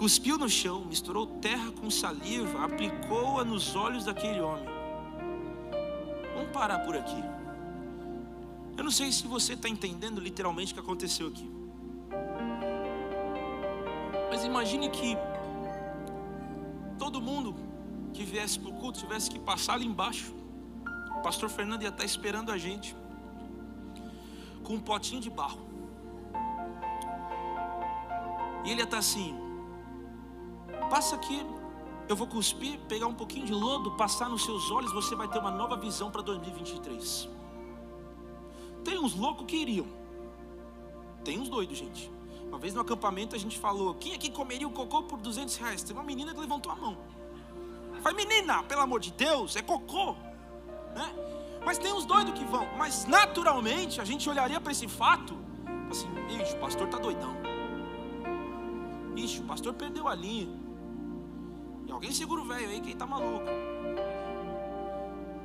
cuspiu 0.01 0.38
no 0.38 0.48
chão, 0.48 0.82
misturou 0.86 1.26
terra 1.26 1.70
com 1.72 1.90
saliva, 1.90 2.64
aplicou-a 2.64 3.44
nos 3.44 3.76
olhos 3.76 4.07
daquele 4.07 4.40
homem. 4.40 4.64
Vamos 6.34 6.51
parar 6.53 6.78
por 6.78 6.96
aqui. 6.96 7.22
Eu 8.78 8.82
não 8.82 8.90
sei 8.90 9.12
se 9.12 9.26
você 9.26 9.53
está 9.53 9.68
entendendo 9.68 10.18
literalmente 10.18 10.72
o 10.72 10.74
que 10.74 10.80
aconteceu 10.80 11.26
aqui. 11.28 11.46
Mas 14.30 14.42
imagine 14.42 14.88
que 14.88 15.18
todo 16.98 17.20
mundo 17.20 17.55
que 18.14 18.24
viesse 18.24 18.59
para 18.59 18.70
o 18.70 18.72
culto 18.80 19.01
tivesse 19.01 19.30
que 19.30 19.38
passar 19.38 19.74
ali 19.74 19.84
embaixo. 19.84 20.32
O 21.18 21.20
pastor 21.20 21.51
Fernando 21.51 21.82
ia 21.82 21.90
estar 21.90 22.07
esperando 22.07 22.51
a 22.51 22.57
gente 22.57 22.96
com 24.64 24.76
um 24.76 24.80
potinho 24.80 25.20
de 25.20 25.28
barro. 25.28 25.61
E 28.64 28.70
ele 28.70 28.80
ia 28.80 28.84
estar 28.84 28.96
assim: 28.96 29.49
Passa 30.91 31.14
aqui, 31.14 31.47
eu 32.09 32.16
vou 32.16 32.26
cuspir, 32.26 32.78
pegar 32.88 33.07
um 33.07 33.14
pouquinho 33.14 33.47
de 33.47 33.53
lodo, 33.55 33.93
passar 33.93 34.28
nos 34.28 34.45
seus 34.45 34.70
olhos, 34.72 34.93
você 34.93 35.14
vai 35.14 35.28
ter 35.28 35.38
uma 35.38 35.53
nova 35.53 35.76
visão 35.76 36.11
para 36.11 36.20
2023. 36.20 37.28
Tem 38.84 38.99
uns 38.99 39.14
loucos 39.14 39.47
que 39.47 39.57
iriam, 39.57 39.86
tem 41.24 41.38
uns 41.38 41.49
doidos, 41.49 41.78
gente. 41.78 42.11
Uma 42.49 42.59
vez 42.59 42.74
no 42.74 42.80
acampamento 42.80 43.36
a 43.36 43.38
gente 43.38 43.57
falou: 43.57 43.95
quem 43.95 44.14
aqui 44.14 44.30
comeria 44.30 44.66
o 44.66 44.72
cocô 44.72 45.05
por 45.05 45.18
200 45.20 45.55
reais? 45.57 45.82
Tem 45.84 45.95
uma 45.95 46.03
menina 46.03 46.34
que 46.34 46.41
levantou 46.41 46.72
a 46.72 46.74
mão. 46.74 46.99
Falei, 48.03 48.26
menina, 48.26 48.62
pelo 48.64 48.80
amor 48.80 48.99
de 48.99 49.12
Deus, 49.12 49.55
é 49.55 49.62
cocô. 49.62 50.14
Né? 50.95 51.14
Mas 51.64 51.78
tem 51.78 51.93
uns 51.93 52.05
doidos 52.05 52.32
que 52.34 52.45
vão. 52.45 52.66
Mas 52.76 53.05
naturalmente 53.05 54.01
a 54.01 54.05
gente 54.05 54.28
olharia 54.28 54.61
para 54.61 54.72
esse 54.72 54.88
fato, 54.88 55.36
assim, 55.88 56.09
ixi, 56.41 56.55
o 56.55 56.59
pastor 56.59 56.88
tá 56.88 56.99
doidão. 56.99 57.36
Ixi, 59.14 59.41
o 59.41 59.45
pastor 59.45 59.74
perdeu 59.74 60.09
a 60.09 60.14
linha. 60.14 60.49
Alguém 62.01 62.14
segura 62.14 62.40
o 62.40 62.46
velho 62.46 62.66
aí, 62.66 62.80
quem 62.80 62.94
está 62.94 63.05
maluco. 63.05 63.44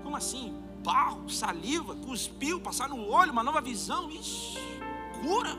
Como 0.01 0.15
assim? 0.15 0.55
Barro, 0.81 1.29
saliva, 1.29 1.95
cuspiu, 1.97 2.61
passar 2.61 2.87
no 2.87 3.09
olho, 3.09 3.33
uma 3.33 3.43
nova 3.43 3.59
visão. 3.59 4.09
Ixi, 4.09 4.57
cura. 5.21 5.53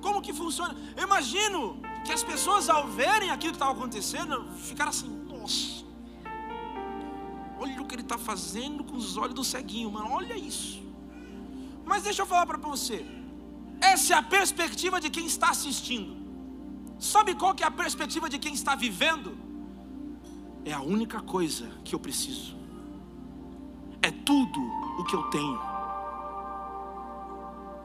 Como 0.00 0.22
que 0.22 0.32
funciona? 0.32 0.74
Eu 0.96 1.02
imagino 1.02 1.78
que 2.02 2.14
as 2.14 2.24
pessoas, 2.24 2.70
ao 2.70 2.88
verem 2.88 3.28
aquilo 3.28 3.52
que 3.52 3.56
estava 3.56 3.72
acontecendo, 3.72 4.50
ficaram 4.56 4.88
assim: 4.88 5.10
nossa, 5.28 5.84
olha 7.58 7.82
o 7.82 7.84
que 7.84 7.94
ele 7.94 8.00
está 8.00 8.16
fazendo 8.16 8.84
com 8.84 8.96
os 8.96 9.18
olhos 9.18 9.34
do 9.34 9.44
ceguinho, 9.44 9.92
mano, 9.92 10.12
olha 10.12 10.34
isso. 10.34 10.82
Mas 11.84 12.04
deixa 12.04 12.22
eu 12.22 12.26
falar 12.26 12.46
para 12.46 12.56
você: 12.56 13.04
essa 13.82 14.14
é 14.14 14.16
a 14.16 14.22
perspectiva 14.22 14.98
de 14.98 15.10
quem 15.10 15.26
está 15.26 15.50
assistindo. 15.50 16.15
Sabe 16.98 17.34
qual 17.34 17.54
que 17.54 17.62
é 17.62 17.66
a 17.66 17.70
perspectiva 17.70 18.28
de 18.28 18.38
quem 18.38 18.54
está 18.54 18.74
vivendo? 18.74 19.36
É 20.64 20.72
a 20.72 20.80
única 20.80 21.20
coisa 21.20 21.70
que 21.84 21.94
eu 21.94 21.98
preciso. 21.98 22.56
É 24.02 24.10
tudo 24.10 24.60
o 24.98 25.04
que 25.04 25.14
eu 25.14 25.22
tenho. 25.24 25.60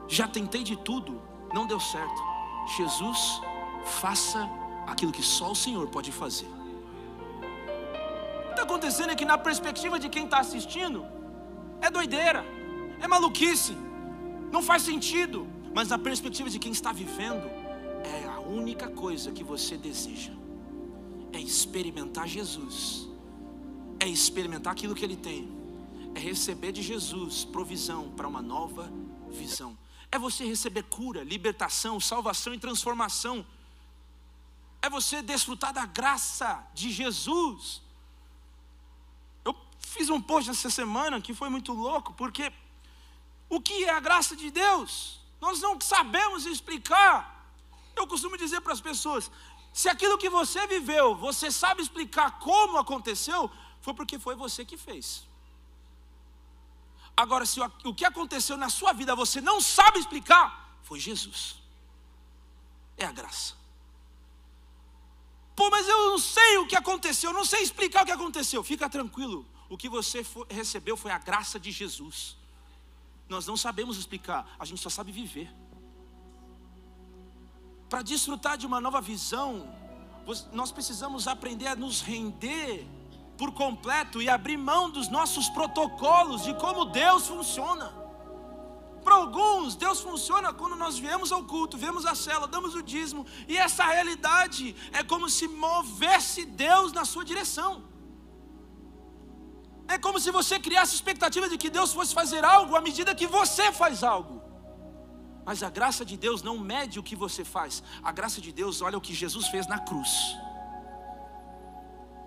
Já 0.07 0.27
tentei 0.27 0.63
de 0.63 0.75
tudo, 0.75 1.21
não 1.53 1.65
deu 1.65 1.79
certo. 1.79 2.21
Jesus, 2.77 3.41
faça 3.85 4.49
aquilo 4.87 5.11
que 5.11 5.21
só 5.21 5.51
o 5.51 5.55
Senhor 5.55 5.87
pode 5.87 6.11
fazer. 6.11 6.47
O 6.47 8.43
que 8.43 8.49
está 8.51 8.63
acontecendo 8.63 9.11
é 9.11 9.15
que, 9.15 9.25
na 9.25 9.37
perspectiva 9.37 9.99
de 9.99 10.09
quem 10.09 10.25
está 10.25 10.39
assistindo, 10.39 11.05
é 11.81 11.89
doideira, 11.89 12.45
é 12.99 13.07
maluquice, 13.07 13.75
não 14.51 14.61
faz 14.61 14.83
sentido. 14.83 15.47
Mas 15.73 15.87
na 15.87 15.97
perspectiva 15.97 16.49
de 16.49 16.59
quem 16.59 16.71
está 16.71 16.91
vivendo, 16.91 17.49
única 18.51 18.89
coisa 18.89 19.31
que 19.31 19.43
você 19.43 19.77
deseja 19.77 20.33
é 21.33 21.39
experimentar 21.39 22.27
Jesus, 22.27 23.07
é 23.99 24.07
experimentar 24.07 24.73
aquilo 24.73 24.93
que 24.93 25.05
Ele 25.05 25.15
tem, 25.15 25.49
é 26.13 26.19
receber 26.19 26.71
de 26.71 26.81
Jesus 26.81 27.45
provisão 27.45 28.11
para 28.11 28.27
uma 28.27 28.41
nova 28.41 28.91
visão, 29.29 29.77
é 30.11 30.19
você 30.19 30.43
receber 30.43 30.83
cura, 30.83 31.23
libertação, 31.23 31.99
salvação 31.99 32.53
e 32.53 32.59
transformação, 32.59 33.45
é 34.81 34.89
você 34.89 35.21
desfrutar 35.21 35.71
da 35.71 35.85
graça 35.85 36.67
de 36.73 36.91
Jesus. 36.91 37.81
Eu 39.45 39.55
fiz 39.79 40.09
um 40.09 40.19
post 40.19 40.49
essa 40.49 40.69
semana 40.69 41.21
que 41.21 41.33
foi 41.33 41.49
muito 41.49 41.71
louco, 41.71 42.13
porque 42.13 42.51
o 43.47 43.61
que 43.61 43.85
é 43.85 43.91
a 43.91 43.99
graça 43.99 44.35
de 44.35 44.49
Deus? 44.51 45.21
Nós 45.39 45.61
não 45.61 45.79
sabemos 45.79 46.45
explicar. 46.45 47.40
Eu 47.95 48.07
costumo 48.07 48.37
dizer 48.37 48.61
para 48.61 48.73
as 48.73 48.81
pessoas: 48.81 49.31
se 49.73 49.87
aquilo 49.89 50.17
que 50.17 50.29
você 50.29 50.65
viveu, 50.67 51.15
você 51.15 51.51
sabe 51.51 51.81
explicar 51.81 52.39
como 52.39 52.77
aconteceu, 52.77 53.49
foi 53.81 53.93
porque 53.93 54.19
foi 54.19 54.35
você 54.35 54.63
que 54.65 54.77
fez. 54.77 55.27
Agora, 57.15 57.45
se 57.45 57.59
o 57.83 57.93
que 57.93 58.05
aconteceu 58.05 58.57
na 58.57 58.69
sua 58.69 58.93
vida 58.93 59.15
você 59.15 59.39
não 59.41 59.61
sabe 59.61 59.99
explicar, 59.99 60.79
foi 60.83 60.99
Jesus. 60.99 61.61
É 62.97 63.05
a 63.05 63.11
graça. 63.11 63.55
Pô, 65.55 65.69
mas 65.69 65.87
eu 65.87 66.09
não 66.09 66.17
sei 66.17 66.57
o 66.57 66.67
que 66.67 66.75
aconteceu, 66.75 67.29
eu 67.29 67.33
não 67.33 67.45
sei 67.45 67.61
explicar 67.61 68.03
o 68.03 68.05
que 68.05 68.11
aconteceu. 68.11 68.63
Fica 68.63 68.89
tranquilo, 68.89 69.45
o 69.69 69.77
que 69.77 69.89
você 69.89 70.25
recebeu 70.49 70.97
foi 70.97 71.11
a 71.11 71.17
graça 71.17 71.59
de 71.59 71.71
Jesus. 71.71 72.37
Nós 73.29 73.45
não 73.45 73.55
sabemos 73.55 73.97
explicar, 73.97 74.55
a 74.57 74.65
gente 74.65 74.81
só 74.81 74.89
sabe 74.89 75.11
viver. 75.11 75.49
Para 77.91 78.01
desfrutar 78.01 78.57
de 78.57 78.65
uma 78.65 78.79
nova 78.79 79.01
visão, 79.01 79.67
nós 80.53 80.71
precisamos 80.71 81.27
aprender 81.27 81.67
a 81.67 81.75
nos 81.75 81.99
render 82.01 82.87
por 83.37 83.51
completo 83.51 84.21
e 84.21 84.29
abrir 84.29 84.55
mão 84.55 84.89
dos 84.89 85.09
nossos 85.09 85.49
protocolos 85.49 86.43
de 86.43 86.53
como 86.53 86.85
Deus 86.85 87.27
funciona. 87.27 87.91
Para 89.03 89.15
alguns, 89.15 89.75
Deus 89.75 89.99
funciona 89.99 90.53
quando 90.53 90.77
nós 90.77 90.97
viemos 90.97 91.33
ao 91.33 91.43
culto, 91.43 91.77
viemos 91.77 92.05
à 92.05 92.15
cela, 92.15 92.47
damos 92.47 92.75
o 92.75 92.81
dízimo, 92.81 93.25
e 93.45 93.57
essa 93.57 93.83
realidade 93.83 94.73
é 94.93 95.03
como 95.03 95.29
se 95.29 95.49
movesse 95.49 96.45
Deus 96.45 96.93
na 96.93 97.03
sua 97.03 97.25
direção. 97.25 97.83
É 99.89 99.97
como 99.97 100.17
se 100.17 100.31
você 100.31 100.57
criasse 100.57 100.95
expectativa 100.95 101.49
de 101.49 101.57
que 101.57 101.69
Deus 101.69 101.91
fosse 101.91 102.13
fazer 102.13 102.45
algo 102.45 102.73
à 102.73 102.79
medida 102.79 103.13
que 103.13 103.27
você 103.27 103.69
faz 103.73 104.01
algo. 104.01 104.50
Mas 105.45 105.63
a 105.63 105.69
graça 105.69 106.05
de 106.05 106.15
Deus 106.15 106.43
não 106.43 106.57
mede 106.57 106.99
o 106.99 107.03
que 107.03 107.15
você 107.15 107.43
faz, 107.43 107.83
a 108.03 108.11
graça 108.11 108.39
de 108.39 108.51
Deus 108.51 108.81
olha 108.81 108.97
o 108.97 109.01
que 109.01 109.13
Jesus 109.13 109.47
fez 109.47 109.67
na 109.67 109.79
cruz. 109.79 110.35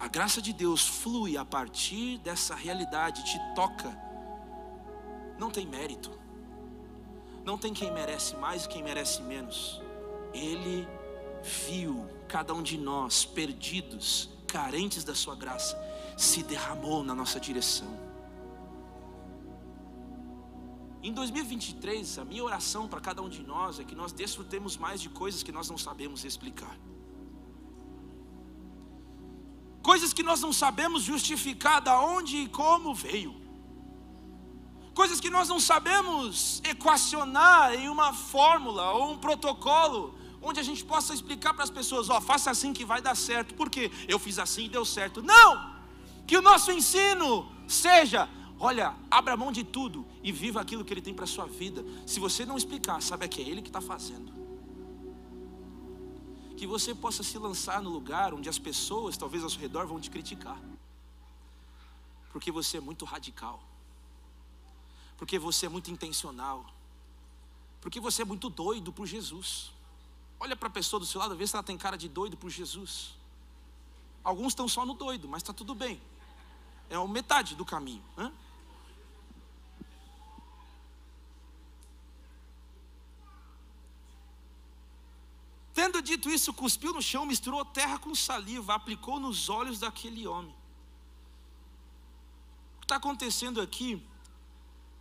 A 0.00 0.08
graça 0.08 0.42
de 0.42 0.52
Deus 0.52 0.86
flui 0.86 1.36
a 1.36 1.44
partir 1.44 2.18
dessa 2.18 2.54
realidade, 2.54 3.24
te 3.24 3.38
toca. 3.54 3.96
Não 5.38 5.50
tem 5.50 5.66
mérito, 5.66 6.10
não 7.44 7.56
tem 7.56 7.72
quem 7.72 7.92
merece 7.92 8.36
mais 8.36 8.64
e 8.64 8.68
quem 8.68 8.82
merece 8.82 9.22
menos. 9.22 9.80
Ele 10.32 10.86
viu 11.42 12.06
cada 12.26 12.52
um 12.52 12.62
de 12.62 12.76
nós 12.76 13.24
perdidos, 13.24 14.28
carentes 14.46 15.04
da 15.04 15.14
Sua 15.14 15.36
graça, 15.36 15.78
se 16.16 16.42
derramou 16.42 17.02
na 17.04 17.14
nossa 17.14 17.38
direção. 17.38 18.13
Em 21.06 21.12
2023, 21.12 22.18
a 22.18 22.24
minha 22.24 22.42
oração 22.42 22.88
para 22.88 22.98
cada 22.98 23.20
um 23.20 23.28
de 23.28 23.42
nós 23.42 23.78
é 23.78 23.84
que 23.84 23.94
nós 23.94 24.10
desfrutemos 24.10 24.78
mais 24.78 25.02
de 25.02 25.10
coisas 25.10 25.42
que 25.42 25.52
nós 25.52 25.68
não 25.68 25.76
sabemos 25.76 26.24
explicar. 26.24 26.74
Coisas 29.82 30.14
que 30.14 30.22
nós 30.22 30.40
não 30.40 30.50
sabemos 30.50 31.02
justificar 31.02 31.82
da 31.82 32.00
onde 32.00 32.38
e 32.38 32.48
como 32.48 32.94
veio. 32.94 33.34
Coisas 34.94 35.20
que 35.20 35.28
nós 35.28 35.46
não 35.46 35.60
sabemos 35.60 36.62
equacionar 36.64 37.74
em 37.74 37.90
uma 37.90 38.14
fórmula 38.14 38.92
ou 38.92 39.12
um 39.12 39.18
protocolo 39.18 40.18
onde 40.40 40.58
a 40.58 40.62
gente 40.62 40.82
possa 40.86 41.12
explicar 41.12 41.52
para 41.52 41.64
as 41.64 41.70
pessoas, 41.78 42.08
ó, 42.08 42.16
oh, 42.16 42.20
faça 42.22 42.50
assim 42.50 42.72
que 42.72 42.84
vai 42.92 43.02
dar 43.02 43.14
certo, 43.14 43.52
porque 43.56 43.92
eu 44.08 44.18
fiz 44.18 44.38
assim 44.38 44.64
e 44.64 44.68
deu 44.70 44.86
certo. 44.86 45.22
Não! 45.22 45.74
Que 46.26 46.38
o 46.38 46.40
nosso 46.40 46.72
ensino 46.72 47.46
seja 47.68 48.26
Olha, 48.58 48.94
abra 49.10 49.36
mão 49.36 49.50
de 49.50 49.64
tudo 49.64 50.06
e 50.22 50.30
viva 50.30 50.60
aquilo 50.60 50.84
que 50.84 50.92
Ele 50.92 51.02
tem 51.02 51.14
para 51.14 51.24
a 51.24 51.28
sua 51.28 51.46
vida. 51.46 51.84
Se 52.06 52.20
você 52.20 52.46
não 52.46 52.56
explicar, 52.56 53.02
sabe 53.02 53.28
que 53.28 53.42
é 53.42 53.48
Ele 53.48 53.62
que 53.62 53.68
está 53.68 53.80
fazendo. 53.80 54.32
Que 56.56 56.66
você 56.66 56.94
possa 56.94 57.22
se 57.22 57.36
lançar 57.36 57.82
no 57.82 57.90
lugar 57.90 58.32
onde 58.32 58.48
as 58.48 58.58
pessoas, 58.58 59.16
talvez 59.16 59.42
ao 59.42 59.50
seu 59.50 59.60
redor, 59.60 59.86
vão 59.86 60.00
te 60.00 60.10
criticar. 60.10 60.58
Porque 62.32 62.50
você 62.50 62.78
é 62.78 62.80
muito 62.80 63.04
radical. 63.04 63.62
Porque 65.16 65.38
você 65.38 65.66
é 65.66 65.68
muito 65.68 65.90
intencional. 65.90 66.64
Porque 67.80 68.00
você 68.00 68.22
é 68.22 68.24
muito 68.24 68.48
doido 68.48 68.92
por 68.92 69.06
Jesus. 69.06 69.72
Olha 70.38 70.56
para 70.56 70.68
a 70.68 70.70
pessoa 70.70 71.00
do 71.00 71.06
seu 71.06 71.20
lado, 71.20 71.36
vê 71.36 71.46
se 71.46 71.54
ela 71.54 71.62
tem 71.62 71.76
cara 71.76 71.96
de 71.96 72.08
doido 72.08 72.36
por 72.36 72.50
Jesus. 72.50 73.14
Alguns 74.22 74.48
estão 74.48 74.66
só 74.66 74.86
no 74.86 74.94
doido, 74.94 75.28
mas 75.28 75.42
está 75.42 75.52
tudo 75.52 75.74
bem. 75.74 76.00
É 76.88 76.98
metade 77.06 77.54
do 77.54 77.64
caminho. 77.64 78.02
Hein? 78.16 78.32
Tendo 85.74 86.00
dito 86.00 86.30
isso, 86.30 86.54
cuspiu 86.54 86.94
no 86.94 87.02
chão, 87.02 87.26
misturou 87.26 87.64
terra 87.64 87.98
com 87.98 88.14
saliva, 88.14 88.74
aplicou 88.74 89.18
nos 89.18 89.48
olhos 89.48 89.80
daquele 89.80 90.24
homem. 90.26 90.54
O 92.76 92.80
que 92.80 92.84
está 92.84 92.96
acontecendo 92.96 93.60
aqui 93.60 94.00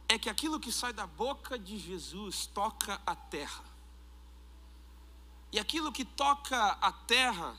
é 0.09 0.17
que 0.17 0.29
aquilo 0.29 0.59
que 0.59 0.71
sai 0.71 0.91
da 0.91 1.05
boca 1.05 1.59
de 1.59 1.77
Jesus 1.77 2.47
toca 2.47 2.99
a 3.05 3.15
terra. 3.15 3.63
E 5.51 5.59
aquilo 5.59 5.91
que 5.91 6.03
toca 6.03 6.57
a 6.57 6.91
terra 6.91 7.55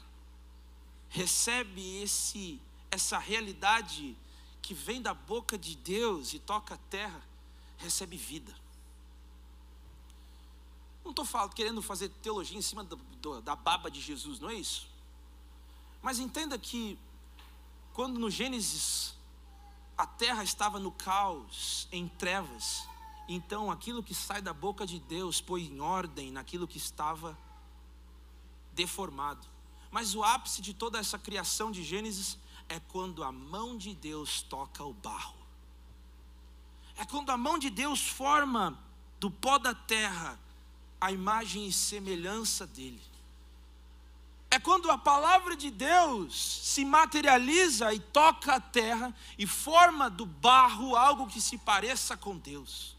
recebe 1.09 2.03
esse 2.03 2.61
essa 2.91 3.19
realidade 3.19 4.17
que 4.62 4.73
vem 4.73 5.03
da 5.03 5.12
boca 5.12 5.59
de 5.59 5.77
Deus 5.77 6.33
e 6.33 6.39
toca 6.39 6.75
a 6.75 6.79
terra, 6.79 7.21
recebe 7.77 8.17
vida. 8.17 8.55
Não 11.05 11.11
estou 11.11 11.27
querendo 11.51 11.83
fazer 11.83 12.09
teologia 12.09 12.57
em 12.57 12.63
cima 12.63 12.83
do, 12.83 12.97
do, 12.97 13.43
da 13.43 13.55
baba 13.55 13.91
de 13.91 14.01
Jesus, 14.01 14.41
não 14.41 14.49
é 14.49 14.55
isso? 14.55 14.89
Mas 16.01 16.19
entenda 16.19 16.59
que, 16.59 16.99
quando 17.93 18.19
no 18.19 18.31
Gênesis 18.31 19.15
a 19.97 20.07
terra 20.07 20.43
estava 20.43 20.81
no 20.81 20.91
caos, 20.91 21.87
em 21.93 22.09
trevas, 22.09 22.89
então 23.29 23.71
aquilo 23.71 24.03
que 24.03 24.15
sai 24.15 24.43
da 24.43 24.53
boca 24.53 24.87
de 24.87 24.99
Deus 24.99 25.41
põe 25.41 25.63
em 25.63 25.81
ordem 25.81 26.33
naquilo 26.33 26.67
que 26.67 26.79
estava 26.79 27.39
deformado. 28.73 29.47
Mas 29.91 30.15
o 30.15 30.25
ápice 30.25 30.61
de 30.61 30.75
toda 30.75 30.99
essa 30.99 31.19
criação 31.19 31.71
de 31.71 31.83
Gênesis 31.83 32.39
é 32.69 32.81
quando 32.81 33.23
a 33.23 33.31
mão 33.31 33.77
de 33.77 33.95
Deus 33.95 34.43
toca 34.43 34.83
o 34.83 34.93
barro. 34.93 35.37
É 36.97 37.05
quando 37.05 37.31
a 37.31 37.37
mão 37.37 37.59
de 37.59 37.71
Deus 37.71 38.01
forma 38.07 38.79
do 39.21 39.31
pó 39.31 39.59
da 39.59 39.75
terra 39.75 40.39
a 41.05 41.13
imagem 41.13 41.67
e 41.67 41.73
semelhança 41.73 42.67
dele. 42.67 43.03
É 44.51 44.59
quando 44.59 44.91
a 44.91 44.97
palavra 44.97 45.55
de 45.55 45.71
Deus 45.71 46.63
se 46.65 46.83
materializa 46.83 47.93
e 47.93 47.99
toca 47.99 48.55
a 48.55 48.61
terra 48.61 49.15
e 49.37 49.47
forma 49.47 50.09
do 50.09 50.25
barro 50.25 50.97
algo 50.97 51.27
que 51.27 51.43
se 51.43 51.59
pareça 51.59 52.17
com 52.17 52.39
Deus. 52.39 52.97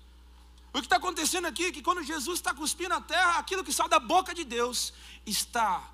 O 0.71 0.79
que 0.79 0.85
está 0.85 0.97
acontecendo 0.97 1.47
aqui 1.47 1.65
é 1.65 1.71
que 1.71 1.81
quando 1.81 2.03
Jesus 2.03 2.37
está 2.37 2.53
cuspindo 2.53 2.93
a 2.93 3.01
terra, 3.01 3.39
aquilo 3.39 3.63
que 3.63 3.73
sai 3.73 3.89
da 3.89 3.99
boca 3.99 4.35
de 4.35 4.43
Deus 4.43 4.93
está 5.25 5.91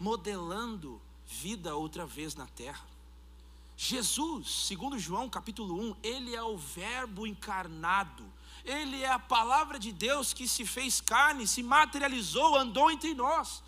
modelando 0.00 0.98
vida 1.26 1.74
outra 1.74 2.06
vez 2.06 2.34
na 2.34 2.46
terra. 2.46 2.86
Jesus, 3.76 4.66
segundo 4.66 4.98
João 4.98 5.28
capítulo 5.28 5.78
1, 5.90 5.96
ele 6.02 6.34
é 6.34 6.42
o 6.42 6.56
verbo 6.56 7.26
encarnado 7.26 8.24
ele 8.68 9.02
é 9.02 9.10
a 9.10 9.18
palavra 9.18 9.78
de 9.78 9.90
Deus 9.90 10.34
que 10.34 10.46
se 10.46 10.66
fez 10.66 11.00
carne, 11.00 11.46
se 11.46 11.62
materializou, 11.62 12.54
andou 12.54 12.90
entre 12.90 13.14
nós. 13.14 13.62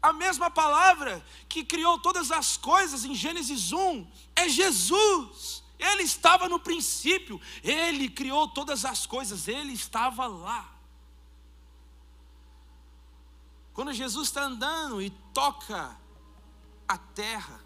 A 0.00 0.12
mesma 0.12 0.48
palavra 0.48 1.24
que 1.48 1.64
criou 1.64 1.98
todas 1.98 2.30
as 2.30 2.56
coisas 2.56 3.04
em 3.04 3.16
Gênesis 3.16 3.72
1 3.72 4.06
é 4.36 4.48
Jesus. 4.48 5.64
Ele 5.76 6.04
estava 6.04 6.48
no 6.48 6.60
princípio, 6.60 7.40
ele 7.64 8.08
criou 8.08 8.46
todas 8.46 8.84
as 8.84 9.06
coisas, 9.06 9.48
ele 9.48 9.72
estava 9.72 10.28
lá. 10.28 10.72
Quando 13.74 13.92
Jesus 13.92 14.28
está 14.28 14.44
andando 14.44 15.02
e 15.02 15.10
toca 15.34 15.98
a 16.86 16.96
terra, 16.96 17.60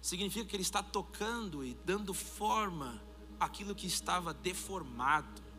significa 0.00 0.46
que 0.46 0.56
ele 0.56 0.62
está 0.62 0.82
tocando 0.82 1.62
e 1.62 1.74
dando 1.84 2.14
forma 2.14 3.02
àquilo 3.38 3.74
que 3.74 3.86
estava 3.86 4.32
deformado 4.32 5.49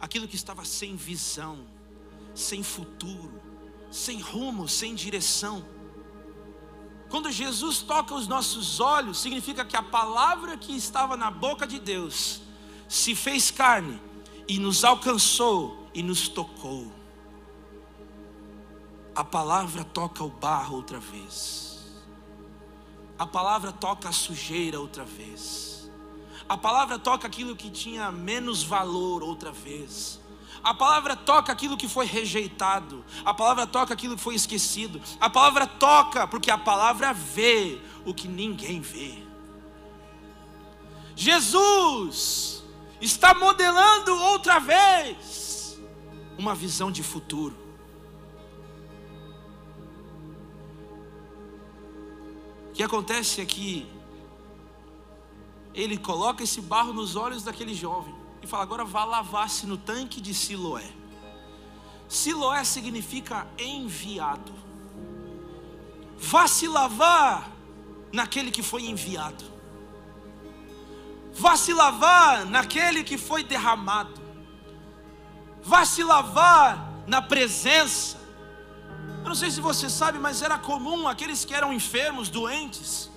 aquilo 0.00 0.26
que 0.26 0.36
estava 0.36 0.64
sem 0.64 0.96
visão, 0.96 1.66
sem 2.34 2.62
futuro, 2.62 3.40
sem 3.90 4.20
rumo, 4.20 4.68
sem 4.68 4.94
direção. 4.94 5.64
Quando 7.08 7.30
Jesus 7.30 7.78
toca 7.78 8.14
os 8.14 8.26
nossos 8.26 8.80
olhos, 8.80 9.20
significa 9.20 9.64
que 9.64 9.76
a 9.76 9.82
palavra 9.82 10.56
que 10.56 10.74
estava 10.76 11.16
na 11.16 11.30
boca 11.30 11.66
de 11.66 11.78
Deus 11.78 12.40
se 12.88 13.14
fez 13.14 13.50
carne 13.50 14.00
e 14.48 14.58
nos 14.58 14.84
alcançou 14.84 15.88
e 15.92 16.02
nos 16.02 16.28
tocou. 16.28 16.90
A 19.14 19.24
palavra 19.24 19.84
toca 19.84 20.24
o 20.24 20.30
barro 20.30 20.76
outra 20.76 20.98
vez. 20.98 21.70
A 23.18 23.26
palavra 23.26 23.70
toca 23.70 24.08
a 24.08 24.12
sujeira 24.12 24.80
outra 24.80 25.04
vez. 25.04 25.69
A 26.50 26.56
palavra 26.56 26.98
toca 26.98 27.28
aquilo 27.28 27.54
que 27.54 27.70
tinha 27.70 28.10
menos 28.10 28.64
valor 28.64 29.22
outra 29.22 29.52
vez. 29.52 30.18
A 30.64 30.74
palavra 30.74 31.14
toca 31.14 31.52
aquilo 31.52 31.76
que 31.76 31.86
foi 31.86 32.06
rejeitado. 32.06 33.04
A 33.24 33.32
palavra 33.32 33.68
toca 33.68 33.94
aquilo 33.94 34.16
que 34.16 34.20
foi 34.20 34.34
esquecido. 34.34 35.00
A 35.20 35.30
palavra 35.30 35.64
toca 35.64 36.26
porque 36.26 36.50
a 36.50 36.58
palavra 36.58 37.12
vê 37.12 37.80
o 38.04 38.12
que 38.12 38.26
ninguém 38.26 38.80
vê. 38.80 39.22
Jesus 41.14 42.64
está 43.00 43.32
modelando 43.32 44.12
outra 44.12 44.58
vez 44.58 45.80
uma 46.36 46.52
visão 46.52 46.90
de 46.90 47.04
futuro. 47.04 47.56
O 52.70 52.72
que 52.72 52.82
acontece 52.82 53.40
é 53.40 53.44
que 53.44 53.99
ele 55.74 55.96
coloca 55.96 56.42
esse 56.42 56.60
barro 56.60 56.92
nos 56.92 57.16
olhos 57.16 57.42
daquele 57.42 57.74
jovem 57.74 58.14
e 58.42 58.46
fala: 58.46 58.62
agora 58.62 58.84
vá 58.84 59.04
lavar-se 59.04 59.66
no 59.66 59.76
tanque 59.76 60.20
de 60.20 60.34
Siloé. 60.34 60.90
Siloé 62.08 62.64
significa 62.64 63.46
enviado. 63.58 64.52
Vá 66.18 66.46
se 66.48 66.66
lavar 66.66 67.50
naquele 68.12 68.50
que 68.50 68.62
foi 68.62 68.86
enviado. 68.86 69.44
Vá 71.32 71.56
se 71.56 71.72
lavar 71.72 72.44
naquele 72.44 73.04
que 73.04 73.16
foi 73.16 73.44
derramado. 73.44 74.20
Vá 75.62 75.84
se 75.84 76.02
lavar 76.02 77.04
na 77.06 77.22
presença. 77.22 78.18
Eu 79.22 79.28
não 79.28 79.34
sei 79.34 79.50
se 79.50 79.60
você 79.60 79.88
sabe, 79.88 80.18
mas 80.18 80.42
era 80.42 80.58
comum 80.58 81.06
aqueles 81.06 81.44
que 81.44 81.54
eram 81.54 81.72
enfermos, 81.72 82.28
doentes, 82.28 83.10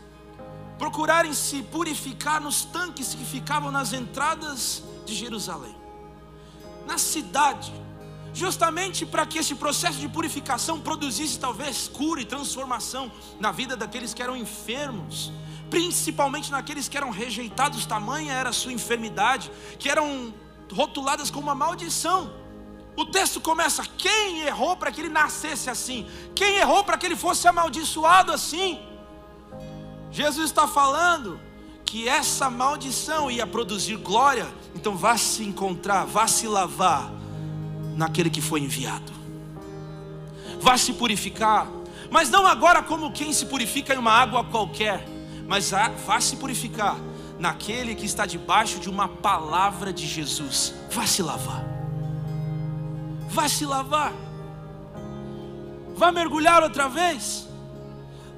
procurarem 0.83 1.31
se 1.31 1.63
purificar 1.63 2.41
nos 2.41 2.65
tanques 2.65 3.13
que 3.15 3.23
ficavam 3.23 3.71
nas 3.71 3.93
entradas 3.93 4.83
de 5.05 5.15
Jerusalém, 5.15 5.73
na 6.85 6.97
cidade, 6.97 7.73
justamente 8.33 9.05
para 9.05 9.25
que 9.25 9.39
esse 9.39 9.55
processo 9.55 9.97
de 9.97 10.09
purificação 10.09 10.81
produzisse 10.81 11.39
talvez 11.39 11.87
cura 11.87 12.19
e 12.19 12.25
transformação 12.25 13.09
na 13.39 13.49
vida 13.49 13.77
daqueles 13.77 14.13
que 14.13 14.21
eram 14.21 14.35
enfermos, 14.35 15.31
principalmente 15.69 16.51
naqueles 16.51 16.89
que 16.89 16.97
eram 16.97 17.11
rejeitados, 17.11 17.85
tamanha 17.85 18.33
era 18.33 18.49
a 18.49 18.53
sua 18.53 18.73
enfermidade, 18.73 19.49
que 19.79 19.87
eram 19.87 20.33
rotuladas 20.69 21.31
como 21.31 21.43
uma 21.43 21.55
maldição. 21.55 22.29
O 22.97 23.05
texto 23.05 23.39
começa: 23.39 23.85
quem 23.97 24.41
errou 24.41 24.75
para 24.75 24.91
que 24.91 24.99
ele 24.99 25.07
nascesse 25.07 25.69
assim? 25.69 26.05
Quem 26.35 26.57
errou 26.57 26.83
para 26.83 26.97
que 26.97 27.05
ele 27.05 27.15
fosse 27.15 27.47
amaldiçoado 27.47 28.33
assim? 28.33 28.92
Jesus 30.13 30.51
está 30.51 30.67
falando 30.67 31.39
que 31.83 32.07
essa 32.07 32.47
maldição 32.47 33.31
ia 33.31 33.47
produzir 33.47 33.97
glória, 33.97 34.47
então 34.75 34.95
vá 34.95 35.17
se 35.17 35.43
encontrar, 35.43 36.05
vá 36.05 36.27
se 36.27 36.47
lavar 36.47 37.11
naquele 37.95 38.29
que 38.29 38.39
foi 38.39 38.59
enviado, 38.59 39.11
vá 40.61 40.77
se 40.77 40.93
purificar, 40.93 41.67
mas 42.11 42.29
não 42.29 42.45
agora 42.45 42.83
como 42.83 43.11
quem 43.11 43.33
se 43.33 43.47
purifica 43.47 43.95
em 43.95 43.97
uma 43.97 44.11
água 44.11 44.43
qualquer, 44.43 45.03
mas 45.47 45.71
vá 46.05 46.21
se 46.21 46.35
purificar 46.35 46.95
naquele 47.39 47.95
que 47.95 48.05
está 48.05 48.27
debaixo 48.27 48.79
de 48.79 48.91
uma 48.91 49.07
palavra 49.07 49.91
de 49.91 50.05
Jesus, 50.05 50.75
vá 50.91 51.07
se 51.07 51.23
lavar, 51.23 51.65
vá 53.29 53.49
se 53.49 53.65
lavar, 53.65 54.13
vá 55.95 56.11
mergulhar 56.11 56.61
outra 56.61 56.87
vez. 56.87 57.51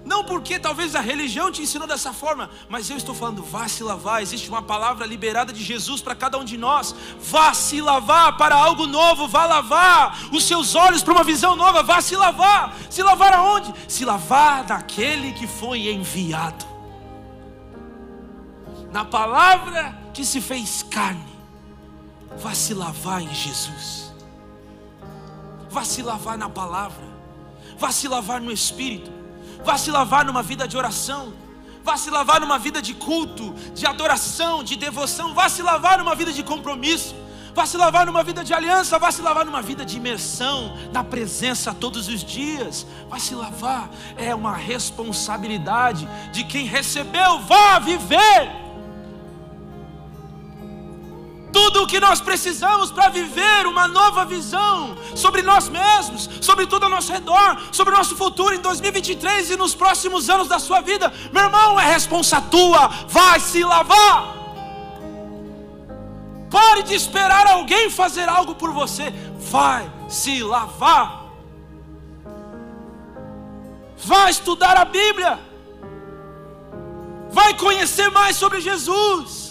Não 0.05 0.23
porque 0.23 0.59
talvez 0.59 0.93
a 0.93 1.01
religião 1.01 1.51
te 1.51 1.63
ensinou 1.63 1.87
dessa 1.87 2.13
forma, 2.13 2.51
mas 2.69 2.91
eu 2.91 2.95
estou 2.95 3.15
falando, 3.15 3.41
vá 3.41 3.67
se 3.67 3.83
lavar. 3.83 4.21
Existe 4.21 4.47
uma 4.47 4.61
palavra 4.61 5.03
liberada 5.03 5.51
de 5.51 5.63
Jesus 5.63 5.99
para 5.99 6.13
cada 6.13 6.37
um 6.37 6.45
de 6.45 6.57
nós. 6.57 6.95
Vá 7.19 7.55
se 7.55 7.81
lavar 7.81 8.37
para 8.37 8.55
algo 8.55 8.85
novo, 8.85 9.27
vá 9.27 9.47
lavar 9.47 10.29
os 10.31 10.45
seus 10.45 10.75
olhos 10.75 11.01
para 11.01 11.11
uma 11.11 11.23
visão 11.23 11.55
nova, 11.55 11.81
vá 11.81 11.99
se 12.01 12.15
lavar. 12.15 12.75
Se 12.87 13.01
lavar 13.01 13.33
aonde? 13.33 13.73
Se 13.87 14.05
lavar 14.05 14.63
daquele 14.63 15.33
que 15.33 15.47
foi 15.47 15.89
enviado. 15.89 16.65
Na 18.91 19.03
palavra 19.03 19.97
que 20.13 20.23
se 20.23 20.39
fez 20.39 20.83
carne, 20.83 21.35
vá 22.37 22.53
se 22.53 22.75
lavar 22.75 23.23
em 23.23 23.33
Jesus. 23.33 24.13
Vá 25.67 25.83
se 25.83 26.03
lavar 26.03 26.37
na 26.37 26.47
palavra, 26.47 27.03
vá 27.77 27.91
se 27.91 28.07
lavar 28.07 28.39
no 28.39 28.51
Espírito 28.51 29.14
Vá 29.65 29.77
se 29.77 29.89
lavar 29.89 30.23
numa 30.23 30.43
vida 30.43 30.67
de 30.67 30.77
oração. 30.77 31.33
Vá 31.83 31.97
se 31.97 32.09
lavar 32.09 32.39
numa 32.39 32.57
vida 32.57 32.81
de 32.81 32.93
culto, 32.93 33.53
de 33.73 33.85
adoração, 33.85 34.63
de 34.63 34.75
devoção. 34.75 35.33
Vá 35.33 35.49
se 35.49 35.61
lavar 35.61 35.97
numa 35.97 36.15
vida 36.15 36.31
de 36.31 36.43
compromisso. 36.43 37.15
Vá 37.53 37.65
se 37.65 37.77
lavar 37.77 38.05
numa 38.05 38.23
vida 38.23 38.43
de 38.43 38.53
aliança. 38.53 38.99
Vá 38.99 39.11
se 39.11 39.21
lavar 39.21 39.45
numa 39.45 39.61
vida 39.61 39.83
de 39.83 39.97
imersão 39.97 40.77
na 40.93 41.03
presença 41.03 41.73
todos 41.73 42.07
os 42.07 42.23
dias. 42.23 42.85
Vá 43.09 43.17
se 43.17 43.33
lavar. 43.33 43.89
É 44.17 44.35
uma 44.35 44.55
responsabilidade 44.55 46.07
de 46.31 46.43
quem 46.43 46.65
recebeu. 46.65 47.39
Vá 47.39 47.79
viver 47.79 48.64
tudo 51.55 51.83
o 51.83 51.87
que 51.87 52.01
nós 52.01 52.19
precisamos 52.19 52.91
para 52.91 53.07
viver 53.07 53.65
uma 53.65 53.87
nova 53.87 54.25
visão 54.25 54.97
sobre 55.15 55.41
nós 55.41 55.69
mesmos, 55.69 56.29
sobre 56.41 56.67
tudo 56.67 56.83
ao 56.83 56.89
nosso 56.89 57.13
redor, 57.13 57.57
sobre 57.71 57.93
o 57.93 57.97
nosso 57.97 58.13
futuro 58.13 58.53
em 58.53 58.59
2023 58.59 59.51
e 59.51 59.55
nos 59.55 59.73
próximos 59.73 60.29
anos 60.29 60.49
da 60.49 60.59
sua 60.59 60.81
vida. 60.81 61.13
Meu 61.31 61.43
irmão, 61.43 61.79
é 61.79 61.85
responsa 61.85 62.41
tua, 62.41 62.89
vai 63.07 63.39
se 63.39 63.63
lavar. 63.63 64.35
Pare 66.51 66.83
de 66.83 66.93
esperar 66.93 67.47
alguém 67.47 67.89
fazer 67.89 68.27
algo 68.27 68.55
por 68.55 68.71
você, 68.71 69.13
vai 69.37 69.89
se 70.09 70.43
lavar. 70.43 71.23
Vai 73.95 74.29
estudar 74.29 74.75
a 74.75 74.83
Bíblia. 74.83 75.39
Vai 77.29 77.53
conhecer 77.53 78.09
mais 78.11 78.35
sobre 78.35 78.59
Jesus 78.59 79.44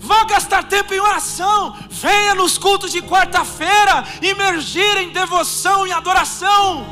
Vá 0.00 0.24
gastar 0.24 0.66
tempo 0.66 0.94
em 0.94 0.98
oração. 0.98 1.76
Venha 1.90 2.34
nos 2.34 2.56
cultos 2.56 2.90
de 2.90 3.02
quarta-feira, 3.02 4.02
imergir 4.22 4.96
em 4.96 5.10
devoção 5.10 5.86
e 5.86 5.92
adoração. 5.92 6.86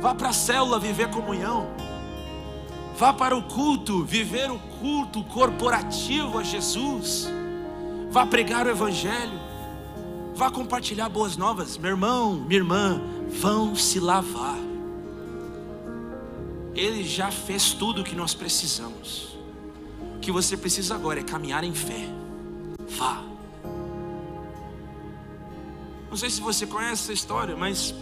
Vá 0.00 0.12
para 0.12 0.30
a 0.30 0.32
célula 0.32 0.80
viver 0.80 1.08
comunhão. 1.10 1.68
Vá 2.98 3.12
para 3.12 3.36
o 3.36 3.44
culto, 3.44 4.04
viver 4.04 4.50
o 4.50 4.58
culto 4.80 5.22
corporativo 5.22 6.40
a 6.40 6.42
Jesus. 6.42 7.28
Vá 8.10 8.26
pregar 8.26 8.66
o 8.66 8.70
Evangelho. 8.70 9.40
Vá 10.34 10.50
compartilhar 10.50 11.08
boas 11.08 11.36
novas. 11.36 11.78
Meu 11.78 11.90
irmão, 11.92 12.34
minha 12.34 12.58
irmã, 12.58 13.00
vão 13.28 13.76
se 13.76 14.00
lavar. 14.00 14.58
Ele 16.74 17.04
já 17.04 17.30
fez 17.30 17.72
tudo 17.72 18.00
o 18.00 18.04
que 18.04 18.16
nós 18.16 18.34
precisamos 18.34 19.33
que 20.24 20.32
você 20.32 20.56
precisa 20.56 20.94
agora 20.94 21.20
é 21.20 21.22
caminhar 21.22 21.62
em 21.64 21.74
fé. 21.74 22.08
Vá. 22.96 23.22
Não 26.08 26.16
sei 26.16 26.30
se 26.30 26.40
você 26.40 26.66
conhece 26.66 27.02
essa 27.02 27.12
história, 27.12 27.54
mas 27.54 27.94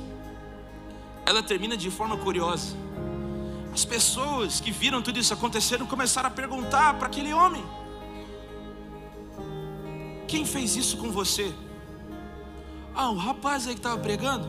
ela 1.27 1.43
termina 1.43 1.77
de 1.77 1.91
forma 1.91 2.17
curiosa. 2.17 2.77
As 3.75 3.85
pessoas 3.85 4.61
que 4.61 4.71
viram 4.71 5.03
tudo 5.03 5.19
isso 5.19 5.35
acontecer 5.35 5.79
começaram 5.81 6.29
a 6.29 6.31
perguntar 6.31 6.95
para 6.95 7.09
aquele 7.09 7.35
homem: 7.35 7.65
Quem 10.29 10.45
fez 10.45 10.77
isso 10.77 10.97
com 10.99 11.11
você? 11.11 11.53
Ah, 12.95 13.11
o 13.11 13.17
rapaz 13.17 13.67
aí 13.67 13.75
que 13.75 13.81
estava 13.81 13.99
pregando. 13.99 14.47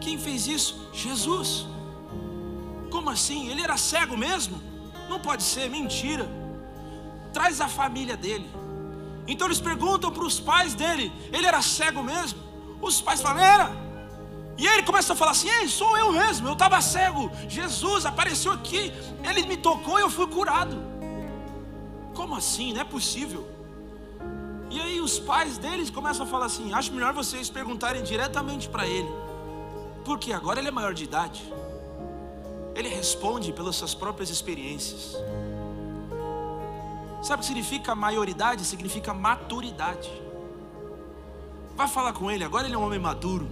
Quem 0.00 0.16
fez 0.16 0.46
isso? 0.46 0.88
Jesus. 0.94 1.66
Como 2.90 3.10
assim? 3.10 3.50
Ele 3.50 3.60
era 3.60 3.76
cego 3.76 4.16
mesmo? 4.16 4.58
Não 5.10 5.20
pode 5.20 5.42
ser, 5.42 5.68
mentira 5.68 6.39
traz 7.32 7.60
a 7.60 7.68
família 7.68 8.16
dele. 8.16 8.48
Então 9.26 9.46
eles 9.46 9.60
perguntam 9.60 10.10
para 10.10 10.24
os 10.24 10.40
pais 10.40 10.74
dele: 10.74 11.12
ele 11.32 11.46
era 11.46 11.62
cego 11.62 12.02
mesmo? 12.02 12.38
Os 12.80 13.00
pais 13.00 13.20
falam: 13.20 13.42
era. 13.42 13.70
E 14.58 14.66
ele 14.66 14.82
começa 14.82 15.12
a 15.12 15.16
falar 15.16 15.30
assim: 15.32 15.48
Ei, 15.48 15.68
sou 15.68 15.96
eu 15.96 16.12
mesmo, 16.12 16.48
eu 16.48 16.52
estava 16.52 16.80
cego. 16.80 17.30
Jesus 17.48 18.04
apareceu 18.04 18.52
aqui, 18.52 18.92
ele 19.28 19.46
me 19.46 19.56
tocou 19.56 19.98
e 19.98 20.02
eu 20.02 20.10
fui 20.10 20.26
curado. 20.26 20.76
Como 22.14 22.34
assim? 22.36 22.72
Não 22.72 22.82
é 22.82 22.84
possível. 22.84 23.48
E 24.70 24.80
aí 24.80 25.00
os 25.00 25.18
pais 25.18 25.58
deles 25.58 25.90
começam 25.90 26.26
a 26.26 26.28
falar 26.28 26.46
assim: 26.46 26.72
Acho 26.72 26.92
melhor 26.92 27.12
vocês 27.12 27.48
perguntarem 27.48 28.02
diretamente 28.02 28.68
para 28.68 28.86
ele, 28.86 29.08
porque 30.04 30.32
agora 30.32 30.58
ele 30.58 30.68
é 30.68 30.72
maior 30.72 30.92
de 30.92 31.04
idade. 31.04 31.42
Ele 32.74 32.88
responde 32.88 33.52
pelas 33.52 33.76
suas 33.76 33.94
próprias 33.94 34.30
experiências. 34.30 35.16
Sabe 37.22 37.36
o 37.36 37.38
que 37.40 37.46
significa 37.46 37.94
maioridade? 37.94 38.64
Significa 38.64 39.12
maturidade. 39.12 40.10
Vai 41.76 41.88
falar 41.88 42.12
com 42.12 42.30
ele, 42.30 42.44
agora 42.44 42.66
ele 42.66 42.74
é 42.74 42.78
um 42.78 42.84
homem 42.84 42.98
maduro. 42.98 43.48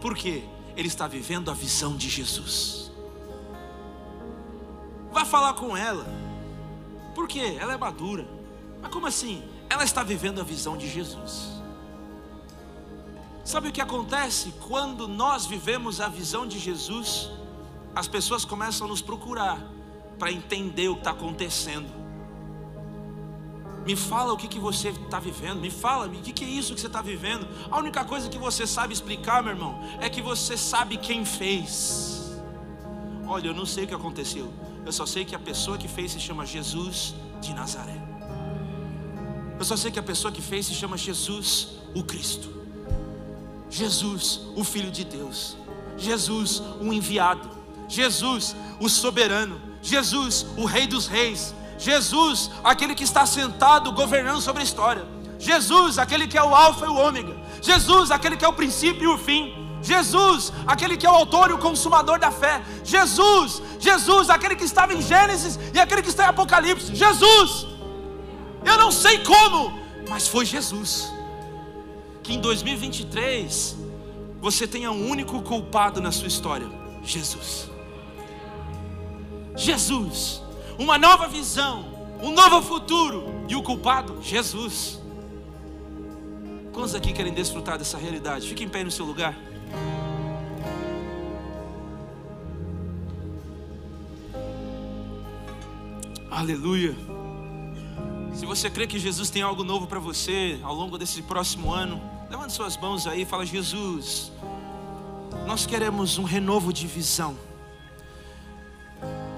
Por 0.00 0.14
quê? 0.14 0.44
Ele 0.76 0.88
está 0.88 1.06
vivendo 1.06 1.50
a 1.50 1.54
visão 1.54 1.96
de 1.96 2.08
Jesus. 2.08 2.90
Vai 5.12 5.24
falar 5.24 5.54
com 5.54 5.76
ela. 5.76 6.06
Por 7.14 7.28
quê? 7.28 7.56
Ela 7.60 7.74
é 7.74 7.76
madura. 7.76 8.26
Mas 8.80 8.90
como 8.90 9.06
assim? 9.06 9.42
Ela 9.68 9.84
está 9.84 10.02
vivendo 10.02 10.40
a 10.40 10.44
visão 10.44 10.76
de 10.76 10.88
Jesus. 10.88 11.60
Sabe 13.44 13.68
o 13.68 13.72
que 13.72 13.80
acontece 13.80 14.54
quando 14.68 15.08
nós 15.08 15.44
vivemos 15.44 16.00
a 16.00 16.08
visão 16.08 16.46
de 16.46 16.58
Jesus? 16.58 17.30
As 17.94 18.06
pessoas 18.06 18.44
começam 18.44 18.86
a 18.86 18.90
nos 18.90 19.02
procurar 19.02 19.60
para 20.18 20.30
entender 20.30 20.88
o 20.88 20.94
que 20.94 21.00
está 21.00 21.10
acontecendo. 21.10 21.99
Me 23.84 23.96
fala 23.96 24.32
o 24.32 24.36
que, 24.36 24.46
que 24.46 24.58
você 24.58 24.88
está 24.88 25.18
vivendo. 25.18 25.60
Me 25.60 25.70
fala, 25.70 26.06
o 26.06 26.10
que, 26.10 26.32
que 26.32 26.44
é 26.44 26.48
isso 26.48 26.74
que 26.74 26.80
você 26.80 26.86
está 26.86 27.00
vivendo. 27.00 27.46
A 27.70 27.78
única 27.78 28.04
coisa 28.04 28.28
que 28.28 28.38
você 28.38 28.66
sabe 28.66 28.92
explicar, 28.92 29.42
meu 29.42 29.52
irmão, 29.52 29.80
é 30.00 30.08
que 30.08 30.20
você 30.20 30.56
sabe 30.56 30.96
quem 30.96 31.24
fez. 31.24 32.30
Olha, 33.26 33.48
eu 33.48 33.54
não 33.54 33.66
sei 33.66 33.84
o 33.84 33.86
que 33.86 33.94
aconteceu. 33.94 34.52
Eu 34.84 34.92
só 34.92 35.06
sei 35.06 35.24
que 35.24 35.34
a 35.34 35.38
pessoa 35.38 35.78
que 35.78 35.88
fez 35.88 36.12
se 36.12 36.20
chama 36.20 36.44
Jesus 36.44 37.14
de 37.40 37.54
Nazaré. 37.54 38.00
Eu 39.58 39.64
só 39.64 39.76
sei 39.76 39.90
que 39.90 39.98
a 39.98 40.02
pessoa 40.02 40.32
que 40.32 40.42
fez 40.42 40.66
se 40.66 40.74
chama 40.74 40.96
Jesus, 40.96 41.68
o 41.94 42.02
Cristo. 42.02 42.60
Jesus, 43.70 44.40
o 44.56 44.64
Filho 44.64 44.90
de 44.90 45.04
Deus, 45.04 45.56
Jesus, 45.96 46.60
o 46.80 46.92
enviado, 46.92 47.48
Jesus, 47.88 48.56
o 48.80 48.88
soberano, 48.88 49.60
Jesus, 49.80 50.44
o 50.56 50.64
Rei 50.64 50.86
dos 50.86 51.06
Reis, 51.06 51.54
Jesus, 51.80 52.50
aquele 52.62 52.94
que 52.94 53.04
está 53.04 53.24
sentado 53.24 53.90
governando 53.90 54.40
sobre 54.42 54.60
a 54.60 54.64
história, 54.64 55.06
Jesus, 55.38 55.98
aquele 55.98 56.28
que 56.28 56.36
é 56.36 56.42
o 56.42 56.54
Alfa 56.54 56.84
e 56.84 56.88
o 56.90 56.94
Ômega, 56.94 57.34
Jesus, 57.62 58.10
aquele 58.10 58.36
que 58.36 58.44
é 58.44 58.48
o 58.48 58.52
princípio 58.52 59.04
e 59.04 59.14
o 59.14 59.16
fim, 59.16 59.54
Jesus, 59.80 60.52
aquele 60.66 60.98
que 60.98 61.06
é 61.06 61.10
o 61.10 61.14
autor 61.14 61.48
e 61.48 61.54
o 61.54 61.58
consumador 61.58 62.18
da 62.18 62.30
fé, 62.30 62.62
Jesus, 62.84 63.62
Jesus, 63.78 64.28
aquele 64.28 64.54
que 64.54 64.64
estava 64.64 64.92
em 64.92 65.00
Gênesis 65.00 65.58
e 65.72 65.80
aquele 65.80 66.02
que 66.02 66.10
está 66.10 66.24
em 66.24 66.28
Apocalipse, 66.28 66.94
Jesus, 66.94 67.66
eu 68.62 68.76
não 68.76 68.92
sei 68.92 69.24
como, 69.24 69.78
mas 70.06 70.28
foi 70.28 70.44
Jesus. 70.44 71.10
Que 72.22 72.34
em 72.34 72.40
2023 72.40 73.76
você 74.38 74.66
tenha 74.66 74.92
um 74.92 75.08
único 75.08 75.40
culpado 75.40 75.98
na 75.98 76.12
sua 76.12 76.28
história: 76.28 76.68
Jesus. 77.02 77.70
Jesus, 79.56 80.42
uma 80.80 80.96
nova 80.96 81.28
visão, 81.28 81.84
um 82.22 82.32
novo 82.32 82.62
futuro 82.62 83.26
e 83.46 83.54
o 83.54 83.62
culpado, 83.62 84.18
Jesus. 84.22 84.98
Quantos 86.72 86.94
aqui 86.94 87.12
querem 87.12 87.34
desfrutar 87.34 87.76
dessa 87.76 87.98
realidade? 87.98 88.48
Fique 88.48 88.64
em 88.64 88.68
pé 88.68 88.82
no 88.82 88.90
seu 88.90 89.04
lugar. 89.04 89.36
Aleluia. 96.30 96.96
Se 98.32 98.46
você 98.46 98.70
crê 98.70 98.86
que 98.86 98.98
Jesus 98.98 99.28
tem 99.28 99.42
algo 99.42 99.62
novo 99.62 99.86
para 99.86 100.00
você 100.00 100.58
ao 100.62 100.74
longo 100.74 100.96
desse 100.96 101.20
próximo 101.20 101.70
ano, 101.74 102.00
levante 102.30 102.54
suas 102.54 102.78
mãos 102.78 103.06
aí 103.06 103.22
e 103.22 103.26
fala: 103.26 103.44
Jesus, 103.44 104.32
nós 105.46 105.66
queremos 105.66 106.16
um 106.16 106.24
renovo 106.24 106.72
de 106.72 106.86
visão. 106.86 107.49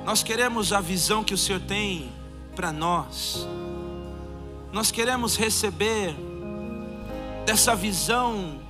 Nós 0.05 0.22
queremos 0.22 0.72
a 0.72 0.80
visão 0.80 1.22
que 1.22 1.32
o 1.32 1.38
Senhor 1.38 1.61
tem 1.61 2.11
para 2.57 2.72
nós. 2.72 3.46
Nós 4.72 4.90
queremos 4.90 5.36
receber 5.36 6.14
dessa 7.46 7.74
visão 7.74 8.61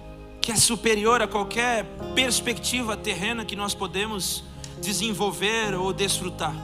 que 0.41 0.51
é 0.51 0.57
superior 0.57 1.22
a 1.22 1.28
qualquer 1.28 1.85
perspectiva 2.14 2.97
terrena 2.97 3.45
que 3.45 3.55
nós 3.55 3.74
podemos 3.74 4.43
desenvolver 4.80 5.74
ou 5.74 5.93
desfrutar. 5.93 6.55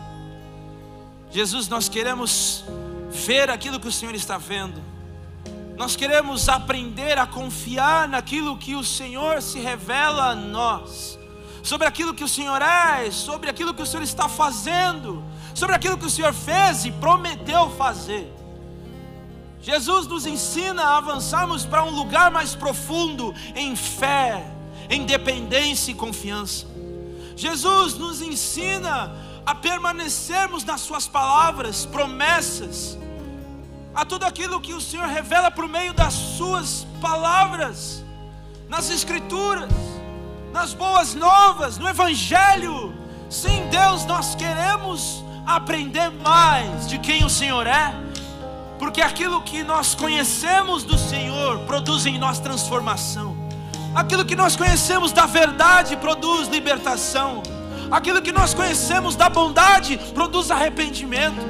Jesus, 1.30 1.68
nós 1.68 1.88
queremos 1.88 2.64
ver 3.10 3.50
aquilo 3.50 3.78
que 3.78 3.88
o 3.88 3.92
Senhor 3.92 4.14
está 4.14 4.36
vendo. 4.36 4.82
Nós 5.76 5.94
queremos 5.94 6.48
aprender 6.48 7.18
a 7.18 7.26
confiar 7.26 8.08
naquilo 8.08 8.58
que 8.58 8.74
o 8.74 8.82
Senhor 8.82 9.40
se 9.40 9.60
revela 9.60 10.30
a 10.30 10.34
nós, 10.34 11.18
sobre 11.62 11.86
aquilo 11.86 12.14
que 12.14 12.24
o 12.24 12.28
Senhor 12.28 12.60
é, 12.62 13.10
sobre 13.10 13.50
aquilo 13.50 13.74
que 13.74 13.82
o 13.82 13.86
Senhor 13.86 14.02
está 14.02 14.28
fazendo, 14.28 15.22
sobre 15.54 15.74
aquilo 15.74 15.98
que 15.98 16.06
o 16.06 16.10
Senhor 16.10 16.32
fez 16.32 16.84
e 16.84 16.92
prometeu 16.92 17.70
fazer. 17.70 18.32
Jesus 19.60 20.06
nos 20.06 20.24
ensina 20.24 20.82
a 20.82 20.96
avançarmos 20.98 21.66
para 21.66 21.84
um 21.84 21.90
lugar 21.90 22.30
mais 22.30 22.54
profundo 22.54 23.34
em 23.54 23.74
fé, 23.74 24.44
em 24.88 25.04
dependência 25.04 25.90
e 25.90 25.94
confiança. 25.94 26.66
Jesus 27.36 27.94
nos 27.94 28.22
ensina 28.22 29.12
a 29.44 29.54
permanecermos 29.54 30.64
nas 30.64 30.80
Suas 30.80 31.06
palavras, 31.08 31.86
promessas, 31.86 32.98
a 33.94 34.04
tudo 34.04 34.24
aquilo 34.24 34.60
que 34.60 34.74
o 34.74 34.80
Senhor 34.80 35.06
revela 35.06 35.50
por 35.50 35.68
meio 35.68 35.92
das 35.92 36.14
Suas 36.14 36.86
palavras, 37.00 38.04
nas 38.68 38.90
Escrituras, 38.90 39.72
nas 40.52 40.72
boas 40.74 41.14
novas, 41.14 41.78
no 41.78 41.88
Evangelho. 41.88 42.94
Sim, 43.28 43.68
Deus, 43.70 44.04
nós 44.06 44.34
queremos 44.34 45.24
aprender 45.46 46.10
mais 46.10 46.88
de 46.88 46.98
quem 46.98 47.24
o 47.24 47.30
Senhor 47.30 47.66
é, 47.66 47.94
porque 48.78 49.00
aquilo 49.00 49.40
que 49.42 49.62
nós 49.62 49.94
conhecemos 49.94 50.84
do 50.84 50.96
Senhor 50.96 51.60
produz 51.60 52.06
em 52.06 52.18
nós 52.18 52.38
transformação, 52.38 53.36
aquilo 53.94 54.24
que 54.24 54.36
nós 54.36 54.56
conhecemos 54.56 55.12
da 55.12 55.26
verdade 55.26 55.96
produz 55.96 56.48
libertação. 56.48 57.42
Aquilo 57.90 58.20
que 58.20 58.32
nós 58.32 58.52
conhecemos 58.52 59.16
da 59.16 59.30
bondade 59.30 59.98
produz 60.12 60.50
arrependimento. 60.50 61.40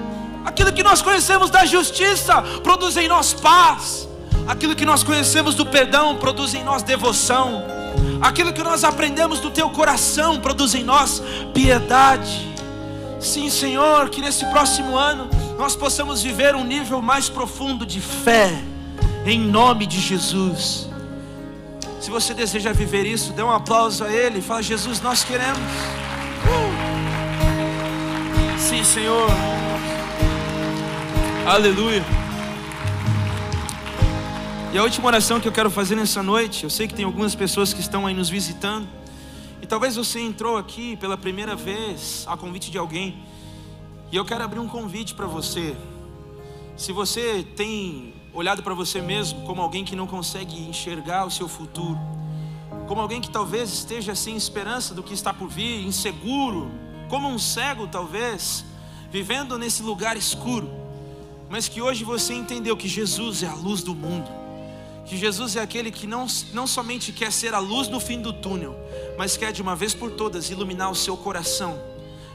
Aquilo 0.45 0.73
que 0.73 0.85
nós 0.85 1.03
conhecemos 1.03 1.51
da 1.51 1.65
justiça 1.65 2.41
produz 2.63 2.97
em 2.97 3.09
nós 3.09 3.35
paz. 3.35 4.09
Aquilo 4.47 4.77
que 4.77 4.85
nós 4.85 5.03
conhecemos 5.03 5.57
do 5.57 5.67
perdão 5.67 6.17
produz 6.17 6.55
em 6.55 6.63
nós 6.63 6.83
devoção. 6.83 7.78
Aquilo 8.21 8.53
que 8.53 8.63
nós 8.63 8.85
aprendemos 8.85 9.41
do 9.41 9.51
teu 9.51 9.71
coração 9.71 10.41
produz 10.41 10.75
em 10.75 10.83
nós 10.83 11.23
piedade. 11.55 12.49
Sim, 13.21 13.51
Senhor, 13.51 14.09
que 14.11 14.21
nesse 14.21 14.45
próximo 14.47 14.97
ano 14.97 15.29
nós 15.59 15.75
possamos 15.75 16.23
viver 16.23 16.55
um 16.55 16.65
nível 16.65 17.03
mais 17.03 17.29
profundo 17.29 17.85
de 17.85 18.01
fé, 18.01 18.53
em 19.27 19.41
nome 19.41 19.87
de 19.87 20.01
Jesus. 20.01 20.89
Se 22.01 22.11
você 22.11 22.33
deseja 22.33 22.73
viver 22.73 23.07
isso, 23.07 23.33
dê 23.33 23.43
um 23.43 23.51
aplauso 23.51 24.05
a 24.05 24.13
Ele. 24.13 24.41
Fala, 24.41 24.63
Jesus, 24.63 25.01
nós 25.01 25.25
queremos. 25.25 25.59
Sim, 28.59 28.85
Senhor. 28.85 29.29
Aleluia. 31.47 32.05
E 34.79 34.81
a 34.81 34.85
última 34.85 35.09
oração 35.09 35.41
que 35.41 35.49
eu 35.49 35.51
quero 35.51 35.69
fazer 35.73 35.97
nessa 35.97 36.23
noite, 36.23 36.63
eu 36.63 36.71
sei 36.71 36.87
que 36.87 36.95
tem 36.95 37.05
algumas 37.05 37.35
pessoas 37.35 37.75
que 37.75 37.81
estão 37.81 38.07
aí 38.07 38.15
nos 38.15 38.29
visitando, 38.29 38.87
e 39.61 39.67
talvez 39.67 39.97
você 39.97 40.21
entrou 40.21 40.57
aqui 40.57 40.97
pela 40.99 41.17
primeira 41.17 41.57
vez 41.57 42.25
a 42.29 42.37
convite 42.37 42.71
de 42.71 42.79
alguém, 42.79 43.21
e 44.13 44.17
eu 44.17 44.25
quero 44.25 44.45
abrir 44.45 44.61
um 44.61 44.69
convite 44.69 45.17
para 45.17 45.27
você. 45.27 45.77
Se 46.77 46.93
você 46.93 47.45
tem 47.57 48.15
olhado 48.33 48.63
para 48.63 48.73
você 48.73 49.03
mesmo 49.03 49.45
como 49.45 49.61
alguém 49.61 49.85
que 49.85 49.97
não 49.97 50.07
consegue 50.07 50.57
enxergar 50.69 51.27
o 51.27 51.31
seu 51.33 51.49
futuro, 51.49 51.99
como 52.87 53.01
alguém 53.01 53.21
que 53.21 53.31
talvez 53.31 53.73
esteja 53.73 54.15
sem 54.15 54.37
esperança 54.37 54.95
do 54.95 55.03
que 55.03 55.13
está 55.13 55.35
por 55.35 55.49
vir, 55.49 55.85
inseguro, 55.85 56.71
como 57.09 57.29
um 57.29 57.37
cego 57.37 57.89
talvez, 57.89 58.65
vivendo 59.11 59.59
nesse 59.59 59.83
lugar 59.83 60.17
escuro, 60.17 60.71
mas 61.51 61.67
que 61.67 61.83
hoje 61.83 62.05
você 62.05 62.33
entendeu 62.33 62.77
que 62.77 62.87
Jesus 62.87 63.43
é 63.43 63.49
a 63.49 63.55
luz 63.55 63.83
do 63.83 63.93
mundo, 63.93 64.47
que 65.09 65.17
Jesus 65.17 65.57
é 65.57 65.61
aquele 65.61 65.91
que 65.91 66.07
não, 66.07 66.27
não 66.53 66.67
somente 66.67 67.13
quer 67.13 67.33
ser 67.33 67.55
a 67.55 67.59
luz 67.59 67.89
no 67.89 67.99
fim 67.99 68.21
do 68.21 68.33
túnel, 68.33 68.77
mas 69.17 69.37
quer 69.37 69.53
de 69.53 69.63
uma 69.63 69.75
vez 69.75 69.95
por 69.95 70.11
todas 70.11 70.51
iluminar 70.51 70.91
o 70.91 70.95
seu 70.95 71.17
coração, 71.17 71.81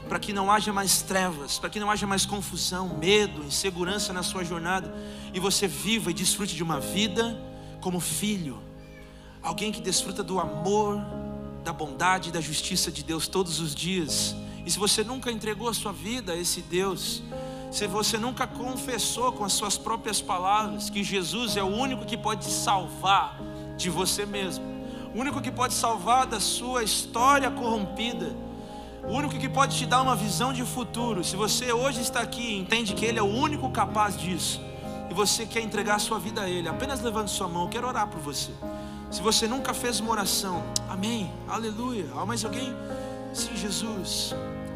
para 0.08 0.18
que 0.18 0.32
não 0.32 0.50
haja 0.50 0.72
mais 0.72 1.00
trevas, 1.02 1.58
para 1.58 1.70
que 1.70 1.80
não 1.80 1.90
haja 1.90 2.06
mais 2.06 2.26
confusão, 2.26 2.98
medo, 2.98 3.44
insegurança 3.44 4.12
na 4.12 4.22
sua 4.22 4.44
jornada, 4.44 4.94
e 5.32 5.40
você 5.40 5.66
viva 5.66 6.10
e 6.10 6.14
desfrute 6.14 6.54
de 6.54 6.62
uma 6.62 6.80
vida 6.80 7.40
como 7.80 8.00
filho 8.00 8.60
alguém 9.44 9.70
que 9.70 9.80
desfruta 9.80 10.22
do 10.22 10.40
amor, 10.40 10.98
da 11.62 11.72
bondade 11.72 12.30
e 12.30 12.32
da 12.32 12.40
justiça 12.40 12.90
de 12.90 13.04
Deus 13.04 13.28
todos 13.28 13.60
os 13.60 13.74
dias. 13.74 14.34
E 14.64 14.70
se 14.70 14.78
você 14.78 15.04
nunca 15.04 15.30
entregou 15.30 15.68
a 15.68 15.74
sua 15.74 15.92
vida 15.92 16.32
a 16.32 16.36
esse 16.36 16.62
Deus, 16.62 17.22
se 17.74 17.88
você 17.88 18.16
nunca 18.16 18.46
confessou 18.46 19.32
com 19.32 19.44
as 19.44 19.52
suas 19.52 19.76
próprias 19.76 20.20
palavras 20.20 20.88
que 20.88 21.02
Jesus 21.02 21.56
é 21.56 21.62
o 21.62 21.66
único 21.66 22.04
que 22.04 22.16
pode 22.16 22.46
te 22.46 22.52
salvar 22.52 23.36
de 23.76 23.90
você 23.90 24.24
mesmo, 24.24 24.64
o 25.12 25.18
único 25.18 25.40
que 25.40 25.50
pode 25.50 25.74
salvar 25.74 26.24
da 26.24 26.38
sua 26.38 26.84
história 26.84 27.50
corrompida, 27.50 28.32
o 29.02 29.12
único 29.12 29.36
que 29.36 29.48
pode 29.48 29.76
te 29.76 29.86
dar 29.86 30.02
uma 30.02 30.14
visão 30.14 30.52
de 30.52 30.62
futuro. 30.62 31.24
Se 31.24 31.34
você 31.34 31.72
hoje 31.72 32.00
está 32.00 32.20
aqui 32.20 32.42
e 32.42 32.60
entende 32.60 32.94
que 32.94 33.04
Ele 33.04 33.18
é 33.18 33.22
o 33.22 33.26
único 33.26 33.68
capaz 33.70 34.16
disso, 34.16 34.60
e 35.10 35.14
você 35.14 35.44
quer 35.44 35.60
entregar 35.60 35.96
a 35.96 35.98
sua 35.98 36.20
vida 36.20 36.42
a 36.42 36.48
Ele, 36.48 36.68
apenas 36.68 37.00
levante 37.00 37.32
sua 37.32 37.48
mão, 37.48 37.64
eu 37.64 37.68
quero 37.70 37.88
orar 37.88 38.06
por 38.06 38.20
você. 38.20 38.52
Se 39.10 39.20
você 39.20 39.48
nunca 39.48 39.74
fez 39.74 39.98
uma 39.98 40.12
oração, 40.12 40.62
amém, 40.88 41.28
aleluia. 41.48 42.06
Há 42.14 42.24
mais 42.24 42.44
alguém? 42.44 42.72
Sim, 43.32 43.56
Jesus. 43.56 44.32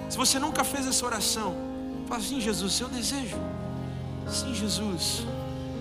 Se 0.08 0.16
você 0.16 0.40
nunca 0.40 0.64
fez 0.64 0.84
essa 0.84 1.06
oração, 1.06 1.67
fala 2.08 2.20
assim: 2.20 2.40
Jesus, 2.40 2.72
seu 2.72 2.88
desejo. 2.88 3.36
Sim, 4.28 4.54
Jesus. 4.54 5.26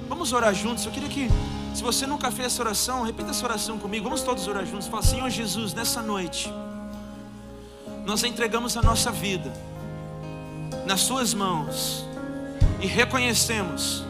Vamos 0.07 0.31
orar 0.33 0.53
juntos. 0.53 0.85
Eu 0.85 0.91
queria 0.91 1.09
que, 1.09 1.27
se 1.73 1.81
você 1.81 2.05
nunca 2.05 2.29
fez 2.31 2.53
essa 2.53 2.61
oração, 2.61 3.03
repita 3.03 3.31
essa 3.31 3.45
oração 3.45 3.79
comigo. 3.79 4.03
Vamos 4.03 4.21
todos 4.21 4.47
orar 4.47 4.65
juntos. 4.65 4.87
Fala, 4.87 5.01
Senhor 5.01 5.29
Jesus, 5.29 5.73
nessa 5.73 6.01
noite, 6.01 6.53
nós 8.05 8.23
entregamos 8.23 8.77
a 8.77 8.81
nossa 8.81 9.11
vida 9.11 9.51
nas 10.85 11.01
Suas 11.01 11.33
mãos 11.33 12.05
e 12.79 12.87
reconhecemos 12.87 14.03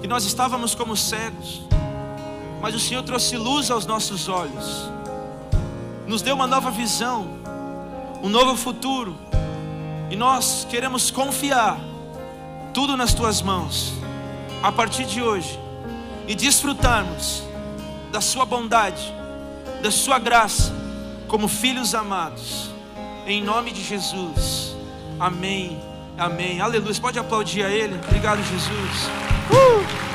que 0.00 0.08
nós 0.08 0.24
estávamos 0.24 0.74
como 0.74 0.96
cegos 0.96 1.62
mas 2.60 2.74
o 2.74 2.78
Senhor 2.78 3.02
trouxe 3.02 3.36
luz 3.36 3.70
aos 3.70 3.86
nossos 3.86 4.28
olhos, 4.28 4.90
nos 6.06 6.20
deu 6.20 6.34
uma 6.34 6.46
nova 6.46 6.70
visão, 6.70 7.26
um 8.22 8.28
novo 8.28 8.54
futuro, 8.54 9.16
e 10.10 10.16
nós 10.16 10.66
queremos 10.68 11.10
confiar 11.10 11.78
tudo 12.74 12.96
nas 12.96 13.14
tuas 13.14 13.40
mãos, 13.40 13.92
a 14.62 14.70
partir 14.72 15.04
de 15.04 15.22
hoje, 15.22 15.58
e 16.26 16.34
desfrutarmos 16.34 17.42
da 18.10 18.20
Sua 18.20 18.44
bondade, 18.44 19.14
da 19.82 19.90
Sua 19.90 20.18
graça, 20.18 20.72
como 21.28 21.46
filhos 21.48 21.94
amados. 21.94 22.70
Em 23.26 23.42
nome 23.42 23.70
de 23.70 23.82
Jesus. 23.82 24.74
Amém. 25.18 25.80
Amém. 26.18 26.60
Aleluia. 26.60 26.92
Você 26.92 27.00
pode 27.00 27.18
aplaudir 27.18 27.62
a 27.64 27.70
Ele? 27.70 27.94
Obrigado, 27.94 28.42
Jesus. 28.42 29.10
Uh! 29.50 30.09